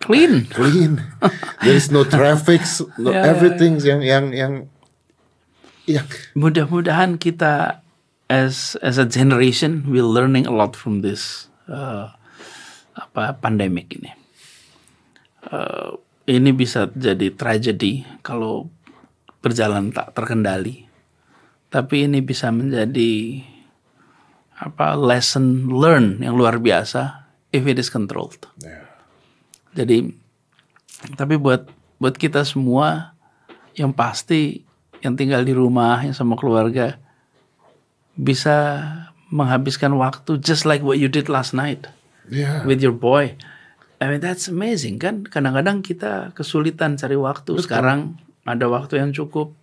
clean. 0.00 0.48
clean. 0.48 1.04
There 1.64 1.76
is 1.76 1.92
no 1.92 2.06
traffic, 2.08 2.64
no 2.96 3.12
Ya, 3.12 3.26
ya, 3.26 3.36
everything 3.36 3.82
yang 3.84 4.00
yang 4.00 4.24
yang 4.32 4.52
yang 5.84 6.06
Mudah-mudahan 6.32 7.20
kita 7.20 7.84
as 8.28 8.76
as 8.80 8.96
a 8.96 9.08
generation 9.08 9.84
will 9.88 10.08
learning 10.08 10.48
a 10.48 10.54
lot 10.54 10.76
from 10.76 11.04
this 11.04 11.52
uh, 11.68 12.12
apa 12.96 13.36
pandemic 13.40 13.92
ini. 13.92 14.12
Uh, 15.48 15.96
ini 16.28 16.52
bisa 16.52 16.92
jadi 16.92 17.32
tragedi 17.32 18.04
kalau 18.20 18.68
berjalan 19.40 19.92
tak 19.92 20.12
terkendali. 20.12 20.84
Tapi 21.68 22.08
ini 22.08 22.24
bisa 22.24 22.48
menjadi 22.48 23.44
apa 24.58 24.98
lesson 24.98 25.70
learn 25.70 26.18
yang 26.18 26.34
luar 26.34 26.58
biasa 26.58 27.30
if 27.54 27.62
it 27.64 27.78
is 27.78 27.88
controlled. 27.88 28.42
Ya. 28.58 28.84
Jadi 29.74 30.10
tapi 31.14 31.38
buat 31.38 31.70
buat 32.02 32.14
kita 32.18 32.42
semua 32.42 33.14
yang 33.78 33.94
pasti 33.94 34.66
yang 34.98 35.14
tinggal 35.14 35.46
di 35.46 35.54
rumah 35.54 36.02
yang 36.02 36.10
sama 36.10 36.34
keluarga 36.34 36.98
bisa 38.18 38.82
menghabiskan 39.30 39.94
waktu 39.94 40.42
just 40.42 40.66
like 40.66 40.82
what 40.82 40.98
you 40.98 41.06
did 41.06 41.30
last 41.30 41.54
night 41.54 41.86
Yeah. 42.28 42.60
with 42.68 42.84
your 42.84 42.92
boy. 42.92 43.40
I 43.98 44.04
mean 44.12 44.20
that's 44.20 44.52
amazing 44.52 45.00
kan. 45.00 45.24
Kadang-kadang 45.24 45.80
kita 45.80 46.36
kesulitan 46.36 47.00
cari 47.00 47.16
waktu. 47.16 47.56
Sekarang 47.56 48.20
ada 48.44 48.68
waktu 48.68 49.00
yang 49.00 49.16
cukup. 49.16 49.56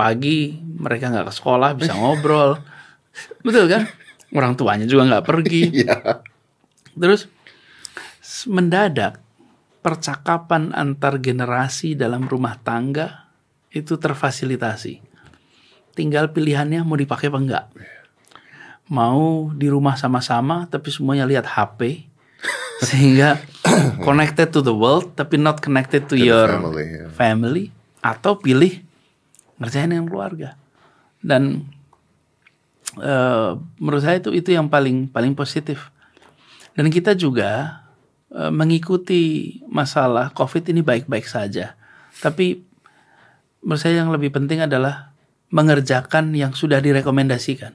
Pagi 0.00 0.56
mereka 0.64 1.12
nggak 1.12 1.28
ke 1.28 1.34
sekolah 1.36 1.76
bisa 1.76 1.92
ngobrol. 1.92 2.56
Betul 3.44 3.68
kan? 3.68 3.84
Orang 4.30 4.54
tuanya 4.54 4.86
juga 4.86 5.06
nggak 5.06 5.26
pergi. 5.26 5.62
Iya. 5.80 5.96
Terus 6.94 7.30
mendadak 8.50 9.22
percakapan 9.80 10.76
antar 10.76 11.16
generasi 11.18 11.96
dalam 11.96 12.28
rumah 12.28 12.60
tangga 12.60 13.30
itu 13.72 13.96
terfasilitasi. 13.96 15.00
Tinggal 15.96 16.30
pilihannya 16.34 16.84
mau 16.84 16.98
dipakai 16.98 17.32
apa 17.32 17.38
enggak. 17.40 17.66
Mau 18.90 19.54
di 19.54 19.70
rumah 19.70 19.94
sama-sama 19.94 20.66
tapi 20.66 20.90
semuanya 20.90 21.24
lihat 21.24 21.46
HP 21.46 22.10
sehingga 22.86 23.38
connected 24.02 24.50
to 24.50 24.60
the 24.60 24.74
world 24.74 25.14
tapi 25.14 25.38
not 25.38 25.62
connected 25.62 26.10
to, 26.10 26.18
the 26.18 26.26
your 26.26 26.48
family, 26.50 26.86
ya. 26.90 27.06
family 27.14 27.64
atau 28.02 28.36
pilih 28.36 28.82
ngerjain 29.62 29.92
dengan 29.92 30.08
keluarga. 30.10 30.58
Dan 31.20 31.68
eh, 32.98 33.50
menurut 33.78 34.02
saya 34.02 34.18
itu 34.18 34.34
itu 34.34 34.50
yang 34.50 34.66
paling 34.66 35.06
paling 35.06 35.36
positif. 35.36 35.92
Dan 36.74 36.90
kita 36.90 37.14
juga 37.14 37.82
eh, 38.32 38.50
mengikuti 38.50 39.58
masalah 39.70 40.34
COVID 40.34 40.70
ini 40.74 40.82
baik-baik 40.82 41.26
saja. 41.26 41.78
Tapi 42.18 42.58
menurut 43.62 43.80
saya 43.80 44.02
yang 44.02 44.10
lebih 44.10 44.34
penting 44.34 44.64
adalah 44.64 45.12
mengerjakan 45.50 46.32
yang 46.34 46.54
sudah 46.54 46.78
direkomendasikan. 46.78 47.74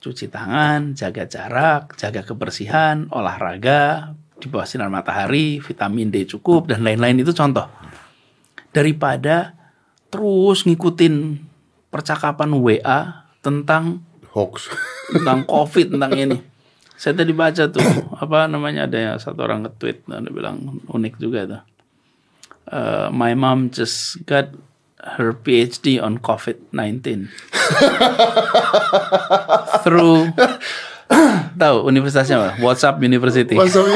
Cuci 0.00 0.32
tangan, 0.32 0.96
jaga 0.96 1.28
jarak, 1.28 1.92
jaga 1.98 2.24
kebersihan, 2.24 3.10
olahraga, 3.12 4.14
di 4.40 4.48
bawah 4.48 4.64
sinar 4.64 4.88
matahari, 4.88 5.60
vitamin 5.60 6.08
D 6.08 6.24
cukup 6.24 6.72
dan 6.72 6.80
lain-lain 6.80 7.20
itu 7.20 7.36
contoh. 7.36 7.68
Daripada 8.72 9.52
terus 10.08 10.64
ngikutin 10.64 11.44
percakapan 11.92 12.50
WA 12.56 13.19
tentang 13.40 14.04
Hoax. 14.30 14.70
tentang 15.10 15.42
COVID 15.48 15.86
tentang 15.96 16.12
ini. 16.14 16.38
Saya 17.00 17.16
tadi 17.16 17.32
baca 17.32 17.64
tuh 17.72 17.80
apa 18.12 18.44
namanya 18.44 18.84
ada 18.84 18.98
yang 19.00 19.16
satu 19.16 19.48
orang 19.48 19.64
nge-tweet 19.64 20.04
dan 20.04 20.28
dia 20.28 20.36
bilang 20.36 20.84
unik 20.86 21.14
juga 21.16 21.40
tuh. 21.48 21.62
Uh, 22.70 23.08
my 23.10 23.34
mom 23.34 23.72
just 23.72 24.20
got 24.28 24.52
her 25.16 25.32
PhD 25.32 25.96
on 25.96 26.20
COVID-19 26.20 27.08
through 29.82 30.28
tahu 31.56 31.88
universitasnya 31.90 32.36
apa? 32.38 32.50
WhatsApp 32.62 33.02
University. 33.02 33.56
WhatsApp 33.56 33.88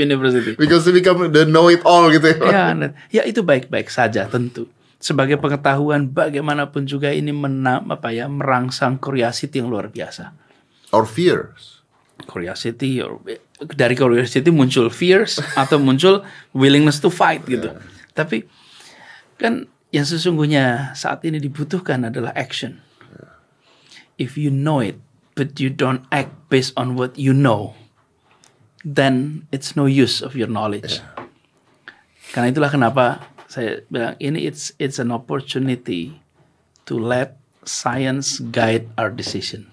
University. 0.06 0.56
because 0.58 0.84
they 0.88 0.94
become 0.96 1.30
the 1.30 1.44
know 1.46 1.68
it 1.70 1.84
all 1.86 2.10
gitu 2.10 2.34
ya. 2.40 2.74
Ya, 2.74 2.90
ya 3.08 3.22
itu 3.28 3.42
baik-baik 3.44 3.90
saja 3.92 4.26
tentu. 4.26 4.66
Sebagai 5.02 5.34
pengetahuan 5.42 6.06
bagaimanapun 6.06 6.86
juga 6.86 7.10
ini 7.10 7.34
mena, 7.34 7.82
apa 7.82 8.14
ya 8.14 8.30
merangsang 8.30 9.02
curiosity 9.02 9.58
yang 9.58 9.66
luar 9.66 9.90
biasa. 9.90 10.30
Or 10.94 11.02
fears. 11.10 11.82
Curiosity 12.22 13.02
or, 13.02 13.18
dari 13.74 13.98
curiosity 13.98 14.46
muncul 14.54 14.94
fears 14.94 15.42
atau 15.62 15.82
muncul 15.82 16.22
willingness 16.54 17.02
to 17.02 17.10
fight 17.10 17.42
gitu. 17.50 17.74
Tapi 18.14 18.46
kan 19.42 19.66
yang 19.90 20.06
sesungguhnya 20.06 20.94
saat 20.94 21.26
ini 21.26 21.42
dibutuhkan 21.42 22.06
adalah 22.06 22.30
action. 22.38 22.78
If 24.22 24.38
you 24.38 24.54
know 24.54 24.78
it 24.78 25.02
but 25.34 25.58
you 25.58 25.66
don't 25.66 26.06
act 26.14 26.30
based 26.46 26.70
on 26.78 26.94
what 26.94 27.18
you 27.18 27.34
know, 27.34 27.74
then 28.86 29.44
it's 29.50 29.74
no 29.74 29.90
use 29.90 30.22
of 30.22 30.38
your 30.38 30.46
knowledge. 30.46 31.02
Karena 32.32 32.54
itulah 32.54 32.70
kenapa 32.70 33.31
saya 33.52 33.84
bilang 33.92 34.16
ini 34.16 34.48
it's 34.48 34.72
it's 34.80 34.96
an 34.96 35.12
opportunity 35.12 36.16
to 36.88 36.96
let 36.96 37.36
science 37.68 38.40
guide 38.48 38.88
our 38.96 39.12
decision. 39.12 39.68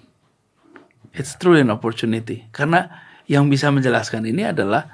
It's 1.15 1.33
truly 1.39 1.63
an 1.63 1.71
opportunity 1.71 2.51
karena 2.51 2.91
yang 3.31 3.47
bisa 3.47 3.71
menjelaskan 3.71 4.27
ini 4.27 4.51
adalah 4.51 4.91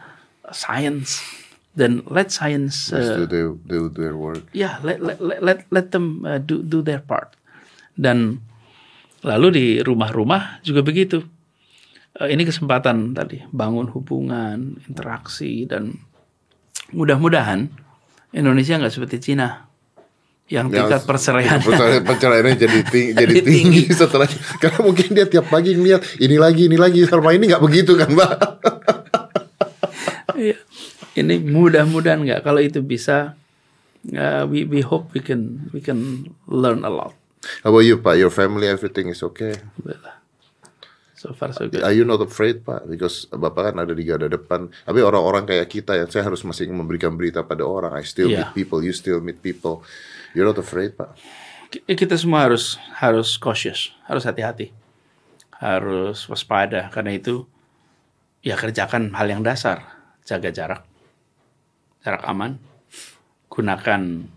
science 0.54 1.26
dan 1.74 2.06
let 2.06 2.30
science 2.30 2.94
uh, 2.94 3.26
do, 3.26 3.58
do 3.66 3.90
their 3.90 4.14
work. 4.14 4.46
ya 4.54 4.78
let 4.86 5.02
let 5.02 5.18
let 5.20 5.60
let, 5.74 5.88
them 5.90 6.22
uh, 6.24 6.38
do 6.38 6.62
do 6.62 6.86
their 6.86 7.02
part 7.02 7.34
dan 7.98 8.40
lalu 9.26 9.48
di 9.50 9.66
rumah-rumah 9.82 10.62
juga 10.62 10.86
begitu 10.86 11.26
Eh, 12.16 12.32
ini 12.32 12.48
kesempatan 12.48 13.12
tadi 13.12 13.44
bangun 13.52 13.92
hubungan 13.92 14.80
interaksi 14.88 15.68
dan 15.68 16.00
mudah-mudahan 16.96 17.68
Indonesia 18.32 18.80
nggak 18.80 18.90
seperti 18.90 19.18
Cina 19.22 19.68
yang 20.46 20.70
tingkat 20.70 21.02
Yang- 21.02 21.10
perceraian 21.10 21.58
Perceraian 21.58 22.04
perceraiannya 22.06 22.54
jadi 22.56 22.80
tinggi, 22.86 23.12
jadi 23.22 23.36
tinggi 23.42 23.82
tinggi. 23.86 23.94
setelah 24.00 24.30
karena 24.58 24.80
mungkin 24.80 25.08
dia 25.12 25.26
tiap 25.26 25.50
pagi 25.50 25.74
ngeliat 25.74 26.02
ini 26.18 26.38
lagi 26.38 26.66
ini 26.66 26.78
lagi 26.78 27.02
selama 27.04 27.34
ini 27.34 27.50
nggak 27.50 27.64
begitu 27.64 27.94
kan 27.94 28.10
mbak 28.10 28.32
Iya. 30.36 30.60
ini 31.16 31.40
mudah-mudahan 31.40 32.20
nggak 32.22 32.42
kalau 32.44 32.60
itu 32.60 32.84
bisa 32.84 33.34
uh, 34.12 34.44
we 34.46 34.68
we 34.68 34.84
hope 34.84 35.10
we 35.12 35.24
can 35.24 35.66
we 35.72 35.80
can 35.80 36.28
learn 36.46 36.84
a 36.84 36.92
lot 36.92 37.16
How 37.62 37.70
about 37.70 37.86
you 37.86 37.98
pak 37.98 38.18
your 38.18 38.30
family 38.30 38.66
everything 38.66 39.08
is 39.08 39.22
okay 39.22 39.56
Alhamdulillah. 39.56 40.15
So 41.26 41.34
far 41.34 41.50
so 41.50 41.66
good. 41.66 41.82
Are 41.82 41.90
you 41.90 42.06
not 42.06 42.22
afraid 42.22 42.62
pak? 42.62 42.86
Because 42.86 43.26
bapak 43.28 43.74
kan 43.74 43.82
ada 43.82 43.98
di 43.98 44.06
garda 44.06 44.30
depan. 44.30 44.70
Tapi 44.70 45.02
orang-orang 45.02 45.50
kayak 45.50 45.66
kita 45.66 45.98
yang 45.98 46.06
saya 46.06 46.30
harus 46.30 46.46
masih 46.46 46.70
memberikan 46.70 47.18
berita 47.18 47.42
pada 47.42 47.66
orang. 47.66 47.98
I 47.98 48.06
still 48.06 48.30
Iya. 48.30 48.46
meet 48.46 48.52
people 48.54 48.80
you 48.80 48.94
still 48.94 49.18
meet 49.18 49.42
people. 49.42 49.82
You're 50.38 50.46
not 50.46 50.62
afraid 50.62 50.94
pak? 50.94 51.18
Ki- 51.74 51.82
kita 51.90 52.14
semua 52.14 52.46
harus 52.46 52.78
harus 53.02 53.34
cautious, 53.36 53.90
harus 54.06 54.22
hati-hati, 54.22 54.70
harus 55.58 56.30
waspada 56.30 56.94
karena 56.94 57.18
itu 57.18 57.50
ya 58.46 58.54
kerjakan 58.54 59.10
hal 59.18 59.26
yang 59.26 59.42
dasar, 59.42 59.82
jaga 60.22 60.54
jarak, 60.54 60.86
jarak 62.06 62.22
aman, 62.24 62.62
gunakan 63.50 64.30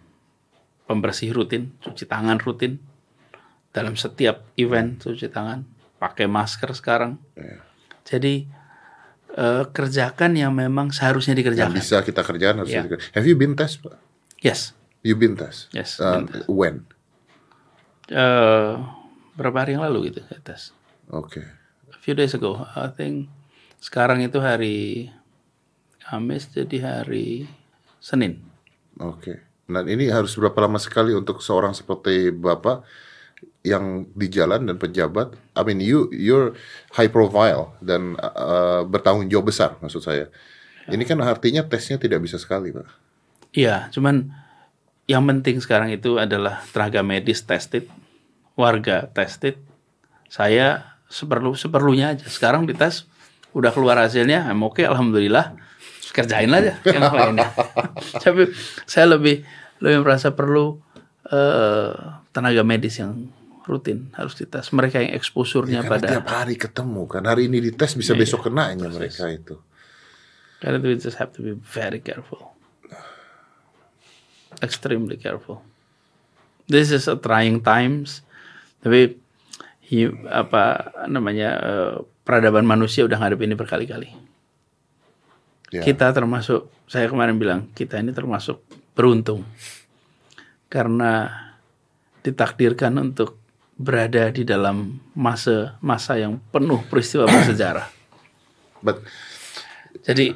pembersih 0.88 1.36
rutin, 1.36 1.76
cuci 1.84 2.08
tangan 2.08 2.40
rutin. 2.40 2.80
Dalam 3.68 3.94
setiap 3.94 4.48
event 4.56 4.96
cuci 4.96 5.28
tangan, 5.28 5.60
pakai 5.98 6.30
masker 6.30 6.70
sekarang. 6.72 7.18
Jadi 8.06 8.46
eh, 9.34 9.64
kerjakan 9.68 10.32
yang 10.34 10.54
memang 10.54 10.88
seharusnya 10.90 11.36
yang 11.36 11.42
dikerjakan. 11.44 11.74
bisa 11.76 12.00
kita 12.00 12.22
kerjakan 12.24 12.64
harus 12.64 12.72
Iya. 12.72 12.82
kita 12.88 12.96
Have 13.18 13.26
you 13.28 13.36
been 13.36 13.52
test 13.54 13.82
pak 13.84 13.98
Yes. 14.40 14.72
You 15.02 15.14
been 15.14 15.34
test 15.38 15.70
Yes, 15.74 15.98
Um, 15.98 16.26
been 16.26 16.42
when 16.48 16.76
Eh, 18.08 18.72
berapa 19.36 19.56
hari 19.60 19.76
yang 19.76 19.84
lalu 19.84 20.08
gitu 20.08 20.24
saya 20.24 20.40
tes. 20.40 20.72
Oke 21.12 21.44
a 21.92 21.98
few 22.00 22.16
days 22.16 22.32
ago. 22.32 22.64
I 22.72 22.88
think 22.88 23.28
sekarang 23.82 24.24
itu 24.24 24.40
hari 24.40 25.10
Kamis 26.00 26.48
jadi 26.48 26.78
hari 26.80 27.44
Senin. 28.00 28.40
Oke. 28.96 29.44
Nah 29.68 29.84
ini 29.84 30.08
harus 30.08 30.32
berapa 30.40 30.56
lama 30.64 30.80
sekali 30.80 31.12
untuk 31.12 31.44
seorang 31.44 31.76
seperti 31.76 32.32
bapak 32.32 32.80
yang 33.66 34.08
di 34.14 34.26
jalan 34.30 34.64
dan 34.64 34.76
pejabat. 34.78 35.34
I 35.54 35.62
mean 35.66 35.82
you 35.82 36.08
you're 36.14 36.54
high 36.94 37.10
profile 37.10 37.76
dan 37.82 38.16
uh, 38.18 38.86
bertanggung 38.86 39.28
jawab 39.28 39.50
besar 39.50 39.76
maksud 39.82 40.02
saya. 40.02 40.30
Ini 40.88 41.04
kan 41.04 41.20
artinya 41.20 41.66
tesnya 41.68 42.00
tidak 42.00 42.24
bisa 42.24 42.40
sekali 42.40 42.72
pak. 42.72 42.88
Iya, 43.52 43.92
cuman 43.92 44.32
yang 45.08 45.24
penting 45.24 45.60
sekarang 45.60 45.92
itu 45.92 46.16
adalah 46.16 46.64
tenaga 46.72 47.00
medis 47.04 47.44
tested, 47.44 47.88
warga 48.56 49.08
tested. 49.12 49.60
Saya 50.28 50.96
seperlu 51.08 51.56
seperlunya 51.56 52.16
aja. 52.16 52.28
Sekarang 52.28 52.68
dites 52.68 53.08
udah 53.56 53.72
keluar 53.72 53.96
hasilnya, 53.96 54.48
I'm 54.48 54.60
oke, 54.60 54.84
alhamdulillah. 54.84 55.56
Terus 56.04 56.12
Kerjain 56.12 56.52
aja 56.52 56.76
yang 56.94 57.08
lainnya. 57.08 57.48
Tapi 58.20 58.52
saya 58.84 59.16
lebih 59.16 59.44
lebih 59.80 60.04
merasa 60.04 60.36
perlu 60.36 60.80
eh, 61.32 61.92
tenaga 62.38 62.62
medis 62.62 63.02
yang 63.02 63.26
rutin 63.66 64.08
harus 64.14 64.38
dites. 64.38 64.70
Mereka 64.70 65.02
yang 65.02 65.12
eksposurnya 65.18 65.82
Karena 65.82 65.92
pada 65.98 66.06
tiap 66.08 66.26
hari 66.30 66.54
ketemu 66.54 67.02
kan. 67.10 67.26
Hari 67.26 67.50
ini 67.50 67.58
dites 67.58 67.98
bisa 67.98 68.14
Iya, 68.14 68.20
besok 68.22 68.46
kenanya 68.48 68.86
mereka 68.88 69.26
itu. 69.28 69.58
Karena 70.62 70.78
itu 70.78 70.86
we 70.88 70.96
just 70.96 71.18
have 71.18 71.34
to 71.34 71.42
be 71.42 71.52
very 71.58 71.98
careful. 71.98 72.54
Extremely 74.58 75.20
careful. 75.20 75.60
This 76.66 76.90
is 76.90 77.06
a 77.06 77.14
trying 77.18 77.60
times. 77.60 78.24
Tapi 78.80 79.18
hi- 79.84 80.16
apa 80.26 80.94
namanya 81.06 81.50
eh, 81.60 81.94
peradaban 82.24 82.64
manusia 82.64 83.04
udah 83.04 83.18
ngadep 83.20 83.40
ini 83.44 83.54
berkali-kali. 83.54 84.08
Ya. 85.68 85.84
Kita 85.84 86.08
termasuk, 86.16 86.72
saya 86.88 87.12
kemarin 87.12 87.36
bilang, 87.36 87.68
kita 87.76 88.00
ini 88.00 88.16
termasuk 88.16 88.64
beruntung. 88.96 89.44
Karena 90.72 91.28
ditakdirkan 92.28 93.00
untuk 93.00 93.40
berada 93.78 94.28
di 94.28 94.42
dalam 94.42 94.98
masa-masa 95.14 96.18
yang 96.18 96.42
penuh 96.50 96.82
peristiwa 96.90 97.24
bersejarah. 97.30 97.88
But 98.84 99.00
Jadi 100.04 100.34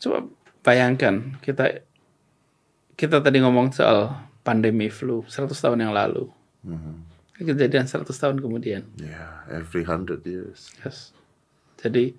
coba 0.00 0.26
bayangkan 0.64 1.38
kita 1.42 1.84
kita 2.96 3.20
tadi 3.20 3.38
ngomong 3.44 3.70
soal 3.76 4.16
pandemi 4.40 4.88
flu 4.88 5.22
100 5.28 5.52
tahun 5.52 5.78
yang 5.86 5.92
lalu. 5.92 6.30
Kejadian 7.36 7.84
100 7.84 8.08
tahun 8.08 8.36
kemudian. 8.40 8.82
yeah, 8.96 9.44
every 9.52 9.84
hundred 9.84 10.24
years. 10.24 10.72
Yes. 10.80 11.12
Jadi 11.76 12.16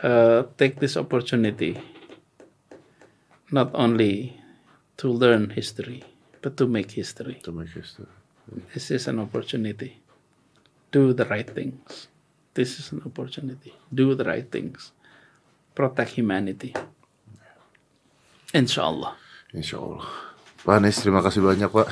uh, 0.00 0.46
take 0.54 0.78
this 0.78 0.94
opportunity 0.94 1.74
not 3.50 3.74
only 3.74 4.38
to 4.96 5.10
learn 5.10 5.50
history 5.50 6.06
but 6.42 6.56
to 6.56 6.66
make 6.66 6.90
history. 6.92 7.40
To 7.44 7.52
make 7.52 7.70
history. 7.70 8.06
This 8.72 8.90
is 8.90 9.08
an 9.08 9.18
opportunity. 9.18 9.98
Do 10.90 11.12
the 11.12 11.24
right 11.26 11.48
things. 11.48 12.08
This 12.54 12.78
is 12.78 12.92
an 12.92 13.02
opportunity. 13.04 13.74
Do 13.92 14.14
the 14.14 14.24
right 14.24 14.46
things. 14.48 14.92
Protect 15.74 16.16
humanity. 16.16 16.72
Insya 18.54 18.82
Allah. 18.86 19.12
Insya 19.52 19.76
Allah. 19.82 20.06
Pak 20.64 20.80
Anies, 20.80 20.98
terima 21.02 21.20
kasih 21.20 21.44
banyak 21.44 21.68
Pak. 21.68 21.88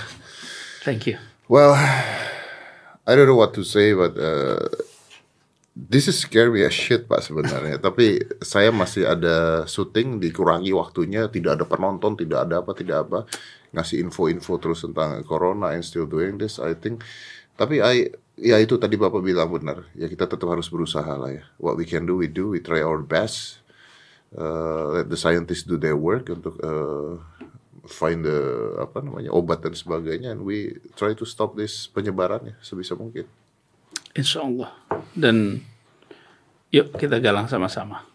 Thank 0.87 1.11
you. 1.11 1.21
Well, 1.51 1.77
I 3.05 3.13
don't 3.13 3.29
know 3.29 3.37
what 3.37 3.53
to 3.61 3.63
say, 3.63 3.93
but 3.93 4.17
uh, 4.17 4.65
this 5.75 6.07
is 6.07 6.23
scary 6.23 6.63
as 6.63 6.73
shit 6.73 7.11
Pak 7.11 7.21
sebenarnya. 7.27 7.83
Tapi 7.83 8.23
saya 8.41 8.71
masih 8.71 9.11
ada 9.11 9.67
syuting, 9.67 10.23
dikurangi 10.23 10.71
waktunya, 10.71 11.27
tidak 11.27 11.61
ada 11.61 11.65
penonton, 11.67 12.15
tidak 12.15 12.47
ada 12.49 12.63
apa, 12.63 12.73
tidak 12.73 13.11
apa, 13.11 13.27
ngasih 13.75 14.01
info-info 14.07 14.63
terus 14.63 14.87
tentang 14.87 15.21
corona 15.27 15.75
and 15.75 15.83
still 15.83 16.07
doing 16.07 16.39
this. 16.39 16.63
I 16.63 16.79
think. 16.79 17.03
Tapi 17.59 17.83
I, 17.83 18.11
ya 18.39 18.59
itu 18.63 18.79
tadi 18.79 18.95
Bapak 18.95 19.23
bilang 19.23 19.51
benar. 19.51 19.87
Ya 19.99 20.07
kita 20.07 20.31
tetap 20.31 20.47
harus 20.47 20.71
berusaha 20.71 21.15
lah 21.19 21.31
ya. 21.35 21.45
What 21.59 21.75
we 21.75 21.87
can 21.87 22.07
do, 22.07 22.19
we 22.19 22.31
do. 22.31 22.55
We 22.55 22.63
try 22.63 22.83
our 22.83 23.03
best. 23.03 23.63
Uh, 24.35 24.99
let 24.99 25.07
the 25.07 25.15
scientists 25.15 25.63
do 25.63 25.79
their 25.79 25.95
work 25.95 26.27
untuk 26.27 26.59
uh, 26.59 27.23
find 27.87 28.27
the 28.27 28.75
apa 28.83 28.99
namanya 28.99 29.31
obat 29.31 29.63
dan 29.63 29.79
sebagainya 29.79 30.35
and 30.35 30.43
we 30.43 30.75
try 30.99 31.15
to 31.15 31.23
stop 31.23 31.55
this 31.55 31.87
penyebarannya 31.95 32.59
sebisa 32.59 32.99
mungkin. 32.99 33.31
Insya 34.15 34.47
Allah. 34.47 34.71
Dan 35.15 35.59
yuk 36.71 36.95
kita 36.99 37.19
galang 37.19 37.51
sama-sama. 37.51 38.07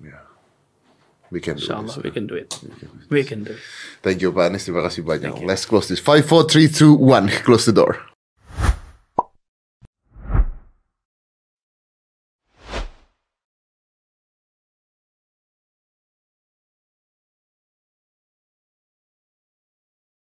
Ya. 0.00 0.20
We 1.32 1.40
can 1.40 1.56
do 1.56 1.64
Insya 1.64 1.80
this. 1.80 1.96
Allah 1.96 2.04
we 2.04 2.10
can 2.12 2.24
do 2.28 2.36
it. 2.36 2.50
We 3.08 3.22
can 3.24 3.44
do 3.44 3.56
it. 3.56 3.60
Thank 4.04 4.20
you 4.20 4.32
Pak 4.32 4.52
Anies, 4.52 4.64
terima 4.68 4.84
kasih 4.84 5.04
banyak. 5.04 5.44
Let's 5.44 5.64
close 5.64 5.88
this. 5.88 6.00
Five, 6.00 6.24
four, 6.28 6.44
three, 6.44 6.68
two, 6.68 6.92
one. 6.96 7.28
Close 7.46 7.64
the 7.64 7.76
door. 7.76 8.11